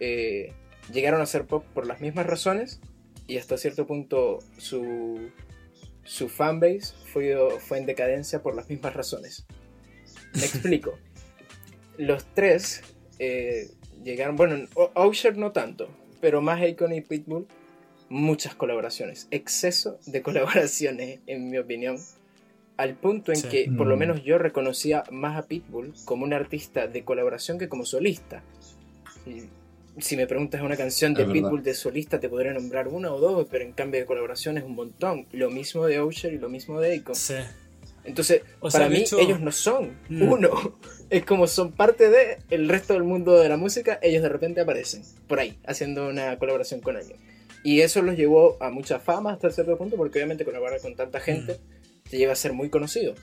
eh, 0.00 0.52
llegaron 0.92 1.20
a 1.20 1.26
ser 1.26 1.44
pop 1.44 1.64
por 1.74 1.86
las 1.86 2.00
mismas 2.00 2.26
razones 2.26 2.80
y 3.26 3.36
hasta 3.36 3.58
cierto 3.58 3.86
punto 3.86 4.38
su, 4.56 5.28
su 6.04 6.28
fanbase 6.28 6.94
fue, 7.12 7.36
fue 7.60 7.78
en 7.78 7.86
decadencia 7.86 8.42
por 8.42 8.54
las 8.56 8.68
mismas 8.70 8.94
razones. 8.94 9.44
Me 10.34 10.40
explico. 10.46 10.98
los 11.98 12.24
tres 12.34 12.82
eh, 13.18 13.68
llegaron, 14.08 14.36
bueno, 14.36 14.66
O- 14.74 15.06
Usher 15.06 15.36
no 15.36 15.52
tanto, 15.52 15.88
pero 16.20 16.40
más 16.40 16.60
Akon 16.62 16.92
y 16.92 17.00
Pitbull, 17.00 17.46
muchas 18.08 18.54
colaboraciones, 18.54 19.28
exceso 19.30 19.98
de 20.06 20.22
colaboraciones, 20.68 21.20
en 21.26 21.50
mi 21.50 21.58
opinión, 21.58 21.98
al 22.76 22.94
punto 22.94 23.32
en 23.32 23.38
Sí. 23.38 23.48
que 23.48 23.70
por 23.76 23.86
lo 23.86 23.96
Mm. 23.96 23.98
menos 23.98 24.22
yo 24.24 24.38
reconocía 24.38 25.04
más 25.10 25.36
a 25.36 25.46
Pitbull 25.46 25.92
como 26.04 26.24
un 26.24 26.32
artista 26.32 26.86
de 26.86 27.04
colaboración 27.04 27.58
que 27.58 27.68
como 27.68 27.84
solista. 27.84 28.42
Si 29.98 30.16
me 30.16 30.26
preguntas 30.28 30.62
una 30.62 30.76
canción 30.76 31.12
de 31.12 31.22
Es 31.22 31.28
verdad. 31.28 31.42
Pitbull 31.42 31.62
de 31.64 31.74
solista, 31.74 32.20
te 32.20 32.28
podría 32.28 32.52
nombrar 32.52 32.86
una 32.86 33.12
o 33.12 33.18
dos, 33.18 33.48
pero 33.50 33.64
en 33.64 33.72
cambio 33.72 33.98
de 34.00 34.06
colaboración 34.06 34.56
es 34.56 34.62
un 34.64 34.76
montón. 34.76 35.26
Lo 35.32 35.50
mismo 35.50 35.86
de 35.86 36.00
Usher 36.00 36.32
y 36.32 36.38
lo 36.38 36.48
mismo 36.48 36.78
de 36.80 36.96
Akon. 36.96 37.16
Sí. 37.16 37.34
Entonces, 38.08 38.42
O 38.60 38.70
sea, 38.70 38.80
para 38.80 38.90
mí, 38.90 39.00
hecho- 39.02 39.18
ellos 39.18 39.40
no 39.40 39.52
son 39.52 39.96
Mm. 40.08 40.22
uno. 40.22 40.50
Es 41.10 41.24
como 41.24 41.46
son 41.46 41.72
parte 41.72 42.10
de 42.10 42.36
el 42.50 42.68
resto 42.68 42.92
del 42.92 43.02
mundo 43.02 43.38
de 43.38 43.48
la 43.48 43.56
música, 43.56 43.98
ellos 44.02 44.22
de 44.22 44.28
repente 44.28 44.60
aparecen 44.60 45.02
por 45.26 45.40
ahí, 45.40 45.58
haciendo 45.66 46.06
una 46.08 46.38
colaboración 46.38 46.80
con 46.80 46.96
alguien. 46.96 47.18
Y 47.64 47.80
eso 47.80 48.02
los 48.02 48.14
llevó 48.16 48.56
a 48.60 48.70
mucha 48.70 48.98
fama 49.00 49.32
hasta 49.32 49.50
cierto 49.50 49.78
punto, 49.78 49.96
porque 49.96 50.18
obviamente 50.18 50.44
colaborar 50.44 50.80
con 50.82 50.94
tanta 50.96 51.18
gente 51.20 51.54
Mm. 51.54 52.10
te 52.10 52.18
lleva 52.18 52.32
a 52.34 52.36
ser 52.36 52.52
muy 52.52 52.68
conocido. 52.68 53.14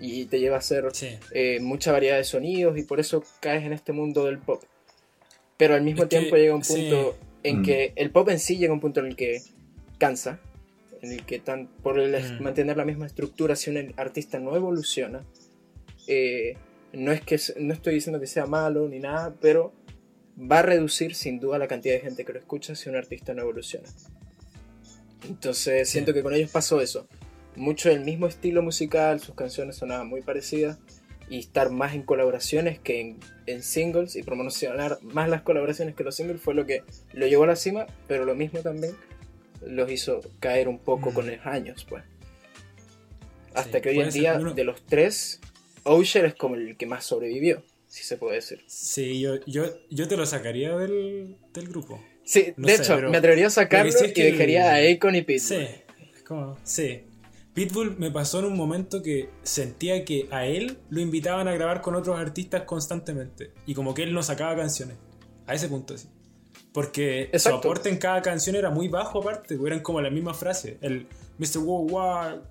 Y 0.00 0.24
te 0.26 0.40
lleva 0.40 0.56
a 0.56 0.62
ser 0.62 0.86
Sí. 0.94 1.08
eh, 1.32 1.58
mucha 1.60 1.92
variedad 1.92 2.16
de 2.16 2.24
sonidos 2.24 2.78
y 2.78 2.82
por 2.84 2.98
eso 3.00 3.22
caes 3.40 3.64
en 3.64 3.72
este 3.74 3.92
mundo 3.92 4.24
del 4.24 4.38
pop. 4.38 4.62
Pero 5.58 5.74
al 5.74 5.82
mismo 5.82 6.04
Es 6.04 6.08
que, 6.08 6.18
tiempo 6.18 6.36
llega 6.36 6.54
un 6.54 6.64
sí. 6.64 6.74
punto 6.90 7.16
en 7.42 7.60
Mm. 7.60 7.64
que 7.64 7.92
el 7.96 8.10
pop 8.10 8.28
en 8.30 8.38
sí 8.38 8.56
llega 8.56 8.70
a 8.70 8.74
un 8.74 8.80
punto 8.80 9.00
en 9.00 9.06
el 9.06 9.16
que 9.16 9.42
cansa, 9.98 10.40
en 11.02 11.12
el 11.12 11.24
que 11.24 11.38
tan, 11.38 11.68
por 11.82 11.98
el 11.98 12.12
Mm. 12.12 12.42
mantener 12.42 12.76
la 12.76 12.84
misma 12.84 13.06
estructura, 13.06 13.56
si 13.56 13.70
un 13.70 13.94
artista 13.96 14.38
no 14.38 14.54
evoluciona, 14.56 15.24
eh, 16.06 16.56
no 16.92 17.12
es 17.12 17.20
que 17.20 17.38
no 17.58 17.72
estoy 17.72 17.94
diciendo 17.94 18.20
que 18.20 18.26
sea 18.26 18.46
malo 18.46 18.88
ni 18.88 18.98
nada, 18.98 19.34
pero 19.40 19.72
va 20.38 20.60
a 20.60 20.62
reducir 20.62 21.14
sin 21.14 21.38
duda 21.38 21.58
la 21.58 21.68
cantidad 21.68 21.94
de 21.94 22.00
gente 22.00 22.24
que 22.24 22.32
lo 22.32 22.38
escucha 22.38 22.74
si 22.74 22.88
un 22.88 22.96
artista 22.96 23.34
no 23.34 23.42
evoluciona. 23.42 23.88
Entonces 25.28 25.88
siento 25.88 26.12
que 26.14 26.22
con 26.22 26.34
ellos 26.34 26.50
pasó 26.50 26.80
eso. 26.80 27.06
Mucho 27.56 27.88
del 27.90 28.00
mismo 28.04 28.26
estilo 28.26 28.62
musical, 28.62 29.20
sus 29.20 29.34
canciones 29.34 29.76
sonaban 29.76 30.08
muy 30.08 30.22
parecidas 30.22 30.78
y 31.28 31.38
estar 31.38 31.70
más 31.70 31.94
en 31.94 32.02
colaboraciones 32.02 32.78
que 32.78 33.00
en, 33.00 33.18
en 33.46 33.62
singles 33.62 34.16
y 34.16 34.22
promocionar 34.22 34.98
más 35.02 35.28
las 35.28 35.42
colaboraciones 35.42 35.94
que 35.94 36.02
los 36.02 36.16
singles 36.16 36.40
fue 36.40 36.54
lo 36.54 36.66
que 36.66 36.82
lo 37.12 37.26
llevó 37.26 37.44
a 37.44 37.48
la 37.48 37.56
cima, 37.56 37.86
pero 38.08 38.24
lo 38.24 38.34
mismo 38.34 38.60
también 38.60 38.94
los 39.66 39.90
hizo 39.90 40.20
caer 40.40 40.68
un 40.68 40.78
poco 40.78 41.10
Mm. 41.10 41.14
con 41.14 41.26
los 41.26 41.46
años, 41.46 41.84
pues. 41.88 42.04
Hasta 43.54 43.78
Sí, 43.78 43.82
que 43.82 43.88
hoy 43.90 44.00
en 44.00 44.10
día, 44.10 44.36
uno- 44.38 44.54
de 44.54 44.64
los 44.64 44.82
tres, 44.86 45.40
Usher 45.84 46.24
es 46.24 46.34
como 46.34 46.54
el 46.54 46.76
que 46.76 46.86
más 46.86 47.04
sobrevivió, 47.04 47.62
si 47.88 48.04
se 48.04 48.16
puede 48.16 48.36
decir. 48.36 48.62
Sí, 48.66 49.20
yo, 49.20 49.44
yo, 49.46 49.64
yo 49.90 50.06
te 50.08 50.16
lo 50.16 50.24
sacaría 50.26 50.76
del, 50.76 51.36
del 51.52 51.68
grupo. 51.68 52.02
Sí, 52.24 52.52
No 52.56 52.66
de 52.68 52.76
sé, 52.76 52.82
hecho, 52.84 52.98
me 53.10 53.16
atrevería 53.16 53.48
a 53.48 53.50
sacarlo 53.50 53.90
sí 53.90 54.04
es 54.04 54.10
y 54.10 54.14
que 54.14 54.28
el- 54.28 54.32
dejaría 54.34 54.72
a 54.74 54.76
Akon 54.92 55.16
y 55.16 55.22
Pitbull. 55.22 55.40
Sí, 55.40 55.66
es 56.14 56.22
como- 56.22 56.56
sí. 56.62 57.02
Pitbull 57.54 57.96
me 57.98 58.12
pasó 58.12 58.38
en 58.38 58.44
un 58.44 58.56
momento 58.56 59.02
que 59.02 59.28
sentía 59.42 60.04
que 60.04 60.28
a 60.30 60.46
él 60.46 60.78
lo 60.88 61.00
invitaban 61.00 61.48
a 61.48 61.52
grabar 61.54 61.80
con 61.80 61.96
otros 61.96 62.16
artistas 62.20 62.62
constantemente. 62.62 63.50
Y 63.66 63.74
como 63.74 63.92
que 63.92 64.04
él 64.04 64.12
no 64.14 64.22
sacaba 64.22 64.54
canciones. 64.54 64.96
A 65.48 65.54
ese 65.54 65.66
punto, 65.68 65.98
sí. 65.98 66.06
Porque 66.72 67.22
Exacto. 67.32 67.50
su 67.50 67.56
aporte 67.68 67.88
en 67.88 67.98
cada 67.98 68.22
canción 68.22 68.54
era 68.56 68.70
muy 68.70 68.88
bajo 68.88 69.20
aparte, 69.20 69.56
porque 69.56 69.72
eran 69.72 69.82
como 69.82 70.00
la 70.00 70.10
misma 70.10 70.34
frase. 70.34 70.78
El 70.80 71.06
Mr. 71.38 71.58
Worldwide. 71.58 72.42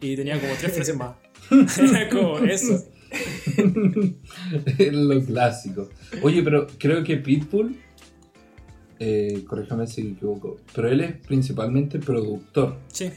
Y 0.00 0.16
tenía 0.16 0.40
como 0.40 0.54
tres 0.54 0.72
frases 0.72 0.96
más. 0.96 1.16
era 1.78 2.08
como 2.08 2.38
eso. 2.38 2.84
es 4.78 4.92
lo 4.92 5.20
clásico. 5.24 5.88
Oye, 6.22 6.42
pero 6.42 6.66
creo 6.78 7.02
que 7.02 7.16
Pitbull, 7.16 7.76
eh, 8.98 9.44
corríjame 9.46 9.86
si 9.86 10.02
me 10.04 10.10
equivoco, 10.12 10.58
pero 10.74 10.88
él 10.88 11.00
es 11.00 11.16
principalmente 11.26 11.98
productor, 11.98 12.76
Sí. 12.92 13.10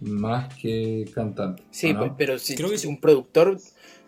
más 0.00 0.54
que 0.56 1.08
cantante. 1.14 1.62
Sí, 1.70 1.94
pues, 1.94 2.12
pero 2.18 2.38
si 2.38 2.54
Creo 2.54 2.70
que 2.70 2.78
sí. 2.78 2.86
un 2.86 3.00
productor. 3.00 3.58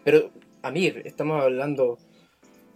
Pero, 0.05 0.31
Amir, 0.62 1.03
estamos 1.05 1.43
hablando. 1.43 1.99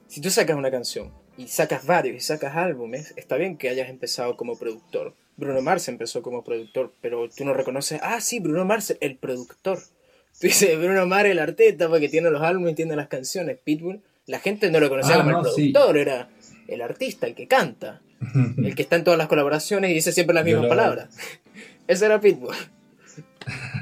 Si 0.06 0.20
tú 0.20 0.30
sacas 0.30 0.56
una 0.56 0.70
canción 0.70 1.10
y 1.38 1.46
sacas 1.46 1.86
varios 1.86 2.16
y 2.16 2.20
sacas 2.20 2.56
álbumes, 2.56 3.14
está 3.16 3.36
bien 3.36 3.56
que 3.56 3.68
hayas 3.68 3.88
empezado 3.88 4.36
como 4.36 4.58
productor. 4.58 5.14
Bruno 5.36 5.62
Mars 5.62 5.86
empezó 5.88 6.20
como 6.20 6.42
productor, 6.42 6.92
pero 7.00 7.28
tú 7.30 7.44
no 7.44 7.54
reconoces. 7.54 8.00
Ah, 8.02 8.20
sí, 8.20 8.40
Bruno 8.40 8.64
Mars, 8.64 8.96
el 9.00 9.16
productor. 9.16 9.78
Tú 9.78 10.48
dices 10.48 10.76
Bruno 10.76 11.06
Mars, 11.06 11.28
el 11.28 11.38
artista, 11.38 11.88
porque 11.88 12.08
tiene 12.08 12.28
los 12.30 12.42
álbumes, 12.42 12.74
tiene 12.74 12.96
las 12.96 13.06
canciones. 13.06 13.56
Pitbull, 13.62 14.00
la 14.26 14.40
gente 14.40 14.70
no 14.70 14.80
lo 14.80 14.88
conocía 14.88 15.14
Ah, 15.14 15.18
como 15.18 15.30
no, 15.30 15.38
el 15.48 15.54
sí. 15.54 15.70
productor, 15.72 15.96
era 15.96 16.28
el 16.66 16.82
artista, 16.82 17.28
el 17.28 17.36
que 17.36 17.46
canta, 17.46 18.02
el 18.58 18.74
que 18.74 18.82
está 18.82 18.96
en 18.96 19.04
todas 19.04 19.16
las 19.18 19.28
colaboraciones 19.28 19.92
y 19.92 19.94
dice 19.94 20.10
siempre 20.10 20.34
las 20.34 20.44
mismas 20.44 20.66
palabras. 20.66 21.08
Ese 21.86 22.04
era 22.06 22.20
Pitbull. 22.20 22.56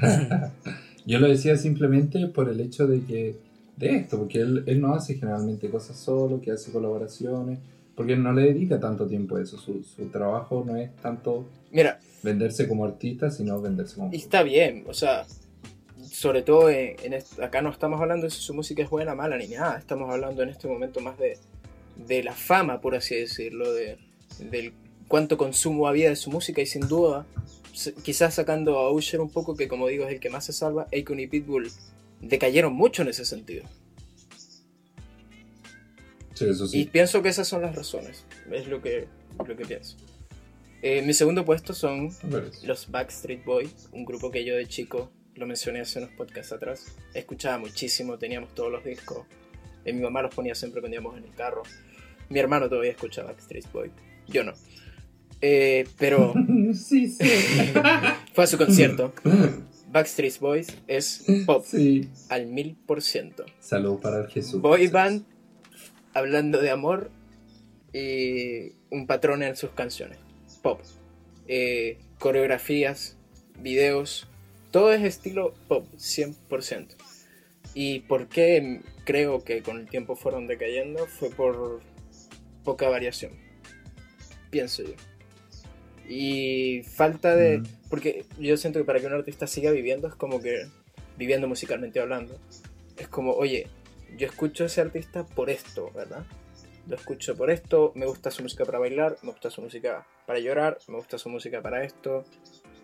Yo 1.07 1.19
lo 1.19 1.27
decía 1.27 1.55
simplemente 1.57 2.27
por 2.27 2.49
el 2.49 2.59
hecho 2.61 2.85
de 2.85 3.01
que 3.03 3.35
de 3.77 3.95
esto, 3.95 4.17
porque 4.17 4.39
él, 4.41 4.63
él 4.65 4.81
no 4.81 4.93
hace 4.93 5.13
generalmente 5.15 5.69
cosas 5.69 5.97
solo, 5.97 6.41
que 6.41 6.51
hace 6.51 6.71
colaboraciones, 6.71 7.59
porque 7.95 8.13
él 8.13 8.23
no 8.23 8.33
le 8.33 8.41
dedica 8.53 8.79
tanto 8.79 9.07
tiempo 9.07 9.37
a 9.37 9.41
eso. 9.41 9.57
Su, 9.57 9.83
su 9.83 10.05
trabajo 10.07 10.63
no 10.65 10.75
es 10.75 10.95
tanto 10.97 11.45
Mira, 11.71 11.99
venderse 12.23 12.67
como 12.67 12.85
artista, 12.85 13.29
sino 13.31 13.61
venderse 13.61 13.95
como... 13.95 14.11
Y 14.13 14.17
está 14.17 14.43
bien, 14.43 14.83
o 14.87 14.93
sea, 14.93 15.25
sobre 16.03 16.41
todo 16.41 16.69
en, 16.69 16.95
en 17.03 17.13
est- 17.13 17.39
acá 17.39 17.61
no 17.61 17.69
estamos 17.69 18.01
hablando 18.01 18.25
de 18.25 18.31
si 18.31 18.41
su 18.41 18.53
música 18.53 18.81
es 18.83 18.89
buena, 18.89 19.13
mala 19.15 19.37
ni 19.37 19.47
nada, 19.47 19.77
estamos 19.77 20.09
hablando 20.09 20.41
en 20.41 20.49
este 20.49 20.67
momento 20.67 20.99
más 20.99 21.17
de, 21.19 21.37
de 22.07 22.23
la 22.23 22.33
fama, 22.33 22.81
por 22.81 22.95
así 22.95 23.15
decirlo, 23.15 23.71
de, 23.73 23.97
del 24.51 24.73
cuánto 25.07 25.37
consumo 25.37 25.87
había 25.87 26.09
de 26.09 26.15
su 26.15 26.31
música. 26.31 26.61
Y 26.61 26.65
sin 26.65 26.87
duda, 26.87 27.25
quizás 28.03 28.33
sacando 28.33 28.77
a 28.79 28.91
Usher 28.91 29.21
un 29.21 29.29
poco, 29.29 29.55
que 29.55 29.67
como 29.67 29.87
digo 29.87 30.05
es 30.05 30.13
el 30.13 30.19
que 30.19 30.29
más 30.31 30.45
se 30.45 30.53
salva, 30.53 30.87
Akon 30.97 31.19
y 31.19 31.27
Pitbull 31.27 31.69
decayeron 32.21 32.73
mucho 32.73 33.01
en 33.01 33.09
ese 33.09 33.25
sentido. 33.25 33.65
Sí, 36.33 36.45
eso 36.45 36.67
Y 36.71 36.85
pienso 36.85 37.21
que 37.21 37.29
esas 37.29 37.47
son 37.47 37.63
las 37.63 37.75
razones, 37.75 38.25
es 38.51 38.67
lo 38.67 38.81
que, 38.81 39.07
lo 39.39 39.57
que 39.57 39.65
pienso. 39.65 39.97
Eh, 40.83 41.01
mi 41.01 41.13
segundo 41.13 41.43
puesto 41.43 41.73
son 41.73 42.11
los 42.63 42.91
Backstreet 42.91 43.43
Boys, 43.43 43.89
un 43.91 44.05
grupo 44.05 44.29
que 44.29 44.45
yo 44.45 44.55
de 44.55 44.67
chico, 44.67 45.11
lo 45.35 45.47
mencioné 45.47 45.81
hace 45.81 45.99
unos 45.99 46.11
podcasts 46.11 46.51
atrás, 46.51 46.85
escuchaba 47.13 47.57
muchísimo, 47.57 48.17
teníamos 48.17 48.53
todos 48.53 48.71
los 48.71 48.83
discos. 48.83 49.25
Eh, 49.85 49.93
mi 49.93 50.01
mamá 50.01 50.21
los 50.21 50.33
ponía 50.33 50.53
siempre 50.53 50.81
cuando 50.81 50.95
íbamos 50.95 51.17
en 51.17 51.23
el 51.23 51.33
carro. 51.33 51.63
Mi 52.29 52.39
hermano 52.39 52.69
todavía 52.69 52.91
escucha 52.91 53.23
Backstreet 53.23 53.71
Boys, 53.71 53.91
yo 54.27 54.43
no. 54.43 54.53
Eh, 55.41 55.87
pero 55.97 56.33
sí, 56.73 57.07
sí. 57.09 57.17
fue 58.33 58.43
a 58.43 58.47
su 58.47 58.57
concierto. 58.57 59.13
Backstreet 59.97 60.39
Boys 60.39 60.67
es 60.85 61.25
pop 61.47 61.65
sí. 61.65 62.07
al 62.29 62.45
mil 62.45 62.75
por 62.85 63.01
ciento. 63.01 63.45
Salud 63.59 63.99
para 63.99 64.21
el 64.21 64.27
Jesús. 64.27 64.61
Boy 64.61 64.89
band 64.89 65.25
hablando 66.13 66.61
de 66.61 66.69
amor 66.69 67.09
y 67.93 68.73
un 68.91 69.07
patrón 69.07 69.41
en 69.41 69.55
sus 69.55 69.71
canciones. 69.71 70.19
Pop. 70.61 70.81
Eh, 71.47 71.97
coreografías, 72.19 73.17
videos, 73.59 74.27
todo 74.69 74.93
es 74.93 75.01
estilo 75.01 75.55
pop, 75.67 75.87
100%. 75.95 76.89
¿Y 77.73 78.01
por 78.01 78.27
qué 78.27 78.81
creo 79.03 79.43
que 79.43 79.63
con 79.63 79.79
el 79.79 79.89
tiempo 79.89 80.15
fueron 80.15 80.45
decayendo? 80.45 81.07
Fue 81.07 81.31
por 81.31 81.81
poca 82.63 82.87
variación, 82.87 83.31
pienso 84.51 84.83
yo. 84.83 84.93
Y 86.07 86.83
falta 86.83 87.35
de... 87.35 87.63
Porque 87.89 88.25
yo 88.39 88.55
siento 88.57 88.79
que 88.79 88.85
para 88.85 88.99
que 88.99 89.07
un 89.07 89.13
artista 89.13 89.47
siga 89.47 89.71
viviendo 89.71 90.07
es 90.07 90.15
como 90.15 90.41
que, 90.41 90.67
viviendo 91.17 91.47
musicalmente 91.47 91.99
hablando, 91.99 92.39
es 92.97 93.07
como, 93.07 93.33
oye, 93.33 93.67
yo 94.17 94.27
escucho 94.27 94.63
a 94.63 94.67
ese 94.67 94.81
artista 94.81 95.25
por 95.25 95.49
esto, 95.49 95.91
¿verdad? 95.93 96.25
Lo 96.87 96.95
escucho 96.95 97.35
por 97.35 97.51
esto, 97.51 97.91
me 97.95 98.05
gusta 98.05 98.31
su 98.31 98.41
música 98.43 98.65
para 98.65 98.79
bailar, 98.79 99.17
me 99.21 99.31
gusta 99.31 99.49
su 99.49 99.61
música 99.61 100.07
para 100.25 100.39
llorar, 100.39 100.77
me 100.87 100.95
gusta 100.95 101.17
su 101.17 101.29
música 101.29 101.61
para 101.61 101.83
esto, 101.83 102.23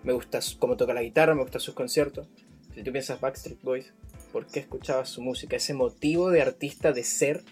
me 0.03 0.11
gusta 0.11 0.39
cómo 0.59 0.75
toca 0.75 0.93
la 0.93 1.01
guitarra, 1.01 1.35
me 1.35 1.41
gustan 1.41 1.61
sus 1.61 1.73
conciertos. 1.73 2.27
Si 2.75 2.83
tú 2.83 2.91
piensas 2.91 3.21
Backstreet 3.21 3.61
Boys, 3.61 3.93
¿por 4.31 4.47
qué 4.47 4.59
escuchabas 4.59 5.09
su 5.09 5.21
música? 5.21 5.55
Ese 5.55 5.73
motivo 5.73 6.29
de 6.29 6.41
artista 6.41 6.91
de 6.91 7.03
ser 7.03 7.43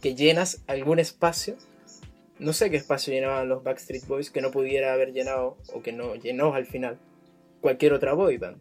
que 0.00 0.14
llenas 0.14 0.62
algún 0.66 0.98
espacio. 0.98 1.56
No 2.42 2.52
sé 2.52 2.70
qué 2.70 2.76
espacio 2.76 3.12
llenaban 3.12 3.48
los 3.48 3.62
Backstreet 3.62 4.06
Boys 4.06 4.30
que 4.30 4.40
no 4.40 4.50
pudiera 4.50 4.92
haber 4.92 5.12
llenado, 5.12 5.56
o 5.72 5.82
que 5.82 5.92
no 5.92 6.14
llenó 6.16 6.54
al 6.54 6.66
final, 6.66 6.98
cualquier 7.60 7.92
otra 7.92 8.14
boy 8.14 8.36
band. 8.36 8.56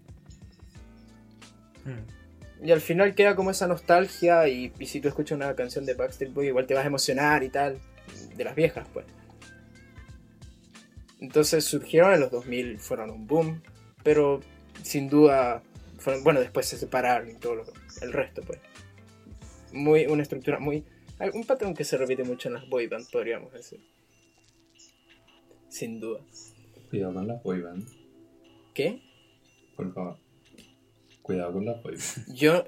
Mm. 1.86 2.66
Y 2.68 2.72
al 2.72 2.82
final 2.82 3.16
queda 3.16 3.36
como 3.36 3.50
esa 3.50 3.66
nostalgia 3.68 4.48
y, 4.48 4.72
y 4.78 4.86
si 4.86 5.02
tú 5.02 5.08
escuchas 5.08 5.36
una 5.36 5.56
canción 5.56 5.84
de 5.86 5.96
Backstreet 5.96 6.32
Boys 6.34 6.50
igual 6.50 6.68
te 6.68 6.76
vas 6.76 6.84
a 6.84 6.88
emocionar 6.88 7.44
y 7.44 7.50
tal, 7.50 7.80
de 8.36 8.44
las 8.44 8.54
viejas 8.56 8.88
pues. 8.94 9.06
Entonces 11.20 11.66
surgieron 11.66 12.14
en 12.14 12.20
los 12.20 12.32
2000, 12.32 12.80
fueron 12.80 13.10
un 13.10 13.28
boom, 13.28 13.62
pero 14.04 14.42
sin 14.84 15.10
duda, 15.10 15.62
fueron, 15.98 16.24
bueno, 16.24 16.40
después 16.40 16.68
se 16.68 16.78
separaron 16.78 17.30
y 17.30 17.34
todo 17.36 17.56
lo- 17.56 17.66
el 18.02 18.14
resto 18.14 18.42
pues. 18.44 18.60
muy, 19.72 20.06
una 20.06 20.24
estructura 20.24 20.60
muy... 20.60 20.84
Un 21.34 21.44
patrón 21.46 21.74
que 21.74 21.84
se 21.84 21.98
repite 21.98 22.24
mucho 22.24 22.48
en 22.50 22.56
las 22.56 22.68
boy 22.70 22.88
band, 22.88 23.10
podríamos 23.12 23.54
decir. 23.54 23.80
Sin 25.70 26.00
duda. 26.00 26.20
Cuidado 26.90 27.14
con 27.14 27.28
las 27.28 27.42
boy 27.44 27.62
band, 27.62 27.88
¿Qué? 28.74 29.02
por 29.76 29.94
favor. 29.94 30.18
Cuidado 31.22 31.54
con 31.54 31.66
las 31.66 31.82
boy 31.82 31.94
band. 31.96 32.34
Yo, 32.36 32.66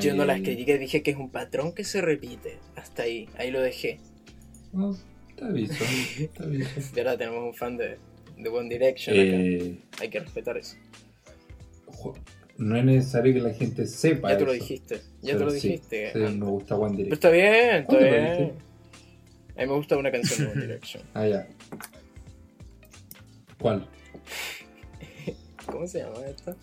yo 0.00 0.14
no 0.14 0.24
las 0.24 0.40
Eh, 0.40 0.42
critiqué, 0.42 0.78
dije 0.78 1.02
que 1.02 1.10
es 1.10 1.16
un 1.16 1.30
patrón 1.30 1.74
que 1.74 1.84
se 1.84 2.00
repite. 2.00 2.58
Hasta 2.76 3.02
ahí, 3.02 3.28
ahí 3.36 3.50
lo 3.50 3.60
dejé. 3.60 4.00
No, 4.72 4.96
te 5.36 5.44
aviso, 5.44 5.84
te 6.34 6.42
aviso. 6.42 6.70
De 6.94 7.02
verdad 7.02 7.18
tenemos 7.18 7.44
un 7.44 7.54
fan 7.54 7.76
de, 7.76 7.98
de 8.38 8.48
One 8.48 8.68
Direction 8.68 9.14
acá. 9.16 9.24
Eh, 9.36 9.78
Hay 10.00 10.08
que 10.10 10.20
respetar 10.20 10.56
eso. 10.56 10.76
No 12.58 12.76
es 12.76 12.84
necesario 12.84 13.34
que 13.34 13.40
la 13.40 13.52
gente 13.54 13.86
sepa 13.86 14.30
Ya 14.30 14.38
te 14.38 14.44
lo 14.44 14.52
dijiste, 14.52 15.00
ya 15.22 15.32
pero 15.34 15.38
te 15.38 15.44
lo 15.44 15.50
sí, 15.52 15.68
dijiste. 15.68 16.12
sí, 16.12 16.18
me 16.18 16.46
gusta 16.46 16.74
One 16.76 16.96
Pero 16.96 17.04
Direction. 17.04 17.12
está 17.14 17.30
bien, 17.30 17.76
está 17.76 17.86
¿Cuándo 17.86 18.06
lo 18.06 18.12
bien. 18.12 18.52
A 19.56 19.60
mí 19.62 19.66
me 19.68 19.74
gusta 19.74 19.96
una 19.96 20.10
canción 20.12 20.38
de 20.40 20.52
One 20.52 20.60
Direction. 20.62 21.02
Ah, 21.14 21.26
ya. 21.26 21.46
¿Cuál? 23.58 23.86
¿Cómo 25.66 25.86
se 25.86 25.98
llama 26.00 26.18
esta? 26.28 26.56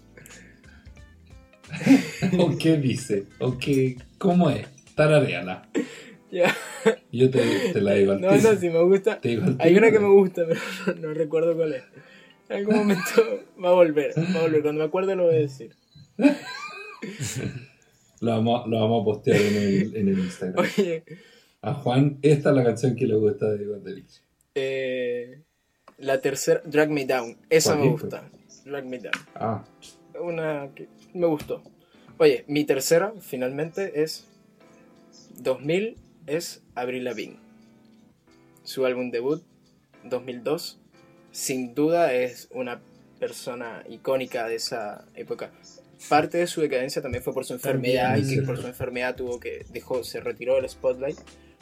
¿O 2.40 2.58
qué 2.58 2.78
dice? 2.78 3.26
¿O 3.40 3.58
qué? 3.58 3.98
¿Cómo 4.18 4.50
es? 4.50 4.68
Tarareala. 4.96 5.68
Ya. 6.32 6.56
Yo 7.12 7.30
te, 7.30 7.42
te 7.74 7.82
la 7.82 7.94
digo 7.94 8.12
al 8.14 8.22
No, 8.22 8.36
no, 8.36 8.56
si 8.56 8.70
me 8.70 8.82
gusta. 8.84 9.20
Te 9.20 9.30
digo 9.30 9.44
al 9.44 9.56
Hay 9.60 9.76
una 9.76 9.92
que 9.92 10.00
me 10.00 10.10
gusta, 10.10 10.44
pero 10.48 10.60
no, 11.00 11.08
no 11.08 11.14
recuerdo 11.14 11.56
cuál 11.56 11.74
es. 11.74 11.84
En 12.50 12.58
algún 12.58 12.76
momento 12.76 13.04
va 13.64 13.70
a 13.70 13.74
volver, 13.74 14.14
va 14.18 14.40
a 14.40 14.42
volver. 14.42 14.62
Cuando 14.62 14.80
me 14.80 14.86
acuerde 14.86 15.16
lo 15.16 15.24
voy 15.26 15.36
a 15.36 15.40
decir. 15.40 15.76
Lo 18.22 18.32
vamos, 18.32 18.68
lo 18.70 18.80
vamos 18.80 19.02
a 19.02 19.06
postear 19.06 19.42
en 19.42 19.56
el, 19.58 19.96
en 19.98 20.08
el 20.08 20.20
Instagram. 20.20 20.64
Oye, 20.64 21.04
A 21.62 21.74
Juan, 21.74 22.20
esta 22.22 22.50
es 22.52 22.56
la 22.56 22.64
canción 22.64 22.96
que 22.96 23.06
le 23.06 23.16
gusta 23.16 23.50
de 23.52 23.68
One 23.70 23.82
Direction. 23.84 24.24
eh, 24.56 25.42
la 25.98 26.22
tercera, 26.22 26.62
Drag 26.66 26.90
Me 26.90 27.06
Down. 27.06 27.38
Esa 27.50 27.76
me 27.76 27.82
¿Cuál 27.82 27.92
gusta. 27.92 28.30
Drag 28.66 28.86
Me 28.86 29.00
Down. 29.00 29.14
Ah, 29.36 29.66
Una 30.22 30.70
que 30.74 30.88
me 31.14 31.28
gustó. 31.28 31.62
Oye, 32.18 32.46
mi 32.48 32.64
tercera, 32.64 33.14
finalmente, 33.20 34.02
es 34.04 34.26
2000, 35.40 35.98
es 36.28 36.64
Avril 36.76 37.04
Lavigne. 37.04 37.38
Su 38.64 38.86
álbum 38.86 39.12
debut, 39.12 39.44
2002. 40.06 40.80
Sin 41.32 41.76
duda 41.76 42.14
es 42.14 42.48
una 42.52 42.80
persona 43.20 43.84
icónica 43.90 44.48
de 44.48 44.56
esa 44.56 45.06
época. 45.16 45.52
Parte 46.10 46.38
de 46.38 46.48
su 46.48 46.62
decadencia 46.62 47.02
también 47.02 47.24
fue 47.24 47.34
por 47.34 47.46
su 47.46 47.54
enfermedad 47.54 48.04
También, 48.14 48.26
y 48.26 48.28
que 48.28 48.34
cierto. 48.36 48.48
por 48.48 48.62
su 48.62 48.68
enfermedad 48.68 49.16
tuvo 49.16 49.40
que 49.40 49.66
dejó, 49.72 50.04
se 50.04 50.20
retiró 50.20 50.56
del 50.56 50.68
spotlight. 50.70 51.18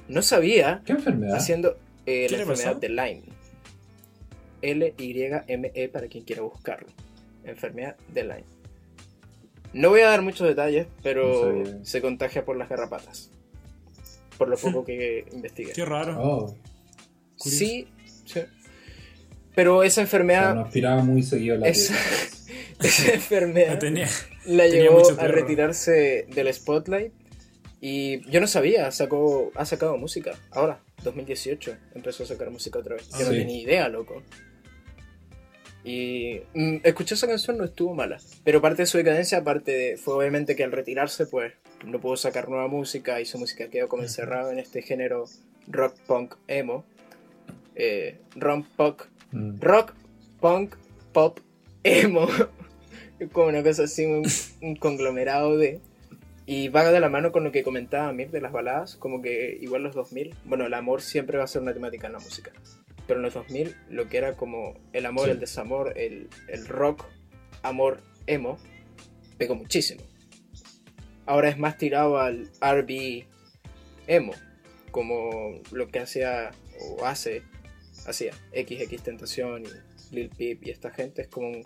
No 0.07 0.21
sabía 0.21 0.81
¿qué 0.85 0.93
enfermedad? 0.93 1.35
haciendo 1.35 1.77
eh, 2.05 2.25
¿Qué 2.27 2.35
la 2.35 2.41
enfermedad 2.41 2.67
pasó? 2.73 2.79
de 2.79 2.89
Lyme. 2.89 3.23
L-Y-M-E 4.61 5.71
E 5.75 5.89
para 5.89 6.07
quien 6.07 6.23
quiera 6.23 6.41
buscarlo. 6.41 6.87
Enfermedad 7.43 7.95
de 8.13 8.23
Lyme. 8.23 8.43
No 9.73 9.89
voy 9.89 10.01
a 10.01 10.07
dar 10.09 10.21
muchos 10.21 10.47
detalles, 10.47 10.87
pero 11.01 11.53
No 11.53 11.85
se 11.85 12.01
contagia 12.01 12.43
por 12.43 12.57
las 12.57 12.67
garrapatas. 12.69 13.31
Por 14.37 14.49
lo 14.49 14.57
poco 14.57 14.83
que 14.83 15.25
investigué. 15.33 15.71
Qué 15.73 15.85
raro. 15.85 16.17
Oh. 16.21 16.55
Sí, 17.37 17.87
sí. 18.25 18.41
Pero 19.55 19.83
esa 19.83 19.87
o 19.87 19.93
sea, 19.93 20.03
enfermedad, 20.03 20.55
no 20.55 20.61
aspiraba 20.61 21.03
muy 21.03 21.23
seguido 21.23 21.57
la 21.57 21.67
esa 21.67 21.93
La 22.79 23.13
enfermedad 23.13 23.79
tenía. 23.79 24.07
La 24.45 24.67
llevó 24.67 25.01
a 25.19 25.27
retirarse 25.27 26.25
del 26.33 26.53
spotlight. 26.53 27.13
Y 27.83 28.21
yo 28.29 28.39
no 28.41 28.47
sabía, 28.47 28.91
sacó, 28.91 29.51
ha 29.55 29.65
sacado 29.65 29.97
música. 29.97 30.33
Ahora, 30.51 30.81
2018, 31.03 31.75
empezó 31.95 32.23
a 32.23 32.27
sacar 32.27 32.51
música 32.51 32.77
otra 32.79 32.95
vez. 32.95 33.09
Yo 33.09 33.15
Ah, 33.17 33.23
no 33.23 33.31
sí. 33.31 33.37
tenía 33.39 33.61
idea, 33.61 33.89
loco. 33.89 34.21
Y 35.83 36.41
mm, 36.53 36.77
escuché 36.83 37.15
esa 37.15 37.27
canción, 37.27 37.57
no 37.57 37.63
estuvo 37.65 37.95
mala. 37.95 38.19
Pero 38.43 38.61
parte 38.61 38.83
de 38.83 38.85
su 38.85 38.97
decadencia, 38.99 39.39
aparte 39.39 39.71
de, 39.71 39.97
fue 39.97 40.13
obviamente 40.13 40.55
que 40.55 40.63
al 40.63 40.71
retirarse, 40.71 41.25
pues 41.25 41.53
no 41.83 41.99
pudo 41.99 42.17
sacar 42.17 42.49
nueva 42.49 42.67
música 42.67 43.19
y 43.19 43.25
su 43.25 43.39
música 43.39 43.67
quedó 43.69 43.87
como 43.87 44.03
encerrada 44.03 44.51
en 44.53 44.59
este 44.59 44.83
género 44.83 45.25
rock, 45.67 45.95
punk, 46.05 46.35
emo. 46.47 46.85
Eh, 47.75 48.19
rock, 48.35 48.67
punk, 48.77 49.03
Mm. 49.31 49.59
rock, 49.61 49.93
punk, 50.41 50.75
pop, 51.13 51.39
emo. 51.83 52.27
Como 53.31 53.47
una 53.47 53.63
cosa 53.63 53.83
así, 53.83 54.05
un, 54.05 54.23
un 54.61 54.75
conglomerado 54.75 55.57
de... 55.57 55.79
Y 56.45 56.69
va 56.69 56.91
de 56.91 56.99
la 56.99 57.07
mano 57.09 57.31
con 57.31 57.43
lo 57.43 57.51
que 57.51 57.63
comentaba 57.63 58.11
Mir 58.13 58.31
de 58.31 58.41
las 58.41 58.51
baladas, 58.51 58.95
como 58.95 59.21
que 59.21 59.57
igual 59.61 59.83
los 59.83 59.93
2000, 59.95 60.35
bueno, 60.45 60.65
el 60.65 60.73
amor 60.73 61.01
siempre 61.01 61.37
va 61.37 61.43
a 61.43 61.47
ser 61.47 61.61
una 61.61 61.73
temática 61.73 62.07
en 62.07 62.13
la 62.13 62.19
música. 62.19 62.51
Pero 63.07 63.19
en 63.19 63.23
los 63.23 63.33
2000, 63.35 63.75
lo 63.89 64.09
que 64.09 64.17
era 64.17 64.35
como 64.35 64.73
el 64.91 65.05
amor, 65.05 65.25
Sí. 65.25 65.31
el 65.31 65.39
desamor, 65.39 65.93
el, 65.97 66.29
el 66.47 66.67
rock, 66.67 67.05
amor, 67.61 68.01
emo, 68.25 68.57
pegó 69.37 69.55
muchísimo. 69.55 70.01
Ahora 71.25 71.49
es 71.49 71.57
más 71.57 71.77
tirado 71.77 72.19
al 72.19 72.49
RB 72.59 73.25
emo, 74.07 74.33
como 74.89 75.61
lo 75.71 75.87
que 75.87 75.99
hacía 75.99 76.51
o 76.79 77.05
hace, 77.05 77.43
hacía 78.07 78.33
XX 78.53 79.01
Tentación 79.03 79.63
y 79.63 80.15
Lil 80.15 80.29
Peep 80.29 80.65
y 80.65 80.71
esta 80.71 80.89
gente, 80.89 81.21
es 81.21 81.27
como 81.27 81.49
un 81.49 81.63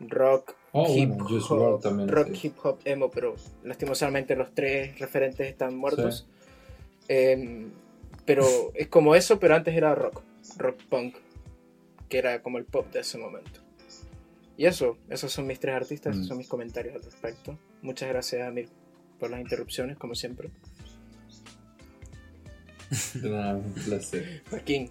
rock 0.00 0.54
Oh, 0.72 0.86
hip 0.96 1.08
bueno, 1.10 1.24
Juice 1.28 1.46
hop, 1.50 1.58
WRLD 1.58 1.80
también. 1.82 2.08
rock, 2.08 2.28
sí. 2.34 2.46
hip 2.46 2.56
hop, 2.64 2.78
emo, 2.84 3.10
pero 3.10 3.34
lastimosamente 3.62 4.34
los 4.36 4.54
tres 4.54 4.98
referentes 4.98 5.46
están 5.48 5.76
muertos. 5.76 6.26
Em, 7.08 7.70
pero 8.24 8.44
es 8.74 8.88
como 8.88 9.14
eso, 9.14 9.38
pero 9.38 9.54
antes 9.54 9.74
era 9.74 9.94
rock, 9.94 10.22
rock 10.56 10.82
punk, 10.88 11.16
que 12.08 12.18
era 12.18 12.42
como 12.42 12.58
el 12.58 12.64
pop 12.64 12.90
de 12.92 13.00
ese 13.00 13.18
momento. 13.18 13.60
Y 14.56 14.66
eso, 14.66 14.96
esos 15.10 15.32
son 15.32 15.46
mis 15.46 15.58
tres 15.60 15.74
artistas, 15.74 16.12
esos 16.14 16.26
Mm. 16.26 16.28
son 16.28 16.38
mis 16.38 16.48
comentarios 16.48 16.94
al 16.94 17.02
respecto. 17.02 17.58
Muchas 17.82 18.08
gracias, 18.08 18.46
Amir, 18.46 18.68
por 19.18 19.30
las 19.30 19.40
interrupciones, 19.40 19.96
como 19.98 20.14
siempre. 20.14 20.50
Un 23.14 23.72
placer. 23.84 24.42
Joaquín, 24.50 24.90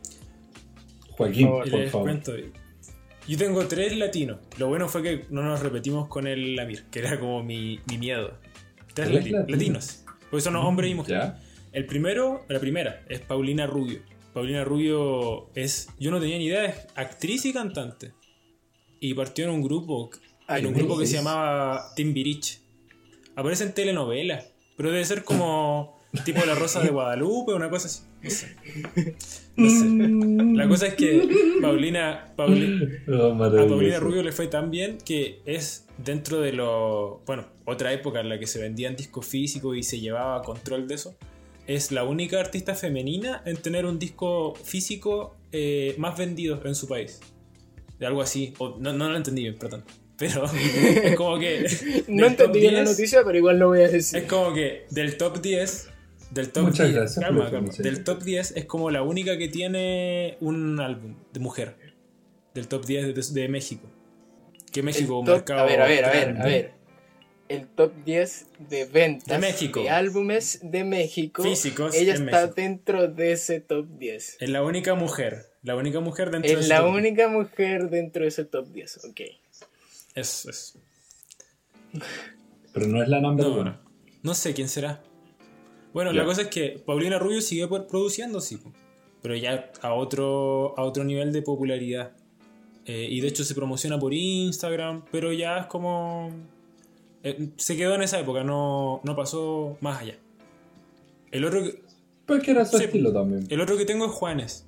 Joaquín, 1.11 1.47
Por 1.47 1.87
favor. 1.89 2.21
Yo 3.27 3.37
tengo 3.37 3.65
tres 3.67 3.95
latinos. 3.97 4.39
Lo 4.57 4.67
bueno 4.67 4.89
fue 4.89 5.03
que 5.03 5.25
no 5.29 5.43
nos 5.43 5.59
repetimos 5.61 6.07
con 6.07 6.27
el 6.27 6.59
Amir, 6.59 6.85
que 6.91 6.99
era 6.99 7.19
como 7.19 7.43
mi, 7.43 7.79
mi 7.89 7.97
miedo. 7.97 8.33
Tres 8.93 9.07
¿Tres 9.09 9.09
lati- 9.25 9.31
latinos? 9.31 9.49
latinos. 9.51 10.03
Porque 10.29 10.41
son 10.41 10.55
hombres 10.55 10.91
y 10.91 10.95
mujeres. 10.95 11.23
¿Ya? 11.23 11.39
El 11.71 11.85
primero, 11.85 12.45
la 12.49 12.59
primera, 12.59 13.03
es 13.07 13.19
Paulina 13.21 13.67
Rubio. 13.67 14.01
Paulina 14.33 14.63
Rubio 14.63 15.49
es, 15.55 15.89
yo 15.99 16.11
no 16.11 16.19
tenía 16.19 16.37
ni 16.37 16.45
idea, 16.45 16.65
es 16.65 16.87
actriz 16.95 17.45
y 17.45 17.53
cantante. 17.53 18.13
Y 18.99 19.13
partió 19.13 19.45
en 19.45 19.51
un 19.51 19.61
grupo, 19.61 20.09
Ay, 20.47 20.61
en 20.61 20.67
un 20.67 20.73
¿qué 20.73 20.79
grupo 20.79 20.97
que 20.97 21.05
se 21.05 21.15
llamaba 21.15 21.93
Timbirich. 21.95 22.59
Aparece 23.35 23.63
en 23.65 23.73
telenovelas, 23.73 24.51
pero 24.75 24.91
debe 24.91 25.05
ser 25.05 25.23
como 25.23 26.00
tipo 26.25 26.43
La 26.45 26.55
Rosa 26.55 26.81
de 26.81 26.89
Guadalupe, 26.91 27.53
una 27.53 27.69
cosa 27.69 27.87
así. 27.87 28.01
No 28.21 28.29
sé. 28.29 28.55
No 29.55 29.69
sé. 29.69 30.55
La 30.57 30.67
cosa 30.67 30.87
es 30.87 30.93
que 30.95 31.27
Paulina, 31.61 32.33
Pauli- 32.35 32.99
Oh, 33.07 33.31
a. 33.43 33.67
Paulina 33.67 33.99
Rubio 33.99 34.23
le 34.23 34.31
fue 34.31 34.47
tan 34.47 34.71
bien 34.71 34.97
que 35.03 35.41
es 35.45 35.85
dentro 35.97 36.39
de 36.41 36.53
lo. 36.53 37.21
Bueno, 37.25 37.47
otra 37.65 37.91
época 37.93 38.19
en 38.19 38.29
la 38.29 38.39
que 38.39 38.47
se 38.47 38.59
vendían 38.59 38.95
discos 38.95 39.25
físicos 39.25 39.77
y 39.77 39.83
se 39.83 39.99
llevaba 39.99 40.41
control 40.43 40.87
de 40.87 40.95
eso. 40.95 41.15
Es 41.67 41.91
la 41.91 42.03
única 42.03 42.39
artista 42.39 42.75
femenina 42.75 43.41
en 43.45 43.57
tener 43.57 43.85
un 43.85 43.97
disco 43.99 44.55
físico 44.55 45.35
eh, 45.51 45.95
más 45.97 46.17
vendido 46.17 46.59
en 46.65 46.75
su 46.75 46.87
país. 46.87 47.19
De 47.99 48.05
algo 48.07 48.21
así. 48.21 48.53
O, 48.57 48.77
no, 48.79 48.93
no 48.93 49.09
lo 49.09 49.15
entendí 49.15 49.43
bien, 49.43 49.57
perdón. 49.57 49.83
Pero 50.17 50.43
es 51.03 51.15
como 51.15 51.39
que. 51.39 51.65
no 52.07 52.25
entendí 52.27 52.59
bien 52.59 52.73
la 52.73 52.79
10, 52.81 52.91
noticia, 52.91 53.23
pero 53.23 53.37
igual 53.37 53.59
lo 53.59 53.67
voy 53.69 53.81
a 53.81 53.87
decir. 53.89 54.19
Es 54.19 54.25
como 54.27 54.53
que 54.53 54.85
del 54.89 55.17
top 55.17 55.41
10. 55.41 55.89
Del 56.31 56.51
top 56.51 56.63
Muchas 56.63 56.87
10, 56.87 56.95
gracias 56.95 57.25
calma, 57.25 57.51
calma. 57.51 57.69
Del 57.77 58.03
top 58.03 58.23
10 58.23 58.51
es 58.55 58.65
como 58.65 58.89
la 58.89 59.03
única 59.03 59.37
que 59.37 59.47
tiene 59.49 60.37
un 60.39 60.79
álbum 60.79 61.15
de 61.33 61.39
mujer. 61.41 61.75
Del 62.53 62.67
top 62.67 62.85
10 62.85 63.33
de, 63.33 63.41
de 63.41 63.47
México. 63.49 63.87
Que 64.71 64.81
México, 64.81 65.19
un 65.19 65.25
top- 65.25 65.35
mercado. 65.35 65.59
a 65.61 65.65
ver, 65.65 65.81
a 65.81 65.87
ver, 65.87 66.05
a 66.05 66.11
ver, 66.11 66.41
a 66.41 66.45
ver. 66.45 66.71
El 67.49 67.67
top 67.67 67.91
10 68.05 68.45
de 68.69 68.85
ventas 68.85 69.27
De 69.27 69.37
México. 69.37 69.81
de 69.83 69.89
álbumes 69.89 70.59
de 70.63 70.85
México. 70.85 71.43
Físicos 71.43 71.93
Ella 71.93 72.15
en 72.15 72.23
está 72.27 72.37
México. 72.43 72.53
dentro 72.55 73.07
de 73.09 73.31
ese 73.33 73.59
top 73.59 73.87
10. 73.99 74.37
Es 74.39 74.49
la 74.49 74.63
única 74.63 74.95
mujer. 74.95 75.47
La 75.63 75.75
única 75.75 75.99
mujer 75.99 76.31
dentro 76.31 76.47
de 76.49 76.53
Es 76.53 76.59
ese 76.61 76.69
la 76.69 76.77
top 76.79 76.93
10. 76.93 76.97
única 76.97 77.27
mujer 77.27 77.89
dentro 77.89 78.21
de 78.21 78.29
ese 78.29 78.45
top 78.45 78.67
10. 78.71 79.05
Ok. 79.09 79.19
Es, 80.15 80.45
es. 80.45 80.77
Pero 82.73 82.87
no 82.87 83.03
es 83.03 83.09
la 83.09 83.19
number 83.19 83.45
No, 83.45 83.53
one. 83.55 83.69
no. 83.71 83.79
No 84.23 84.33
sé 84.33 84.53
quién 84.53 84.69
será. 84.69 85.03
Bueno, 85.93 86.13
la 86.13 86.23
cosa 86.25 86.43
es 86.43 86.47
que 86.47 86.81
Paulina 86.85 87.19
Rubio 87.19 87.41
sigue 87.41 87.67
produciendo, 87.67 88.39
sí. 88.41 88.59
Pero 89.21 89.35
ya 89.35 89.71
a 89.81 89.93
otro, 89.93 90.73
a 90.77 90.83
otro 90.83 91.03
nivel 91.03 91.31
de 91.33 91.41
popularidad. 91.41 92.13
Eh, 92.85 93.07
y 93.09 93.19
de 93.21 93.27
hecho 93.27 93.43
se 93.43 93.53
promociona 93.53 93.99
por 93.99 94.13
Instagram, 94.13 95.03
pero 95.11 95.31
ya 95.33 95.59
es 95.59 95.65
como... 95.67 96.31
eh, 97.23 97.49
se 97.57 97.77
quedó 97.77 97.93
en 97.95 98.01
esa 98.01 98.19
época, 98.19 98.43
no, 98.43 99.01
no 99.03 99.15
pasó 99.15 99.77
más 99.81 100.01
allá. 100.01 100.15
El 101.31 101.45
otro, 101.45 101.61
que- 101.63 101.83
Pues 102.25 102.41
que 102.41 102.51
era 102.51 102.65
su 102.65 102.77
Sí. 102.77 102.85
estilo 102.85 103.13
también. 103.13 103.45
el 103.49 103.61
otro 103.61 103.77
que 103.77 103.85
tengo 103.85 104.05
es 104.05 104.11
Juanes. 104.11 104.65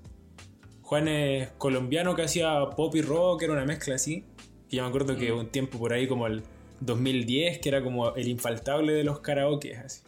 Juanes 0.84 1.50
colombiano 1.58 2.16
que 2.16 2.22
hacía 2.24 2.70
pop 2.76 2.94
y 2.96 3.02
rock, 3.02 3.44
era 3.44 3.54
una 3.54 3.66
mezcla 3.66 3.96
así. 3.96 4.24
Y 4.70 4.76
yo 4.78 4.84
me 4.84 4.90
acuerdo 4.90 5.14
Mm. 5.14 5.18
que 5.18 5.32
un 5.32 5.48
tiempo 5.48 5.80
por 5.80 5.94
ahí 5.94 6.08
como 6.08 6.28
el 6.28 6.44
2010, 6.82 7.58
que 7.60 7.70
era 7.70 7.84
como 7.84 8.14
el 8.16 8.28
infaltable 8.28 8.94
de 8.94 9.04
los 9.04 9.20
karaoke, 9.22 9.76
así. 9.78 10.02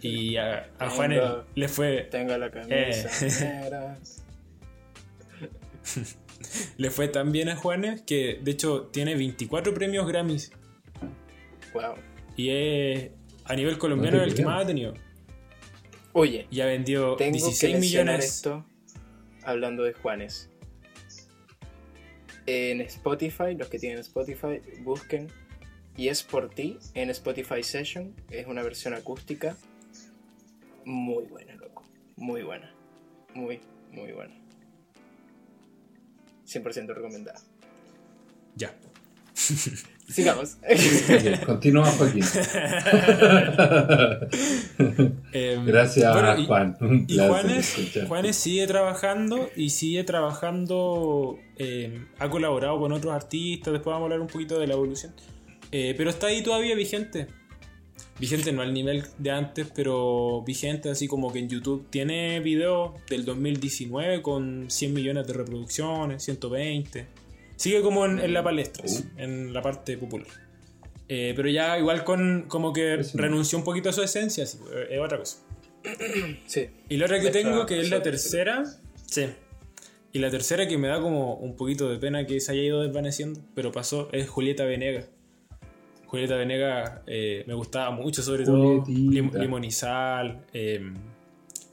Y 0.00 0.36
a, 0.36 0.70
a 0.78 0.88
Tengo- 0.88 1.44
le 1.54 1.68
fue, 1.68 2.08
Tengo 2.10 2.36
la 2.38 2.50
camisa 2.50 2.74
Eh. 3.40 4.04
le 6.78 6.90
fue 6.90 7.08
tan 7.08 7.32
bien 7.32 7.48
a 7.48 7.56
Juanes 7.56 8.02
que 8.02 8.38
de 8.42 8.50
hecho 8.52 8.88
tiene 8.92 9.14
24 9.14 9.74
premios 9.74 10.06
Grammys. 10.06 10.52
Wow. 11.74 11.94
Y 12.36 12.50
es 12.50 13.10
a 13.44 13.54
nivel 13.54 13.78
colombiano 13.78 14.18
No 14.18 14.22
el 14.24 14.34
que 14.34 14.44
más 14.44 14.62
ha 14.64 14.66
tenido. 14.66 14.94
Oye, 16.12 16.46
Y 16.50 16.60
ha 16.60 16.66
vendido 16.66 17.16
tengo 17.16 17.32
16 17.32 17.74
que 17.74 17.80
millones. 17.80 18.24
esto 18.24 18.64
hablando 19.44 19.84
de 19.84 19.92
Juanes. 19.92 20.48
En 22.46 22.80
Spotify, 22.80 23.54
los 23.56 23.68
que 23.68 23.78
tienen 23.78 23.98
Spotify, 24.00 24.60
busquen 24.82 25.28
Y 26.00 26.08
es 26.08 26.22
por 26.22 26.48
ti 26.48 26.78
en 26.94 27.10
Spotify 27.10 27.62
Session. 27.62 28.14
Es 28.30 28.46
una 28.46 28.62
versión 28.62 28.94
acústica 28.94 29.54
muy 30.86 31.24
buena, 31.24 31.54
loco. 31.56 31.84
Muy 32.16 32.42
buena. 32.42 32.72
Muy, 33.34 33.60
muy 33.92 34.10
buena. 34.12 34.34
100% 36.46 36.94
recomendada. 36.94 37.38
Ya. 38.56 38.74
Sigamos. 40.08 40.56
Continúa, 41.46 41.84
Joaquín. 41.90 42.24
Em, 45.32 45.66
Gracias, 45.66 46.12
bueno, 46.14 46.38
y- 46.38 46.46
Juan. 46.46 46.76
Un 46.80 47.04
Y 47.06 47.18
Juanes. 47.18 47.76
Juanes 48.08 48.36
sigue 48.36 48.66
trabajando 48.66 49.50
y 49.54 49.68
sigue 49.68 50.02
trabajando, 50.04 51.38
eh, 51.58 52.06
ha 52.18 52.30
colaborado 52.30 52.80
con 52.80 52.90
otros 52.92 53.12
artistas, 53.14 53.74
después 53.74 53.92
vamos 53.92 54.00
a 54.00 54.04
hablar 54.06 54.20
un 54.20 54.26
poquito 54.28 54.58
de 54.58 54.66
la 54.66 54.72
evolución, 54.74 55.12
Eh, 55.72 55.94
pero 55.96 56.10
está 56.10 56.28
ahí 56.28 56.42
todavía 56.42 56.74
vigente. 56.74 57.28
Vigente 58.18 58.52
no 58.52 58.60
al 58.60 58.74
nivel 58.74 59.04
de 59.18 59.30
antes, 59.30 59.68
pero 59.74 60.42
vigente 60.42 60.90
así 60.90 61.08
como 61.08 61.32
que 61.32 61.38
en 61.38 61.48
YouTube 61.48 61.86
tiene 61.88 62.40
videos 62.40 62.92
del 63.08 63.24
2019 63.24 64.20
con 64.20 64.70
100 64.70 64.92
millones 64.92 65.26
de 65.26 65.32
reproducciones, 65.32 66.22
120. 66.22 67.06
Sigue 67.56 67.80
como 67.80 68.04
en, 68.04 68.18
en 68.18 68.34
la 68.34 68.42
palestra, 68.42 68.86
sí, 68.86 69.04
en 69.16 69.52
la 69.54 69.62
parte 69.62 69.96
popular. 69.96 70.26
Eh, 71.08 71.32
pero 71.34 71.48
ya 71.48 71.78
igual 71.78 72.04
con 72.04 72.44
como 72.46 72.72
que 72.72 72.94
Eso. 72.94 73.18
renunció 73.18 73.58
un 73.58 73.64
poquito 73.64 73.88
a 73.88 73.92
su 73.92 74.02
esencia, 74.02 74.46
sí, 74.46 74.58
es 74.90 75.00
otra 75.00 75.18
cosa. 75.18 75.38
sí. 76.46 76.68
Y 76.88 76.98
la 76.98 77.06
otra 77.06 77.20
que 77.20 77.30
tengo, 77.30 77.66
que 77.66 77.80
es 77.80 77.90
la 77.90 78.02
tercera. 78.02 78.64
Sí. 79.06 79.26
Y 80.12 80.18
la 80.18 80.30
tercera 80.30 80.68
que 80.68 80.76
me 80.78 80.88
da 80.88 81.00
como 81.00 81.34
un 81.34 81.56
poquito 81.56 81.88
de 81.90 81.98
pena 81.98 82.26
que 82.26 82.38
se 82.40 82.52
haya 82.52 82.62
ido 82.62 82.82
desvaneciendo, 82.82 83.40
pero 83.54 83.72
pasó, 83.72 84.08
es 84.12 84.28
Julieta 84.28 84.64
Venegas. 84.64 85.08
Julieta 86.10 86.34
Venegas 86.34 87.02
eh, 87.06 87.44
me 87.46 87.54
gustaba 87.54 87.92
mucho, 87.92 88.20
sobre 88.22 88.44
todo. 88.44 88.84
Lim- 89.12 89.30
Limonizal, 89.40 90.44
eh, 90.52 90.92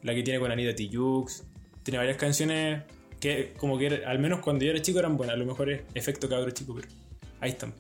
la 0.04 0.14
que 0.14 0.22
tiene 0.22 0.40
con 0.40 0.52
Anita 0.52 0.76
Tijoux. 0.76 1.44
Tiene 1.82 1.98
varias 1.98 2.18
canciones 2.18 2.84
que, 3.20 3.54
como 3.58 3.80
que 3.80 3.88
era- 3.88 4.10
al 4.12 4.20
menos 4.20 4.42
cuando 4.42 4.64
yo 4.64 4.70
era 4.72 4.80
chico 4.82 5.00
eran 5.00 5.18
buenas. 5.18 5.36
A 5.36 5.40
lo 5.40 5.46
mejor 5.48 5.72
es 5.72 5.82
efecto 5.96 6.30
cabro 6.30 6.52
chico, 6.52 6.76
pero 6.76 6.88
ahí 7.40 7.50
están. 7.50 7.74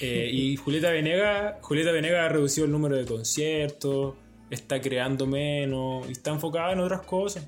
Eh, 0.00 0.30
y 0.32 0.56
Julieta 0.56 0.90
Venegas, 0.90 1.56
Julieta 1.60 1.92
Venegas 1.92 2.24
ha 2.24 2.28
reducido 2.30 2.64
el 2.64 2.72
número 2.72 2.96
de 2.96 3.04
conciertos, 3.04 4.14
está 4.48 4.80
creando 4.80 5.26
menos 5.26 6.08
y 6.08 6.12
está 6.12 6.30
enfocada 6.30 6.72
en 6.72 6.80
otras 6.80 7.02
cosas. 7.02 7.46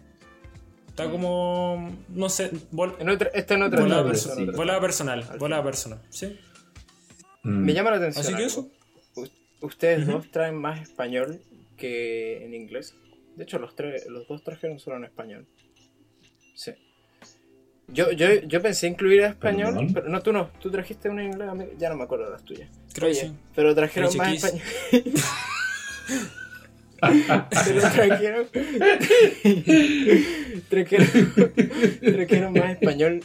Está 0.89 1.11
como, 1.11 1.91
no 2.09 2.28
sé, 2.28 2.51
vol- 2.72 2.97
En 2.99 3.09
otra, 3.11 3.30
está 3.34 3.55
en 3.55 3.62
otra 3.62 3.80
volada, 3.80 4.03
volada 4.57 4.80
personal, 4.80 5.24
Al 5.30 5.39
volada 5.39 5.62
personal, 5.64 6.01
¿sí? 6.11 6.39
Mm. 7.47 7.65
Me 7.65 7.75
llama 7.75 7.91
la 7.93 7.97
atención. 7.99 8.25
Así 8.25 8.35
que 8.35 8.45
algo. 8.45 8.47
eso. 8.47 8.71
Ustedes 9.61 10.07
dos 10.07 10.31
traen 10.31 10.57
más 10.57 10.83
español 10.83 11.41
que 11.77 12.45
en 12.45 12.55
inglés. 12.55 12.95
De 13.37 13.45
hecho, 13.45 13.59
los, 13.59 13.75
tres, 13.75 14.07
los 14.07 14.27
dos 14.29 14.43
trajeron 14.43 14.79
solo 14.79 14.97
en 14.97 15.05
español. 15.05 15.47
Sí. 16.55 16.73
Yo, 17.89 18.11
yo, 18.11 18.27
yo 18.47 18.61
pensé 18.61 18.89
incluir 18.89 19.23
a 19.23 19.29
español, 19.29 19.75
¿Perdón? 19.75 19.95
pero 19.95 20.09
no, 20.09 20.23
tú 20.23 20.33
no. 20.33 20.51
Tú 20.61 20.71
trajiste 20.71 21.09
una 21.09 21.23
en 21.23 21.33
inglés, 21.33 21.49
ya 21.79 21.89
no 21.89 21.97
me 21.97 22.05
acuerdo 22.05 22.31
las 22.31 22.45
tuyas. 22.45 22.69
Creo 22.93 23.11
que 23.11 23.19
Oye, 23.19 23.29
sí. 23.29 23.35
pero 23.55 23.75
trajeron 23.75 24.17
más 24.17 24.35
español. 24.35 24.63
pero 27.01 27.81
trajeron. 27.81 28.47
trajeron. 30.69 31.07
trajeron 32.01 32.53
más 32.53 32.71
español. 32.73 33.21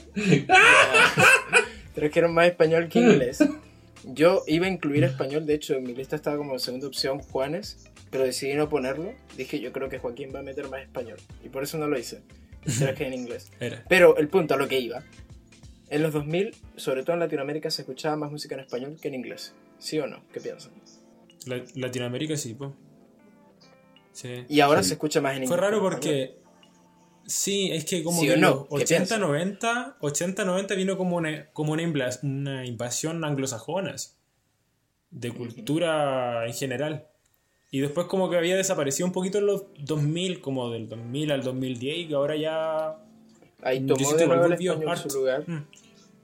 trajeron 1.95 2.33
más 2.33 2.47
español 2.47 2.89
que 2.89 2.99
inglés. 2.99 3.43
Yo 4.03 4.43
iba 4.47 4.65
a 4.65 4.69
incluir 4.69 5.03
español, 5.03 5.45
de 5.45 5.53
hecho 5.53 5.75
en 5.75 5.83
mi 5.83 5.93
lista 5.93 6.15
estaba 6.15 6.37
como 6.37 6.57
segunda 6.59 6.87
opción 6.87 7.19
Juanes, 7.19 7.85
pero 8.09 8.23
decidí 8.23 8.53
no 8.55 8.67
ponerlo. 8.69 9.13
Dije 9.37 9.59
yo 9.59 9.71
creo 9.71 9.89
que 9.89 9.99
Joaquín 9.99 10.31
va 10.33 10.39
a 10.39 10.43
meter 10.43 10.67
más 10.69 10.81
español 10.81 11.17
y 11.43 11.49
por 11.49 11.63
eso 11.63 11.77
no 11.77 11.87
lo 11.87 11.97
hice. 11.99 12.21
Traje 12.79 13.05
en 13.07 13.13
inglés. 13.13 13.51
Era. 13.59 13.83
Pero 13.89 14.17
el 14.17 14.27
punto 14.27 14.53
a 14.53 14.57
lo 14.57 14.67
que 14.67 14.79
iba. 14.79 15.03
En 15.89 16.03
los 16.03 16.13
2000, 16.13 16.55
sobre 16.77 17.03
todo 17.03 17.13
en 17.15 17.19
Latinoamérica, 17.19 17.69
se 17.69 17.81
escuchaba 17.81 18.15
más 18.15 18.31
música 18.31 18.55
en 18.55 18.61
español 18.61 18.97
que 19.01 19.07
en 19.09 19.15
inglés. 19.15 19.53
¿Sí 19.77 19.99
o 19.99 20.07
no? 20.07 20.21
¿Qué 20.31 20.39
piensan? 20.39 20.71
La- 21.45 21.63
Latinoamérica 21.75 22.37
sí, 22.37 22.53
pues. 22.53 22.71
Sí. 24.13 24.45
Y 24.47 24.59
ahora 24.61 24.83
Sí. 24.83 24.89
se 24.89 24.93
escucha 24.95 25.21
más 25.21 25.31
en 25.31 25.37
inglés. 25.43 25.49
Fue 25.49 25.57
raro 25.57 25.77
que 25.77 25.81
porque. 25.81 26.35
Sí, 27.31 27.71
es 27.71 27.85
que 27.85 28.03
como 28.03 28.19
¿Sí 28.19 28.27
que 28.27 28.37
no? 28.37 28.49
los 28.49 28.67
¿Qué 28.67 28.75
80, 28.83 28.95
piensas? 28.95 29.19
90, 29.19 29.97
80, 30.01 30.45
90 30.45 30.75
vino 30.75 30.97
como 30.97 31.15
una, 31.15 31.49
como 31.51 31.71
una, 31.71 31.83
una 32.23 32.65
invasión 32.65 33.23
anglosajona. 33.23 33.95
De 35.11 35.31
cultura 35.31 36.45
en 36.45 36.53
general. 36.53 37.07
Y 37.71 37.79
después 37.79 38.07
como 38.07 38.29
que 38.29 38.37
había 38.37 38.57
desaparecido 38.57 39.07
un 39.07 39.13
poquito 39.13 39.37
en 39.37 39.45
los 39.45 39.63
2000, 39.79 40.41
como 40.41 40.69
del 40.71 40.89
2000 40.89 41.31
al 41.31 41.43
2010, 41.43 41.97
y 41.97 42.07
que 42.07 42.15
ahora 42.15 42.35
ya... 42.35 42.97
Ahí 43.61 43.85
Yo 43.85 43.95
tomó 43.95 44.13
de 44.13 44.27
nuevo 44.27 44.45
el 44.45 44.53
español 44.53 44.97
su 44.97 45.19
lugar. 45.19 45.43
Mm. 45.47 45.65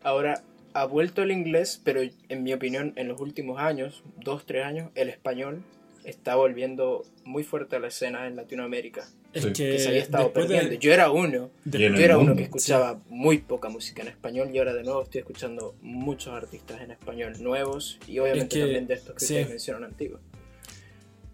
Ahora 0.03 0.43
ha 0.73 0.85
vuelto 0.85 1.23
el 1.23 1.31
inglés, 1.31 1.81
pero 1.83 2.01
en 2.01 2.43
mi 2.43 2.53
opinión, 2.53 2.93
en 2.97 3.07
los 3.07 3.21
últimos 3.21 3.59
años, 3.59 4.03
dos, 4.17 4.45
tres 4.45 4.65
años, 4.65 4.89
el 4.95 5.09
español 5.09 5.63
está 6.07 6.35
volviendo 6.35 7.03
muy 7.25 7.43
fuerte 7.43 7.75
a 7.75 7.79
la 7.79 7.87
escena 7.89 8.27
en 8.27 8.35
Latinoamérica. 8.35 9.07
Es 9.33 9.43
Sí. 9.43 9.53
que, 9.53 9.71
Que 9.71 9.79
se 9.79 9.89
había 9.89 10.01
estado 10.01 10.23
después 10.25 10.47
de- 10.47 10.55
perdiendo. 10.55 10.79
Yo 10.79 10.93
era 10.93 11.11
uno. 11.11 11.51
Yo 11.65 11.79
el 11.79 11.99
era 11.99 12.15
uno 12.17 12.27
mundo, 12.27 12.37
que 12.37 12.43
escuchaba 12.43 12.99
muy 13.09 13.39
poca 13.39 13.69
música 13.69 14.01
en 14.01 14.07
español 14.07 14.49
y 14.53 14.57
ahora 14.57 14.73
de 14.73 14.83
nuevo 14.83 15.03
estoy 15.03 15.19
escuchando 15.19 15.75
muchos 15.81 16.33
artistas 16.33 16.81
en 16.81 16.91
español 16.91 17.33
nuevos 17.41 17.99
y 18.07 18.19
obviamente 18.19 18.55
que- 18.55 18.61
también 18.61 18.87
de 18.87 18.93
estos 18.95 19.15
que 19.15 19.19
sí. 19.25 19.33
ustedes 19.33 19.49
mencionan 19.49 19.83
antiguos. 19.83 20.21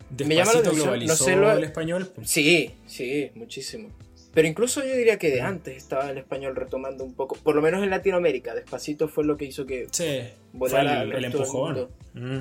Despacito 0.09 0.27
me 0.27 0.35
llama 0.35 0.53
la 0.53 0.59
atención, 0.59 1.05
no 1.07 1.15
sé 1.15 1.35
lo- 1.35 1.51
el 1.57 1.63
español. 1.63 2.11
pues. 2.13 2.29
Sí, 2.29 2.71
sí, 2.85 3.31
muchísimo. 3.35 3.89
Pero 4.33 4.47
incluso 4.47 4.83
yo 4.83 4.95
diría 4.95 5.17
que 5.19 5.29
de 5.29 5.41
antes 5.41 5.77
estaba 5.77 6.09
el 6.09 6.17
español 6.17 6.55
retomando 6.55 7.03
un 7.03 7.13
poco, 7.13 7.35
por 7.35 7.55
lo 7.55 7.61
menos 7.61 7.83
en 7.83 7.91
Latinoamérica. 7.91 8.55
Despacito 8.55 9.07
fue 9.07 9.23
lo 9.23 9.37
que 9.37 9.45
hizo 9.45 9.65
que 9.67 9.87
Sí, 9.91 10.03
fue 10.03 10.33
volara 10.53 10.93
el, 10.93 10.97
al 10.97 11.03
el 11.03 11.13
del 11.13 11.25
empujón. 11.25 11.73
mundo. 11.73 11.91
Mm. 12.15 12.39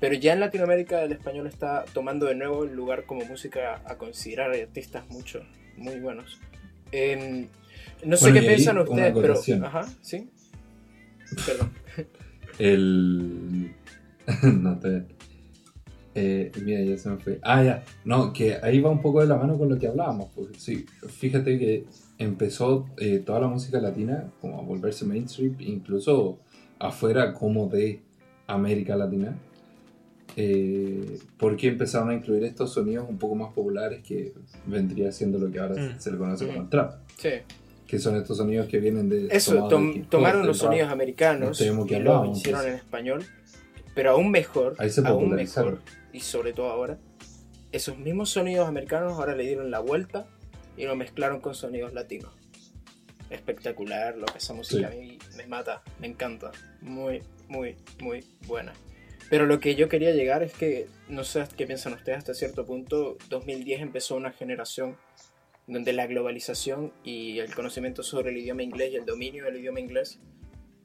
Pero 0.00 0.14
ya 0.14 0.34
en 0.34 0.40
Latinoamérica 0.40 1.02
el 1.02 1.12
español 1.12 1.46
está 1.46 1.84
tomando 1.92 2.26
de 2.26 2.34
nuevo 2.34 2.64
el 2.64 2.74
lugar 2.74 3.04
como 3.04 3.24
música 3.24 3.82
a 3.84 3.96
considerar. 3.96 4.50
Hay 4.50 4.62
artistas 4.62 5.08
mucho, 5.08 5.40
muy 5.76 5.98
buenos. 6.00 6.40
Em, 6.92 7.46
no 8.04 8.16
sé 8.16 8.30
Bueno, 8.30 8.40
qué 8.40 8.46
piensan 8.46 8.78
ustedes, 8.78 9.14
pero... 9.14 9.66
Ajá, 9.66 9.86
sí. 10.02 10.28
Perdón. 11.46 11.72
El. 12.58 13.74
no 14.60 14.78
te. 14.78 15.04
Eh, 16.14 16.50
mira, 16.64 16.80
ya 16.80 16.96
se 16.96 17.10
me 17.10 17.18
fue. 17.18 17.38
Ah, 17.42 17.62
ya. 17.62 17.84
No, 18.04 18.32
que 18.32 18.56
ahí 18.62 18.80
va 18.80 18.90
un 18.90 19.02
poco 19.02 19.20
de 19.20 19.26
la 19.26 19.36
mano 19.36 19.58
con 19.58 19.68
lo 19.68 19.78
que 19.78 19.86
hablábamos. 19.86 20.30
Pues. 20.34 20.48
Sí, 20.56 20.86
fíjate 21.08 21.58
que 21.58 21.84
empezó 22.18 22.86
eh, 22.96 23.18
toda 23.18 23.40
la 23.40 23.48
música 23.48 23.80
latina 23.80 24.30
como 24.40 24.58
a 24.58 24.62
volverse 24.62 25.04
mainstream, 25.04 25.56
incluso 25.60 26.38
afuera 26.78 27.34
como 27.34 27.68
de 27.68 28.00
América 28.46 28.96
Latina. 28.96 29.36
Eh, 30.38 31.18
porque 31.38 31.68
empezaron 31.68 32.10
a 32.10 32.14
incluir 32.14 32.44
estos 32.44 32.72
sonidos 32.74 33.06
un 33.08 33.16
poco 33.18 33.34
más 33.36 33.52
populares 33.54 34.02
que 34.02 34.34
vendría 34.66 35.10
siendo 35.10 35.38
lo 35.38 35.50
que 35.50 35.58
ahora 35.58 35.74
Mm. 35.94 35.98
se 35.98 36.12
le 36.12 36.18
conoce 36.18 36.46
como 36.46 36.58
Mm. 36.58 36.62
el 36.64 36.68
trap. 36.68 36.94
Sí. 37.16 37.30
Que 37.86 37.98
son 37.98 38.16
estos 38.16 38.36
sonidos 38.36 38.66
que 38.66 38.78
vienen 38.78 39.08
de. 39.08 39.28
Eso, 39.30 39.66
tom- 39.68 40.04
tomaron 40.10 40.46
los 40.46 40.58
rap. 40.60 40.66
sonidos 40.70 40.90
americanos 40.90 41.56
que 41.58 41.64
y 41.64 42.00
lo 42.00 42.32
hicieron 42.32 42.66
en 42.66 42.74
español, 42.74 43.24
pero 43.94 44.10
aún 44.10 44.30
mejor, 44.30 44.74
Ahí 44.78 44.90
se 44.90 45.00
aún 45.06 45.30
mejor, 45.34 45.80
y 46.12 46.20
sobre 46.20 46.52
todo 46.52 46.68
ahora, 46.68 46.98
esos 47.72 47.96
mismos 47.98 48.28
sonidos 48.30 48.68
americanos 48.68 49.14
ahora 49.14 49.34
le 49.36 49.44
dieron 49.44 49.70
la 49.70 49.78
vuelta 49.78 50.26
y 50.76 50.84
lo 50.84 50.96
mezclaron 50.96 51.40
con 51.40 51.54
sonidos 51.54 51.94
latinos. 51.94 52.32
Espectacular, 53.30 54.16
lo 54.16 54.26
que 54.26 54.38
esa 54.38 54.52
música 54.52 54.90
Sí. 54.90 54.96
a 54.96 55.00
mí 55.00 55.18
me 55.36 55.46
mata, 55.46 55.82
me 56.00 56.06
encanta, 56.08 56.52
muy, 56.82 57.22
muy, 57.48 57.76
muy 58.00 58.24
buena. 58.46 58.72
Pero 59.28 59.46
lo 59.46 59.58
que 59.58 59.74
yo 59.74 59.88
quería 59.88 60.12
llegar 60.12 60.42
es 60.42 60.52
que, 60.52 60.86
no 61.08 61.24
sé 61.24 61.44
qué 61.56 61.66
piensan 61.66 61.94
ustedes 61.94 62.18
hasta 62.18 62.34
cierto 62.34 62.64
punto, 62.64 63.16
2010 63.28 63.82
empezó 63.82 64.14
una 64.14 64.30
generación 64.30 64.96
donde 65.66 65.92
la 65.92 66.06
globalización 66.06 66.92
y 67.02 67.40
el 67.40 67.52
conocimiento 67.54 68.04
sobre 68.04 68.30
el 68.30 68.38
idioma 68.38 68.62
inglés 68.62 68.92
y 68.92 68.96
el 68.96 69.04
dominio 69.04 69.44
del 69.44 69.56
idioma 69.56 69.80
inglés 69.80 70.20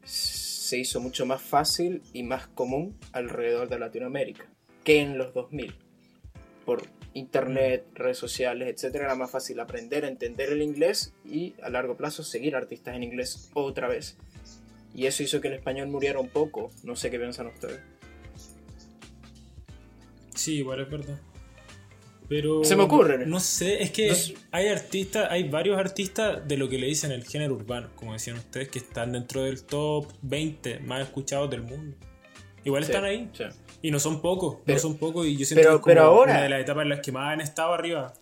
se 0.04 0.78
hizo 0.78 1.00
mucho 1.00 1.28
más 1.28 1.42
fácil 1.42 2.02
y 2.14 2.24
más 2.24 2.48
común 2.48 2.98
alrededor 3.12 3.70
de 3.70 3.78
Latinoamérica 3.78 4.50
que 4.84 5.02
en 5.02 5.18
los 5.18 5.34
2000. 5.34 5.76
Por 6.66 6.84
internet, 7.14 7.86
redes 7.94 8.18
sociales, 8.18 8.70
etcétera, 8.70 9.06
era 9.06 9.16
más 9.16 9.30
fácil 9.30 9.60
aprender, 9.60 10.06
entender 10.06 10.50
el 10.50 10.62
inglés 10.62 11.14
y 11.26 11.54
a 11.62 11.70
largo 11.70 11.98
plazo 11.98 12.24
seguir 12.24 12.56
artistas 12.56 12.96
en 12.96 13.04
inglés 13.04 13.50
otra 13.54 13.88
vez. 13.88 14.18
Y 14.94 15.06
eso 15.06 15.24
hizo 15.24 15.42
que 15.42 15.50
el 15.50 15.56
español 15.56 15.88
muriera 15.88 16.20
un 16.20 16.30
poco. 16.30 16.72
No 16.84 16.96
sé 16.96 17.10
qué 17.12 17.20
piensan 17.20 17.48
ustedes. 17.48 17.80
Sí, 20.36 20.58
igual 20.58 20.82
es 20.82 20.90
verdad. 20.90 21.20
Pero. 22.30 22.64
Se 22.64 22.76
me 22.76 22.84
ocurre. 22.84 23.26
No 23.26 23.40
sé, 23.40 23.84
es 23.84 23.92
que 23.92 24.08
No 24.10 24.16
sé. 24.16 24.36
hay 24.52 24.68
artistas, 24.70 25.28
hay 25.30 25.50
varios 25.50 25.78
artistas 25.78 26.48
de 26.48 26.58
lo 26.58 26.70
que 26.70 26.78
le 26.78 26.88
dicen 26.88 27.12
el 27.12 27.26
género 27.26 27.56
urbano, 27.56 27.90
como 27.96 28.14
decían 28.14 28.38
ustedes, 28.38 28.70
que 28.70 28.80
están 28.80 29.12
dentro 29.12 29.44
del 29.44 29.64
top 29.64 30.08
20 30.22 30.80
más 30.80 31.02
escuchados 31.02 31.50
del 31.50 31.62
mundo. 31.64 31.98
Igual 32.64 32.86
Sí, 32.86 32.92
están 32.92 33.04
ahí. 33.06 33.30
sí. 33.34 33.44
Y 33.82 33.92
no 33.92 34.00
son 34.00 34.22
pocos, 34.22 34.58
Pero- 34.66 34.76
no 34.78 34.82
son 34.82 34.98
pocos. 34.98 35.26
Y 35.26 35.36
yo 35.36 35.46
siento 35.46 35.62
pero- 35.62 35.70
que 35.72 35.76
es 35.76 35.82
como 35.82 35.92
pero 35.92 36.02
ahora- 36.04 36.32
una 36.34 36.44
de 36.44 36.50
las 36.50 36.62
etapas 36.62 36.84
en 36.84 36.90
las 36.90 37.00
que 37.02 37.12
más 37.12 37.34
han 37.34 37.42
estado 37.42 37.74
arriba. 37.74 38.14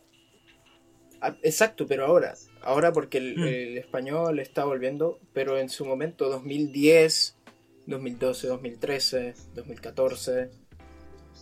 Ah, 1.21 1.35
Exacto, 1.43 1.85
pero 1.85 2.05
ahora, 2.05 2.33
ahora 2.61 2.93
porque 2.93 3.17
el, 3.17 3.37
Mm. 3.37 3.43
el 3.43 3.77
español 3.77 4.39
está 4.39 4.63
volviendo, 4.63 5.19
pero 5.33 5.59
en 5.59 5.67
su 5.69 5.85
momento 5.85 6.29
2010, 6.29 7.37
2012, 7.85 8.47
2013, 8.47 9.33
2014, 9.53 10.49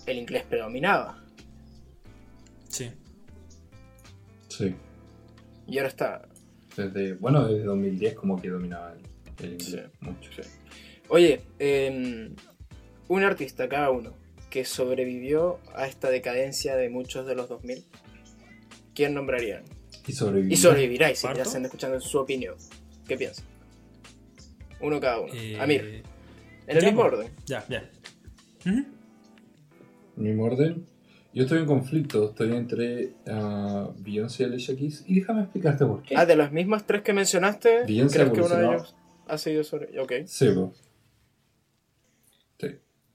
el 0.08 0.18
inglés 0.18 0.44
predominaba 0.50 1.24
Sí. 2.70 2.90
Sí. 4.50 4.76
y 5.68 5.78
ahora 5.78 5.90
está. 5.90 6.28
Desde, 6.76 7.14
bueno, 7.14 7.48
desde 7.48 7.64
2010 7.66 8.14
como 8.16 8.40
que 8.42 8.50
dominaba 8.50 8.94
el, 8.94 9.46
el 9.46 9.54
inglés 9.54 9.86
Sí. 9.92 9.98
mucho. 10.02 10.30
Oye, 11.10 11.42
em, 11.60 12.36
un 13.08 13.24
artista 13.24 13.68
cada 13.70 13.90
uno 13.92 14.14
que 14.50 14.64
sobrevivió 14.66 15.60
a 15.76 15.88
esta 15.88 16.10
decadencia 16.10 16.76
de 16.76 16.90
muchos 16.90 17.26
de 17.26 17.36
los 17.36 17.50
2000, 17.50 17.84
¿quién 18.94 19.14
nombrarían? 19.14 19.64
Y 20.08 20.14
sobrevivió. 20.14 20.54
Y 20.54 20.58
sobrevivirá, 20.58 21.12
y 21.12 21.16
si 21.16 21.24
¿Parto? 21.24 21.38
ya 21.40 21.44
están 21.44 21.66
escuchando 21.66 22.00
su 22.00 22.18
opinión. 22.20 22.56
¿Qué 23.08 23.18
piensan? 23.18 23.46
Uno 24.80 25.00
cada 25.00 25.20
uno. 25.20 25.34
Eh, 25.34 25.60
Amir, 25.60 26.04
en 26.68 26.78
el 26.78 26.84
mismo 26.86 27.02
pues. 27.02 27.14
orden. 27.14 27.32
Ya, 27.46 27.66
ya. 27.68 27.90
Ujú. 28.66 28.86
Mi 30.18 30.32
orden. 30.40 30.86
Yo 31.34 31.44
estoy 31.44 31.60
en 31.60 31.66
conflicto. 31.66 32.30
Estoy 32.30 32.54
entre 32.56 33.14
ah, 33.28 33.90
Beyoncé 34.00 34.44
y 34.44 34.46
Alicia 34.48 34.76
Keys. 34.76 35.04
Y 35.08 35.16
déjame 35.20 35.42
explicarte 35.44 35.86
por 35.86 36.02
qué. 36.04 36.16
Ah, 36.18 36.26
de 36.26 36.36
las 36.36 36.52
mismas 36.52 36.86
tres 36.86 37.02
que 37.04 37.14
mencionaste, 37.14 37.84
Beyoncé 37.86 38.18
¿crees 38.20 38.32
que 38.34 38.42
uno 38.42 38.56
de 38.56 38.66
ellos 38.66 38.96
ha 39.28 39.38
seguido 39.38 39.64
sobre.? 39.64 40.00
Ok. 40.02 40.14
Sí, 40.26 40.50
po. 40.50 40.74
Sí. 42.60 42.68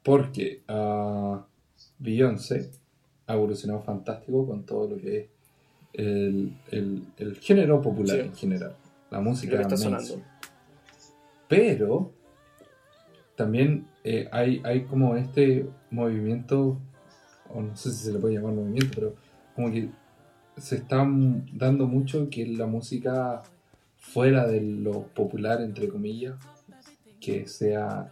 Porque 0.03 0.63
ah, 0.69 1.45
Beyoncé 1.99 2.71
ha 3.27 3.35
evolucionado 3.35 3.83
fantástico 3.83 4.47
con 4.47 4.65
todo 4.65 4.89
lo 4.89 4.97
que 4.99 5.19
es 5.19 5.27
el, 5.95 6.57
el- 6.71 7.03
el 7.19 7.37
género 7.37 7.81
popular 7.83 8.17
Sí. 8.17 8.23
en 8.23 8.35
general. 8.35 8.77
La 9.11 9.21
música 9.21 9.61
está 9.61 9.77
sonando. 9.77 10.23
Pero 11.49 12.13
también 13.37 13.87
eh, 14.05 14.29
hay, 14.33 14.61
hay 14.65 14.85
como 14.85 15.17
este 15.17 15.67
movimiento, 15.91 16.81
o 17.55 17.61
no 17.63 17.77
sé 17.77 17.91
si 17.91 18.05
se 18.05 18.13
le 18.13 18.19
puede 18.19 18.35
llamar 18.35 18.55
movimiento, 18.55 18.91
pero 18.95 19.15
como 19.55 19.71
que 19.71 19.91
se 20.57 20.77
está 20.77 21.07
dando 21.53 21.87
mucho 21.87 22.29
que 22.31 22.47
la 22.47 22.67
música 22.67 23.43
fuera 23.97 24.47
de 24.47 24.61
lo 24.61 25.07
popular, 25.09 25.61
entre 25.63 25.89
comillas, 25.89 26.35
que 27.21 27.47
sea 27.47 28.11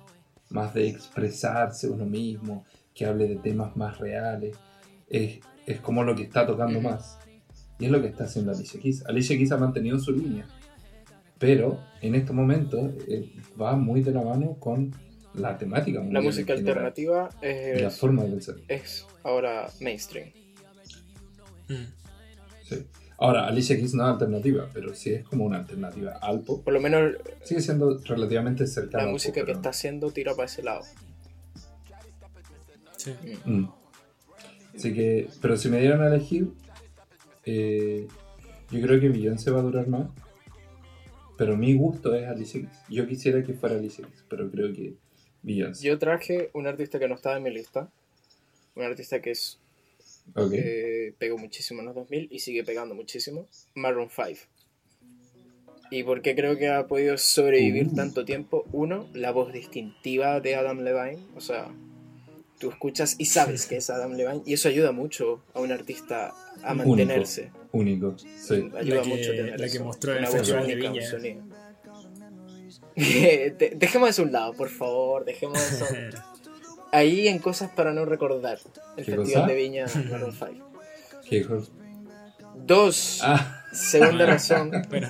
más 0.50 0.74
de 0.74 0.88
expresarse 0.88 1.88
uno 1.88 2.06
mismo, 2.06 2.64
que 2.94 3.06
hable 3.06 3.28
de 3.28 3.36
temas 3.36 3.76
más 3.76 3.98
reales, 3.98 4.56
es, 5.08 5.40
es 5.66 5.80
como 5.80 6.04
lo 6.04 6.14
que 6.14 6.22
está 6.22 6.46
tocando 6.46 6.80
más. 6.80 7.18
Y 7.78 7.86
es 7.86 7.90
lo 7.90 8.00
que 8.00 8.08
está 8.08 8.24
haciendo 8.24 8.52
Alicia 8.52 8.80
Keys. 8.80 9.04
Alicia 9.06 9.36
Keys 9.36 9.52
ha 9.52 9.56
mantenido 9.56 9.98
su 9.98 10.12
línea, 10.12 10.46
pero 11.38 11.80
en 12.02 12.14
estos 12.14 12.36
momentos 12.36 12.92
eh, 13.08 13.32
va 13.60 13.76
muy 13.76 14.02
de 14.02 14.12
la 14.12 14.22
mano 14.22 14.56
con 14.60 14.92
la 15.34 15.56
temática. 15.58 16.02
La 16.10 16.20
música 16.20 16.52
alternativa 16.52 17.30
y 17.42 17.46
la 17.80 17.88
es, 17.88 17.98
forma 17.98 18.24
de 18.24 18.30
pensar. 18.30 18.56
es 18.68 19.06
ahora 19.22 19.68
mainstream. 19.80 20.30
Mm. 21.68 21.74
Sí. 22.64 22.86
Ahora, 23.18 23.46
Alicia 23.46 23.76
Keys 23.76 23.94
no 23.94 24.04
es 24.04 24.12
alternativa, 24.12 24.68
pero 24.72 24.94
sí 24.94 25.12
es 25.12 25.24
como 25.24 25.44
una 25.44 25.58
alternativa 25.58 26.12
al 26.22 26.40
pop. 26.40 26.64
Por 26.64 26.72
lo 26.72 26.80
menos 26.80 27.16
Sigue 27.44 27.60
siendo 27.60 27.98
relativamente 27.98 28.66
cercana 28.66 29.04
la 29.04 29.10
música 29.12 29.32
pop, 29.34 29.40
que 29.40 29.44
pero- 29.46 29.56
está 29.58 29.68
haciendo 29.70 30.10
tira 30.10 30.34
para 30.34 30.46
ese 30.46 30.62
lado. 30.62 30.82
Sí. 32.96 33.12
Mm. 33.44 33.64
Así 34.74 34.94
que, 34.94 35.28
pero 35.40 35.56
si 35.56 35.68
me 35.68 35.80
dieran 35.80 36.02
a 36.02 36.06
elegir, 36.08 36.48
eh, 37.44 38.06
yo 38.70 38.80
creo 38.80 39.00
que 39.00 39.08
Beyoncé 39.08 39.50
va 39.50 39.60
a 39.60 39.62
durar 39.62 39.88
más. 39.88 40.08
Pero 41.36 41.56
mi 41.56 41.74
gusto 41.74 42.14
es 42.14 42.26
Alicia 42.28 42.60
Keys. 42.60 42.78
Yo 42.88 43.06
quisiera 43.06 43.42
que 43.42 43.54
fuera 43.54 43.76
Alicia 43.76 44.04
Keys, 44.06 44.24
pero 44.28 44.50
creo 44.50 44.72
que 44.72 44.94
Yo 45.42 45.98
traje 45.98 46.50
un 46.52 46.66
artista 46.66 46.98
que 46.98 47.08
no 47.08 47.14
estaba 47.14 47.36
en 47.36 47.42
mi 47.42 47.50
lista. 47.50 47.88
Un 48.74 48.84
artista 48.84 49.20
que 49.20 49.30
es, 49.32 49.58
Ok. 50.34 50.52
eh, 50.54 51.14
pegó 51.18 51.38
muchísimo 51.38 51.80
en 51.80 51.86
los 51.86 51.94
2000 51.94 52.28
y 52.30 52.38
sigue 52.40 52.62
pegando 52.64 52.94
muchísimo. 52.94 53.46
Maroon 53.74 54.08
5. 54.10 54.38
¿Y 55.90 56.04
por 56.04 56.22
qué 56.22 56.36
creo 56.36 56.56
que 56.56 56.68
ha 56.68 56.86
podido 56.86 57.18
sobrevivir 57.18 57.88
Uh. 57.88 57.94
tanto 57.96 58.24
tiempo? 58.24 58.64
Uno, 58.72 59.08
la 59.12 59.32
voz 59.32 59.52
distintiva 59.52 60.40
de 60.40 60.54
Adam 60.54 60.80
Levine. 60.80 61.18
O 61.34 61.40
sea, 61.40 61.74
tú 62.60 62.70
escuchas 62.70 63.16
y 63.18 63.24
sabes 63.24 63.66
que 63.66 63.76
es 63.78 63.90
Adam 63.90 64.12
Levine. 64.12 64.42
Y 64.46 64.52
eso 64.52 64.68
ayuda 64.68 64.92
mucho 64.92 65.42
a 65.52 65.60
un 65.60 65.72
artista 65.72 66.32
a 66.62 66.72
Único. 66.74 66.88
mantenerse. 66.90 67.50
Único. 67.72 68.16
Sí. 68.18 68.70
Ayuda 68.76 68.96
La 68.96 69.02
que- 69.02 69.08
mucho 69.08 69.30
tener 69.32 69.58
la 69.60 69.68
que 69.68 69.78
mostró 69.80 70.12
en 70.16 70.24
el 70.24 70.30
Festival 70.30 70.66
de 70.66 70.74
Viña. 70.76 71.02
sonido. 71.10 71.42
De- 73.58 73.72
dejemos 73.76 74.10
eso 74.10 74.22
a 74.22 74.24
un 74.26 74.32
lado, 74.32 74.52
por 74.54 74.68
favor. 74.68 75.24
Dejemos 75.24 75.60
eso 75.60 75.86
ahí 76.92 77.28
en 77.28 77.38
cosas 77.38 77.70
para 77.70 77.92
no 77.92 78.04
recordar. 78.04 78.58
El 78.96 79.04
¿Qué 79.04 79.16
Festival 79.16 79.42
cosa? 79.42 79.46
de 79.46 79.54
Viña 79.54 79.86
Maroon 80.10 80.32
5. 80.32 80.70
¿Qué 81.28 81.36
dijo? 81.36 81.62
Dos, 82.56 83.20
Ah, 83.22 83.64
segunda 83.72 84.26
razón, 84.26 84.70
Bueno, 84.90 85.08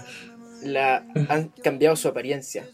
la, 0.62 1.04
han 1.28 1.48
cambiado 1.62 1.96
su 1.96 2.08
apariencia. 2.08 2.68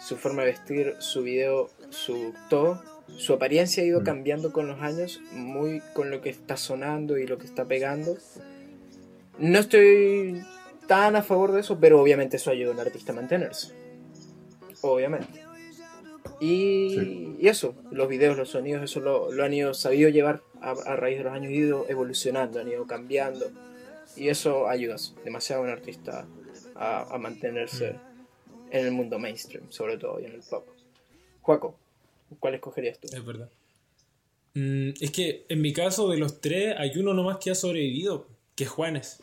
Su 0.00 0.16
forma 0.16 0.42
de 0.42 0.50
vestir, 0.52 0.94
su 0.98 1.22
video, 1.22 1.70
su 1.90 2.32
todo. 2.48 2.82
Su 3.16 3.32
apariencia 3.32 3.82
ha 3.82 3.86
ido 3.86 4.00
Mm. 4.00 4.04
cambiando 4.04 4.52
con 4.52 4.68
los 4.68 4.80
años, 4.82 5.20
muy 5.32 5.80
con 5.94 6.10
lo 6.10 6.20
que 6.20 6.28
está 6.30 6.56
sonando 6.56 7.18
y 7.18 7.26
lo 7.26 7.38
que 7.38 7.46
está 7.46 7.64
pegando. 7.64 8.16
No 9.38 9.58
estoy 9.58 10.42
tan 10.86 11.16
a 11.16 11.22
favor 11.22 11.52
de 11.52 11.60
eso, 11.60 11.78
pero 11.80 12.00
obviamente 12.00 12.36
eso 12.36 12.50
ayuda 12.50 12.70
a 12.70 12.74
un 12.74 12.80
artista 12.80 13.12
a 13.12 13.14
mantenerse. 13.16 13.72
Obviamente. 14.82 15.42
Y, 16.40 16.90
Sí. 16.90 17.36
y 17.40 17.48
eso, 17.48 17.74
los 17.90 18.08
videos, 18.08 18.36
los 18.36 18.50
sonidos, 18.50 18.82
eso 18.82 19.00
lo, 19.00 19.32
lo 19.32 19.44
han 19.44 19.54
ido 19.54 19.72
sabido 19.74 20.08
llevar 20.10 20.42
a, 20.60 20.72
a 20.72 20.96
raíz 20.96 21.18
de 21.18 21.24
los 21.24 21.32
años, 21.32 21.46
han 21.48 21.54
ido 21.54 21.86
evolucionando, 21.88 22.60
han 22.60 22.68
ido 22.68 22.86
cambiando. 22.86 23.46
Y 24.16 24.28
eso 24.28 24.68
ayuda 24.68 24.96
demasiado 25.24 25.62
a 25.62 25.64
un 25.66 25.70
artista 25.70 26.26
a, 26.74 27.14
a 27.14 27.18
mantenerse 27.18 27.96
en 28.70 28.86
el 28.86 28.92
mundo 28.92 29.18
mainstream, 29.18 29.64
sobre 29.70 29.96
todo, 29.98 30.20
y 30.20 30.24
en 30.24 30.32
el 30.32 30.40
pop. 30.40 30.66
Juaco, 31.42 31.76
¿cuál 32.40 32.54
escogerías 32.54 32.98
tú? 32.98 33.08
es 33.12 33.24
verdad. 33.24 33.48
Mm, 34.54 34.90
es 35.00 35.10
que 35.10 35.44
en 35.48 35.60
mi 35.60 35.72
caso, 35.72 36.08
de 36.08 36.18
los 36.18 36.40
tres, 36.40 36.74
hay 36.78 36.90
uno 36.96 37.14
nomás 37.14 37.38
que 37.38 37.50
ha 37.50 37.54
sobrevivido, 37.54 38.26
que 38.56 38.64
es 38.64 38.70
Juanes. 38.70 39.22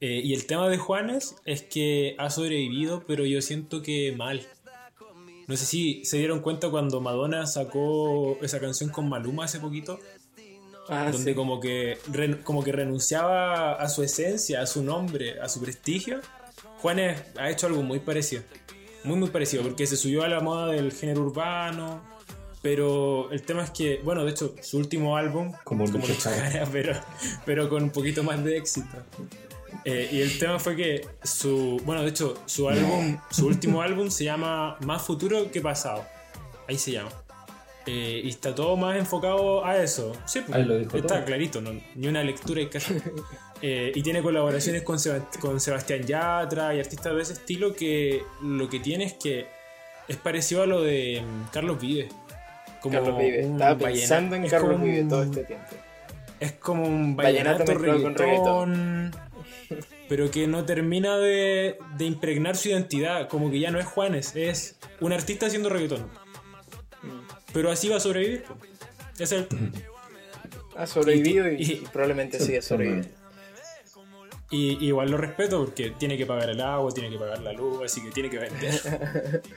Eh, 0.00 0.20
y 0.22 0.34
el 0.34 0.46
tema 0.46 0.68
de 0.68 0.76
Juanes 0.76 1.36
es 1.46 1.62
que 1.62 2.14
ha 2.18 2.28
sobrevivido, 2.30 3.04
pero 3.06 3.24
yo 3.24 3.40
siento 3.40 3.80
que 3.82 4.12
mal. 4.16 4.42
No 5.46 5.56
sé 5.56 5.64
si 5.66 6.04
se 6.04 6.18
dieron 6.18 6.40
cuenta 6.40 6.70
cuando 6.70 7.00
Madonna 7.00 7.46
sacó 7.46 8.36
esa 8.42 8.58
canción 8.60 8.90
con 8.90 9.08
Maluma 9.08 9.44
hace 9.44 9.60
poquito, 9.60 9.98
Ah, 10.88 11.10
donde 11.10 11.32
sí. 11.32 11.34
como 11.36 11.58
que 11.60 11.98
como 12.44 12.62
que 12.62 12.70
renunciaba 12.70 13.72
a 13.72 13.88
su 13.88 14.04
esencia, 14.04 14.60
a 14.60 14.66
su 14.66 14.82
nombre, 14.84 15.40
a 15.40 15.48
su 15.48 15.60
prestigio. 15.60 16.20
Juanes 16.78 17.20
ha 17.38 17.50
hecho 17.50 17.66
algo 17.66 17.82
muy 17.82 17.98
parecido. 17.98 18.42
Muy 19.02 19.16
muy 19.16 19.28
parecido, 19.30 19.62
porque 19.62 19.86
se 19.86 19.96
subió 19.96 20.22
a 20.22 20.28
la 20.28 20.40
moda 20.40 20.68
del 20.72 20.92
género 20.92 21.22
urbano. 21.22 22.02
Pero 22.62 23.30
el 23.30 23.42
tema 23.42 23.62
es 23.62 23.70
que, 23.70 24.00
bueno, 24.02 24.24
de 24.24 24.32
hecho, 24.32 24.54
su 24.60 24.78
último 24.78 25.16
álbum, 25.16 25.52
Como 25.62 25.84
como 25.90 26.06
Lucho 26.06 26.30
pero, 26.72 26.94
pero 27.44 27.68
con 27.68 27.84
un 27.84 27.90
poquito 27.90 28.24
más 28.24 28.42
de 28.42 28.56
éxito. 28.56 28.88
Eh, 29.88 30.08
y 30.10 30.20
el 30.20 30.36
tema 30.38 30.58
fue 30.58 30.74
que 30.74 31.06
su, 31.22 31.80
bueno, 31.84 32.02
de 32.02 32.08
hecho, 32.08 32.34
su 32.46 32.68
álbum, 32.68 33.18
su 33.30 33.46
último 33.46 33.82
álbum 33.82 34.10
se 34.10 34.24
llama 34.24 34.76
Más 34.84 35.00
futuro 35.02 35.50
que 35.52 35.60
pasado. 35.60 36.04
Ahí 36.68 36.76
se 36.76 36.90
llama. 36.92 37.10
Eh, 37.86 38.20
y 38.24 38.28
está 38.30 38.52
todo 38.52 38.76
más 38.76 38.96
enfocado 38.96 39.64
a 39.64 39.80
eso. 39.80 40.12
Sí, 40.24 40.40
pues, 40.44 40.58
Ahí 40.58 40.64
lo 40.64 40.76
dijo 40.76 40.96
está 40.96 41.14
todo. 41.18 41.24
clarito, 41.24 41.60
no, 41.60 41.70
ni 41.94 42.08
una 42.08 42.24
lectura 42.24 42.68
que 42.68 42.78
hacer. 42.78 43.00
Eh, 43.62 43.90
y 43.94 44.02
tiene 44.02 44.20
colaboraciones 44.22 44.82
con, 44.82 44.98
con 45.40 45.60
Sebastián 45.60 46.02
Yatra 46.02 46.74
y 46.74 46.80
artistas 46.80 47.14
de 47.14 47.22
ese 47.22 47.32
estilo 47.34 47.72
que 47.74 48.22
lo 48.42 48.68
que 48.68 48.80
tiene 48.80 49.04
es 49.04 49.14
que 49.14 49.46
es 50.08 50.16
parecido 50.18 50.62
a 50.62 50.66
lo 50.66 50.82
de 50.82 51.22
mm, 51.24 51.50
Carlos 51.52 51.80
Vives. 51.80 52.12
Como 52.82 52.92
Carlos 52.98 53.18
Vives. 53.18 53.46
un 53.46 53.52
Estaba 53.52 53.78
pensando 53.78 54.36
en 54.36 54.44
es 54.44 54.50
Carlos 54.50 54.72
como 54.72 54.84
Vives 54.84 55.02
un- 55.04 55.08
todo 55.08 55.22
este 55.22 55.44
tiempo. 55.44 55.66
Es 56.38 56.52
como 56.52 56.82
un 56.84 57.16
Vallenato 57.16 57.64
vallenato, 57.64 58.02
con 58.02 58.14
reggaetón, 58.14 59.12
pero 60.08 60.30
que 60.30 60.46
no 60.46 60.64
termina 60.64 61.16
de, 61.18 61.78
de 61.96 62.04
impregnar 62.04 62.56
su 62.56 62.68
identidad. 62.68 63.28
Como 63.28 63.50
que 63.50 63.58
ya 63.60 63.70
no 63.70 63.78
es 63.78 63.86
Juanes, 63.86 64.34
es 64.36 64.76
un 65.00 65.12
artista 65.12 65.46
haciendo 65.46 65.68
reggaetón. 65.68 66.08
Pero 67.52 67.70
así 67.70 67.88
va 67.88 67.96
a 67.96 68.00
sobrevivir. 68.00 68.44
es 69.18 69.32
el- 69.32 69.46
Ha 70.76 70.86
sobrevivido 70.86 71.50
y, 71.50 71.54
Y- 71.62 71.72
y 71.72 71.76
probablemente 71.92 72.38
sigue 72.38 72.60
sobreviviendo. 72.62 73.08
Y 74.50 74.84
igual 74.86 75.10
lo 75.10 75.16
respeto 75.16 75.64
porque 75.64 75.90
tiene 75.98 76.16
que 76.16 76.24
pagar 76.26 76.50
el 76.50 76.60
agua, 76.60 76.92
tiene 76.92 77.10
que 77.10 77.18
pagar 77.18 77.40
la 77.42 77.52
luz, 77.52 77.82
así 77.84 78.00
que 78.02 78.10
tiene 78.10 78.30
que 78.30 78.38
vender. 78.38 79.42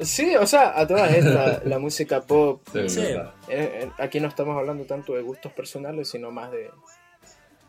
Sí, 0.00 0.36
o 0.36 0.46
sea, 0.46 0.78
a 0.78 0.86
todas 0.86 1.12
estas, 1.12 1.64
la 1.66 1.80
música 1.80 2.22
pop. 2.22 2.62
Sí, 2.72 2.88
Sí. 2.88 3.00
eh, 3.00 3.20
eh, 3.48 3.90
aquí 3.98 4.20
no 4.20 4.28
estamos 4.28 4.56
hablando 4.56 4.84
tanto 4.84 5.12
de 5.14 5.22
gustos 5.22 5.52
personales, 5.52 6.08
sino 6.08 6.30
más 6.30 6.52
de, 6.52 6.70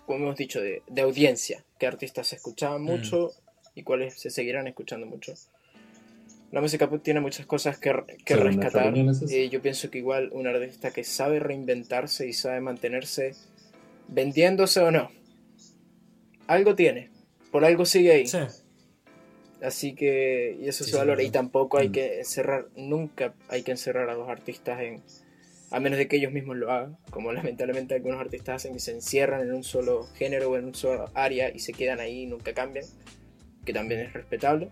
como 0.10 0.26
hemos 0.26 0.38
dicho, 0.38 0.60
de, 0.60 0.82
de 0.88 1.02
audiencia. 1.04 1.64
Qué 1.78 1.86
artistas 1.86 2.26
se 2.26 2.38
escuchaban 2.38 2.82
mucho 2.82 3.32
y 3.76 3.84
cuáles 3.84 4.16
se 4.20 4.32
seguirán 4.32 4.66
escuchando 4.66 5.06
mucho. 5.06 5.36
La 6.52 6.62
música 6.62 6.90
pop 6.90 7.00
tiene 7.04 7.20
muchas 7.20 7.46
cosas 7.46 7.78
que, 7.78 7.94
que 8.26 8.36
rescatar. 8.36 8.92
Y 8.98 9.50
yo 9.50 9.62
pienso 9.62 9.92
que 9.92 10.00
igual 10.00 10.30
un 10.32 10.48
artista 10.48 10.90
que 10.90 11.04
sabe 11.04 11.40
reinventarse 11.40 12.28
y 12.28 12.34
sabe 12.34 12.60
mantenerse 12.60 13.36
vendiéndose 14.08 14.80
o 14.80 14.90
no, 14.90 15.12
algo 16.48 16.74
tiene. 16.74 17.12
Por 17.52 17.64
algo 17.64 17.86
sigue 17.86 18.12
ahí. 18.12 18.26
Sí. 18.26 18.40
Así 19.62 19.94
que, 19.94 20.58
y 20.60 20.68
eso 20.70 20.86
Sí, 20.86 20.90
se 20.90 20.98
valora. 20.98 21.22
Y 21.22 21.30
tampoco 21.30 21.78
hay 21.78 21.90
Mm. 21.90 21.92
que 21.92 22.18
encerrar, 22.18 22.66
nunca 22.76 23.36
hay 23.48 23.62
que 23.62 23.70
encerrar 23.70 24.10
a 24.10 24.16
los 24.16 24.28
artistas 24.28 24.80
en, 24.82 25.04
a 25.72 25.80
menos 25.80 25.98
de 25.98 26.08
que 26.08 26.18
ellos 26.18 26.32
mismos 26.32 26.58
lo 26.58 26.72
hagan, 26.72 26.98
como 27.10 27.32
lamentablemente 27.34 27.96
algunos 27.96 28.20
artistas 28.20 28.58
hacen 28.58 28.74
que 28.74 28.80
se 28.80 28.92
encierran 28.92 29.42
en 29.42 29.54
un 29.54 29.64
solo 29.64 30.08
género 30.16 30.52
o 30.52 30.58
en 30.58 30.66
un 30.66 30.76
solo 30.76 31.10
área 31.14 31.50
y 31.54 31.60
se 31.60 31.74
quedan 31.74 32.00
ahí 32.00 32.24
y 32.24 32.26
nunca 32.26 32.54
cambian, 32.54 32.86
que 33.66 33.74
también 33.74 34.02
es 34.02 34.14
respetable. 34.14 34.70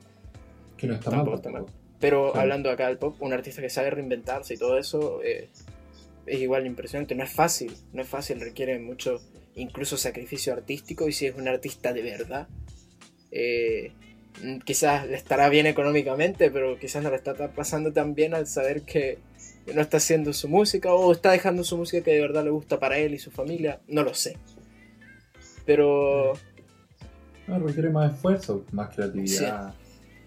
Que 0.77 0.87
no 0.87 0.95
está 0.95 1.09
mal. 1.09 1.19
Tampoco 1.19 1.37
está 1.37 1.51
tampoco. 1.51 1.73
Pero 1.99 2.35
hablando 2.35 2.69
acá 2.69 2.87
del 2.87 2.97
pop, 2.97 3.15
un 3.21 3.33
artista 3.33 3.61
que 3.61 3.69
sabe 3.69 3.89
reinventarse 3.89 4.53
y 4.53 4.57
todo 4.57 4.77
eso 4.77 5.21
eh, 5.23 5.49
es 6.27 6.39
igual 6.39 6.67
impresionante. 6.67 7.15
No 7.15 7.23
es 7.23 7.31
fácil, 7.31 7.73
no 7.93 8.03
es 8.03 8.07
fácil, 8.07 8.39
requiere 8.39 8.77
mucho, 8.77 9.19
incluso 9.55 9.97
sacrificio 9.97 10.53
artístico. 10.53 11.07
Y 11.07 11.11
si 11.11 11.25
es 11.25 11.35
un 11.35 11.47
artista 11.47 11.93
de 11.93 12.03
verdad, 12.03 12.47
eh, 13.31 13.93
quizás 14.63 15.07
le 15.07 15.15
estará 15.15 15.49
bien 15.49 15.65
económicamente, 15.65 16.51
pero 16.51 16.77
quizás 16.77 17.01
no 17.01 17.09
le 17.09 17.15
está 17.15 17.33
pasando 17.49 17.91
tan 17.91 18.13
bien 18.13 18.35
al 18.35 18.45
saber 18.45 18.83
que 18.83 19.17
no 19.73 19.81
está 19.81 19.97
haciendo 19.97 20.33
su 20.33 20.47
música 20.47 20.93
o 20.93 21.11
está 21.11 21.31
dejando 21.31 21.63
su 21.63 21.77
música 21.77 22.03
que 22.03 22.11
de 22.11 22.21
verdad 22.21 22.43
le 22.43 22.49
gusta 22.51 22.79
para 22.79 22.97
él 22.97 23.13
y 23.13 23.19
su 23.19 23.31
familia. 23.31 23.81
No 23.87 24.03
lo 24.03 24.13
sé. 24.13 24.37
Pero 25.65 26.33
No, 27.47 27.59
requiere 27.59 27.89
más 27.89 28.13
esfuerzo, 28.13 28.65
más 28.71 28.93
creatividad. 28.95 29.73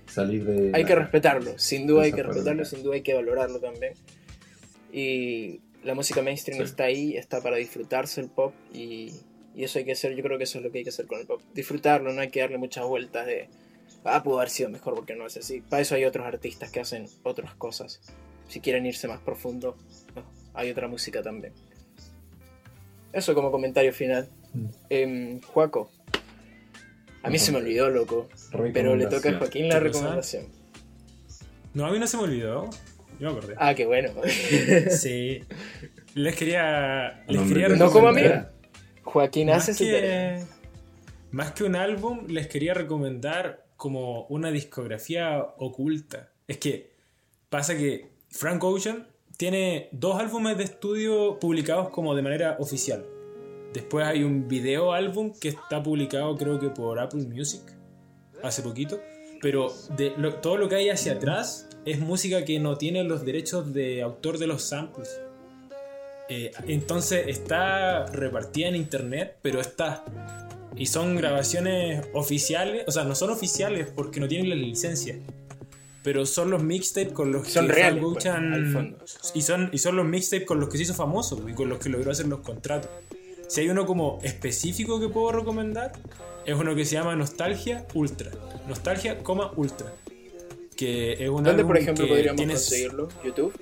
Salir 0.07 0.45
de. 0.45 0.73
hay 0.75 0.85
que 0.85 0.95
respetarlo, 0.95 1.57
sin 1.59 1.87
duda 1.87 2.03
hay 2.03 2.13
que 2.13 2.23
respetarlo, 2.23 2.65
sin 2.65 2.83
duda 2.83 2.95
hay 2.97 3.03
que 3.03 3.15
valorarlo 3.15 3.61
también. 3.61 3.95
Y 4.93 5.61
la 5.85 5.95
música 5.95 6.21
mainstream 6.21 6.59
Sí. 6.59 6.65
está 6.65 6.85
ahí, 6.85 7.17
está 7.17 7.41
para 7.41 7.57
disfrutarse 7.57 8.21
el 8.21 8.29
pop 8.29 8.53
y, 8.75 9.13
y 9.55 9.65
eso 9.65 9.79
hay 9.79 9.85
que 9.85 9.93
hacer, 9.93 10.15
yo 10.17 10.23
creo 10.23 10.37
que 10.37 10.45
eso 10.45 10.59
es 10.59 10.65
lo 10.65 10.73
que 10.73 10.79
hay 10.79 10.85
que 10.85 10.91
hacer 10.91 11.07
con 11.07 11.21
el 11.21 11.27
pop. 11.27 11.41
Disfrutarlo, 11.55 12.13
no 12.13 12.21
hay 12.21 12.31
que 12.31 12.41
darle 12.41 12.59
muchas 12.59 12.85
vueltas 12.87 13.25
de, 13.27 13.49
ah, 14.05 14.23
pudo 14.23 14.39
haber 14.39 14.51
sido 14.51 14.69
mejor 14.69 14.95
porque 14.97 15.15
no 15.15 15.27
es 15.27 15.37
así. 15.37 15.61
Para 15.61 15.81
eso 15.83 15.95
hay 15.95 16.05
otros 16.05 16.27
artistas 16.27 16.71
que 16.73 16.81
hacen 16.81 17.07
otras 17.23 17.55
cosas. 17.55 18.01
Si 18.51 18.61
quieren 18.61 18.85
irse 18.85 19.07
más 19.07 19.21
profundo, 19.21 19.77
no, 20.17 20.25
hay 20.55 20.73
otra 20.73 20.89
música 20.89 21.23
también. 21.23 21.53
Eso 23.13 23.33
como 23.33 23.53
comentario 23.53 23.93
final. 23.93 24.29
Mm. 24.53 24.67
Em, 24.91 25.41
Juaco. 25.41 25.91
A 27.23 27.31
mí 27.31 27.39
se 27.39 27.53
me 27.53 27.59
olvidó, 27.59 27.89
loco. 27.91 28.29
Pero 28.73 28.97
le 28.97 29.07
toca 29.07 29.31
a. 29.31 29.39
Joaquín 29.39 29.69
la 29.69 29.79
recomendación. 29.79 30.47
No, 31.75 31.87
a 31.87 31.93
mí 31.93 32.01
no 32.01 32.09
se 32.09 32.17
me 32.17 32.25
olvidó. 32.25 32.69
Yo 33.21 33.31
me 33.31 33.39
acordé. 33.39 33.55
Ah, 33.57 33.75
qué 33.75 33.87
bueno. 33.87 34.11
Sí. 34.91 35.45
Les 36.15 36.35
quería. 36.35 37.23
Les 37.29 37.39
Hombre, 37.39 37.63
quería 37.63 37.77
No 37.77 37.91
como 37.93 38.09
a 38.09 38.13
mí. 38.13 38.23
Joaquín 39.05 39.47
Más 39.49 39.69
hace 39.69 39.75
su 39.75 39.85
tarea. 39.85 40.45
más 41.31 41.53
que 41.53 41.63
un 41.63 41.77
álbum, 41.77 42.27
les 42.27 42.49
quería 42.49 42.75
recomendar 42.75 43.65
como 43.77 44.27
una 44.27 44.51
discografía 44.51 45.41
oculta. 45.59 46.33
Es 46.49 46.59
que 46.59 46.91
pasa 47.49 47.77
que 47.77 48.11
Frank 48.31 48.63
Ocean 48.63 49.07
tiene 49.37 49.89
dos 49.93 50.21
álbumes 50.21 50.57
de 50.57 50.65
estudio 50.65 51.39
publicados 51.39 51.91
como 51.91 52.15
de 52.15 52.23
manera 52.23 52.57
oficial. 52.61 53.05
Después 53.73 54.07
hay 54.07 54.23
un 54.23 54.49
video 54.49 54.93
álbum 54.93 55.33
que 55.39 55.49
está 55.49 55.83
publicado 55.83 56.37
creo 56.37 56.59
que 56.59 56.69
por 56.69 56.99
Apple 56.99 57.27
Music 57.27 57.63
hace 58.43 58.63
poquito. 58.63 59.01
Pero 59.43 59.73
todo 60.43 60.59
lo 60.59 60.69
que 60.69 60.75
hay 60.77 60.91
hacia 60.91 61.15
atrás 61.15 61.69
es 61.87 61.99
música 61.99 62.45
que 62.45 62.61
no 62.61 62.77
tiene 62.77 63.05
los 63.05 63.25
derechos 63.25 63.73
de 63.73 64.03
autor 64.03 64.39
de 64.39 64.47
los 64.47 64.63
samples. 64.63 65.21
Eh, 66.29 66.53
entonces 66.69 67.27
está 67.27 68.07
repartida 68.07 68.69
en 68.69 68.77
internet, 68.77 69.39
pero 69.43 69.61
está. 69.61 70.05
Y 70.77 70.87
son 70.87 71.17
grabaciones 71.17 72.07
oficiales, 72.13 72.85
o 72.87 72.93
sea, 72.93 73.05
no 73.05 73.15
son 73.15 73.31
oficiales 73.31 73.89
porque 73.95 74.21
no 74.21 74.29
tienen 74.29 74.51
la 74.51 74.57
licencia. 74.57 75.19
Pero 76.03 76.25
son 76.25 76.51
los 76.51 76.63
mixtapes 76.63 77.13
con 77.13 77.31
los 77.31 77.47
Son 77.49 77.67
que 77.67 77.73
reales, 77.75 78.03
pues, 78.03 78.17
Ocean- 78.25 78.55
al 78.55 78.73
fondo. 78.73 78.99
y 79.35 79.43
son, 79.43 79.69
y 79.73 79.79
son 79.79 79.97
los 79.97 80.07
mixtapes 80.07 80.47
con 80.47 80.59
los 80.61 80.69
que 80.71 80.77
se 80.79 80.85
hizo 80.85 80.95
famoso 80.95 81.45
y 81.49 81.53
con 81.55 81.69
los 81.69 81.79
que 81.79 81.89
logró 81.91 82.11
hacer 82.11 82.27
los 82.27 82.41
contratos. 82.41 82.91
Si 83.49 83.61
hay 83.61 83.69
uno 83.69 83.85
como 83.85 84.19
específico 84.23 84.99
que 85.01 85.09
puedo 85.09 85.33
recomendar, 85.33 85.93
es 86.47 86.55
uno 86.55 86.75
que 86.75 86.85
se 86.87 86.95
llama 86.95 87.15
Nostalgia 87.17 87.87
Ultra. 87.95 88.31
Nostalgia, 88.69 89.23
coma 89.23 89.53
Ultra. 89.57 89.93
Que 90.77 91.13
es 91.23 91.29
un 91.29 91.43
¿Dónde, 91.45 91.65
por 91.65 91.77
ejemplo, 91.77 92.05
que 92.07 92.11
podríamos 92.11 92.37
tiene 92.37 92.55
conseguirlo? 92.55 93.09
¿YouTube? 93.25 93.53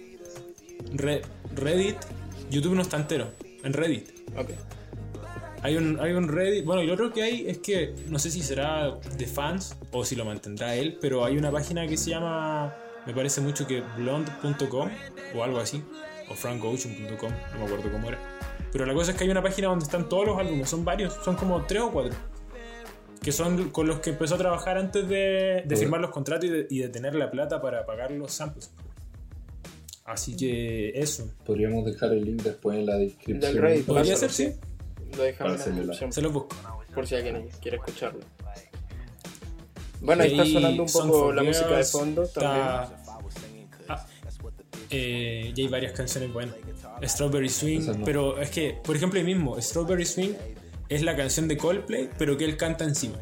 Re- 0.94 1.22
Reddit, 1.56 1.96
YouTube 2.50 2.74
no 2.74 2.82
está 2.82 2.96
entero, 2.98 3.32
en 3.64 3.72
Reddit. 3.72 4.10
Ok. 4.36 4.50
Hay 5.62 5.76
un, 5.76 5.98
hay 6.00 6.12
un 6.12 6.28
Reddit, 6.28 6.64
bueno, 6.64 6.82
y 6.82 6.86
lo 6.86 6.94
otro 6.94 7.12
que 7.12 7.22
hay 7.22 7.48
es 7.48 7.58
que 7.58 7.94
no 8.08 8.18
sé 8.18 8.30
si 8.30 8.42
será 8.42 8.96
de 9.16 9.26
fans 9.26 9.76
o 9.90 10.04
si 10.04 10.14
lo 10.14 10.24
mantendrá 10.24 10.76
él, 10.76 10.98
pero 11.00 11.24
hay 11.24 11.36
una 11.36 11.50
página 11.50 11.86
que 11.86 11.96
se 11.96 12.10
llama, 12.10 12.74
me 13.06 13.12
parece 13.12 13.40
mucho 13.40 13.66
que 13.66 13.82
blonde.com 13.96 14.88
o 15.34 15.42
algo 15.42 15.58
así, 15.58 15.82
o 16.30 16.34
frankocean.com, 16.34 17.32
no 17.52 17.58
me 17.58 17.64
acuerdo 17.64 17.90
cómo 17.90 18.08
era. 18.08 18.18
Pero 18.70 18.86
la 18.86 18.94
cosa 18.94 19.12
es 19.12 19.16
que 19.16 19.24
hay 19.24 19.30
una 19.30 19.42
página 19.42 19.68
donde 19.68 19.84
están 19.84 20.08
todos 20.08 20.26
los 20.26 20.38
álbumes, 20.38 20.68
son 20.68 20.84
varios, 20.84 21.14
son 21.24 21.34
como 21.34 21.64
tres 21.66 21.82
o 21.82 21.90
cuatro, 21.90 22.16
que 23.20 23.32
son 23.32 23.70
con 23.70 23.88
los 23.88 23.98
que 23.98 24.10
empezó 24.10 24.36
a 24.36 24.38
trabajar 24.38 24.78
antes 24.78 25.08
de, 25.08 25.64
firmar 25.76 26.00
los 26.00 26.10
contratos 26.10 26.44
y 26.44 26.50
de, 26.50 26.66
y 26.70 26.78
de 26.78 26.88
tener 26.88 27.16
la 27.16 27.30
plata 27.30 27.60
para 27.60 27.84
pagar 27.84 28.12
los 28.12 28.32
samples. 28.32 28.70
Así 30.04 30.36
que 30.36 30.90
eso. 30.94 31.28
Podríamos 31.44 31.84
dejar 31.84 32.12
el 32.12 32.24
link 32.24 32.42
después 32.42 32.78
en 32.78 32.86
la 32.86 32.96
descripción. 32.96 33.40
Del 33.40 33.58
Reddit, 33.58 33.84
Podría 33.84 34.16
ser, 34.16 34.30
sí. 34.30 34.54
Lo 35.16 35.22
dejamos 35.22 35.58
Para 35.58 35.70
en 35.70 35.70
la 35.70 35.80
descripción 35.80 36.12
Se 36.12 36.22
los 36.22 36.32
busco. 36.32 36.56
por 36.94 37.06
si 37.06 37.14
alguien 37.16 37.48
quiere 37.60 37.78
escucharlo. 37.78 38.20
Bueno, 40.00 40.22
ahí 40.22 40.30
está 40.30 40.46
sonando 40.46 40.82
un 40.84 40.92
poco 40.92 41.32
la 41.32 41.42
música 41.42 41.76
de 41.76 41.84
fondo 41.84 42.26
también. 42.26 42.66
Ah, 43.88 44.06
eh, 44.90 45.52
y 45.54 45.60
hay 45.60 45.68
varias 45.68 45.92
canciones 45.92 46.32
buenas. 46.32 46.54
Strawberry 47.02 47.48
Swing, 47.48 47.80
no. 47.98 48.04
pero 48.04 48.40
es 48.40 48.50
que, 48.50 48.78
por 48.82 48.96
ejemplo, 48.96 49.18
ahí 49.18 49.24
mismo, 49.24 49.60
Strawberry 49.60 50.06
Swing 50.06 50.32
es 50.88 51.02
la 51.02 51.14
canción 51.16 51.46
de 51.48 51.56
Coldplay, 51.56 52.08
pero 52.16 52.36
que 52.36 52.44
él 52.44 52.56
canta 52.56 52.84
encima. 52.84 53.18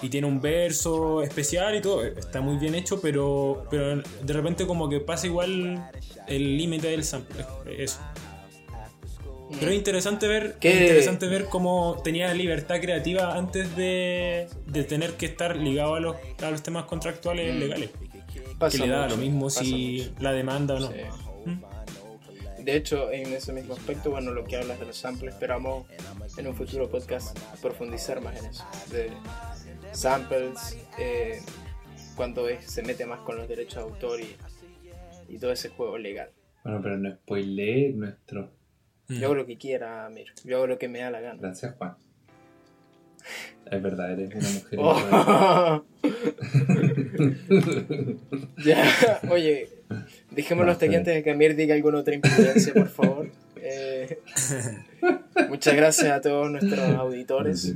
Y 0.00 0.08
tiene 0.08 0.26
un 0.26 0.40
verso 0.40 1.22
especial 1.22 1.76
y 1.76 1.80
todo, 1.80 2.04
está 2.04 2.40
muy 2.40 2.56
bien 2.56 2.74
hecho, 2.74 3.00
pero, 3.00 3.66
pero 3.70 3.96
de 3.96 4.32
repente 4.32 4.66
como 4.66 4.88
que 4.88 5.00
pasa 5.00 5.26
igual 5.26 5.90
el 6.26 6.56
límite 6.56 6.88
del 6.88 7.04
sample. 7.04 7.44
Eso. 7.76 7.98
Pero 9.58 9.70
es 9.70 9.76
interesante 9.78 10.28
ver, 10.28 10.56
¿Qué? 10.60 10.70
es 10.74 10.80
interesante 10.82 11.26
ver 11.26 11.46
cómo 11.46 12.00
tenía 12.04 12.32
libertad 12.34 12.80
creativa 12.80 13.34
antes 13.36 13.74
de, 13.76 14.46
de 14.66 14.84
tener 14.84 15.12
que 15.14 15.26
estar 15.26 15.56
ligado 15.56 15.94
a 15.94 16.00
los, 16.00 16.16
a 16.42 16.50
los 16.50 16.62
temas 16.62 16.84
contractuales 16.84 17.54
Mm. 17.54 17.58
legales. 17.58 17.90
Pasa 18.58 18.76
que 18.78 18.86
le 18.86 18.92
da 18.92 19.04
mucho, 19.04 19.16
lo 19.16 19.22
mismo 19.22 19.50
si 19.50 19.98
mucho. 20.08 20.22
la 20.22 20.32
demanda 20.32 20.74
o 20.74 20.80
no. 20.80 20.88
Sí. 20.88 20.94
¿Mm? 21.46 22.64
De 22.64 22.76
hecho, 22.76 23.10
en 23.10 23.32
ese 23.32 23.52
mismo 23.52 23.72
aspecto, 23.74 24.10
bueno, 24.10 24.32
lo 24.32 24.44
que 24.44 24.56
hablas 24.56 24.78
de 24.80 24.86
los 24.86 24.96
samples, 24.96 25.32
esperamos 25.34 25.86
en 26.36 26.46
un 26.46 26.54
futuro 26.54 26.88
podcast 26.90 27.38
profundizar 27.62 28.20
más 28.20 28.38
en 28.38 28.46
eso. 28.50 28.64
De 28.90 29.10
samples, 29.92 30.76
eh, 30.98 31.40
cuando 32.16 32.48
es- 32.48 32.66
se 32.70 32.82
mete 32.82 33.06
más 33.06 33.20
con 33.20 33.36
los 33.36 33.48
derechos 33.48 33.76
de 33.76 33.80
autor 33.82 34.20
y, 34.20 34.36
y 35.28 35.38
todo 35.38 35.52
ese 35.52 35.68
juego 35.70 35.96
legal. 35.98 36.30
Bueno, 36.64 36.80
pero 36.82 36.98
no 36.98 37.14
spoiler 37.14 37.94
nuestro. 37.94 38.50
Mm. 39.08 39.14
Yo 39.14 39.26
hago 39.26 39.34
lo 39.34 39.46
que 39.46 39.56
quiera, 39.56 40.06
Amir. 40.06 40.26
Yo 40.44 40.56
hago 40.58 40.66
lo 40.66 40.78
que 40.78 40.88
me 40.88 41.00
da 41.00 41.10
la 41.10 41.20
gana. 41.20 41.38
Gracias, 41.40 41.74
Juan. 41.76 41.94
Es 43.70 43.82
verdad, 43.82 44.12
eres 44.12 44.34
una 44.34 44.48
mujer. 44.50 44.78
Oh. 44.80 45.84
ya, 48.64 49.20
oye, 49.30 49.68
dejémoslo 50.30 50.72
hasta 50.72 50.86
aquí 50.86 50.94
antes 50.94 51.14
de 51.14 51.22
que 51.22 51.30
Amir 51.30 51.56
diga 51.56 51.74
alguna 51.74 51.98
otra 51.98 52.14
imprudencia, 52.14 52.72
por 52.72 52.88
favor. 52.88 53.30
Eh, 53.56 54.18
muchas 55.48 55.74
gracias 55.74 56.10
a 56.10 56.20
todos 56.20 56.50
nuestros 56.50 56.78
auditores. 56.78 57.74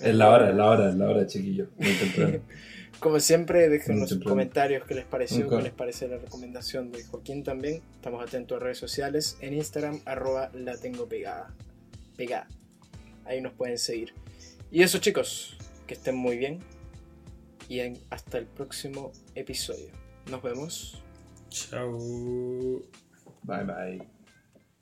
Es 0.00 0.14
la 0.14 0.30
hora, 0.30 0.50
es 0.50 0.56
la 0.56 0.66
hora, 0.66 0.88
es 0.88 0.94
la 0.96 1.08
hora, 1.08 1.26
chiquillo. 1.26 1.68
Muy 1.78 1.92
temprano. 1.92 2.40
Como 3.00 3.18
siempre, 3.20 3.68
sus 4.08 4.18
problema. 4.18 4.30
comentarios 4.30 4.84
qué 4.86 4.94
les 4.94 5.04
pareció, 5.06 5.40
Nunca. 5.44 5.56
qué 5.56 5.62
les 5.64 5.72
parece 5.72 6.06
la 6.08 6.18
recomendación 6.18 6.92
de 6.92 7.02
Joaquín 7.04 7.42
también. 7.42 7.82
Estamos 7.94 8.22
atentos 8.22 8.56
a 8.60 8.64
redes 8.64 8.78
sociales, 8.78 9.36
en 9.40 9.54
Instagram, 9.54 10.00
arroba 10.04 10.50
la 10.54 10.76
tengo 10.76 11.08
pegada. 11.08 11.54
Pegada. 12.16 12.46
Ahí 13.24 13.40
nos 13.40 13.52
pueden 13.54 13.78
seguir. 13.78 14.12
Y 14.70 14.82
eso 14.82 14.98
chicos, 14.98 15.56
que 15.86 15.94
estén 15.94 16.14
muy 16.16 16.36
bien. 16.36 16.60
Y 17.68 17.80
en- 17.80 17.98
hasta 18.10 18.38
el 18.38 18.46
próximo 18.46 19.12
episodio. 19.34 19.88
Nos 20.30 20.42
vemos. 20.42 21.02
Chao. 21.48 21.96
Bye 23.42 23.64
bye. 23.64 24.19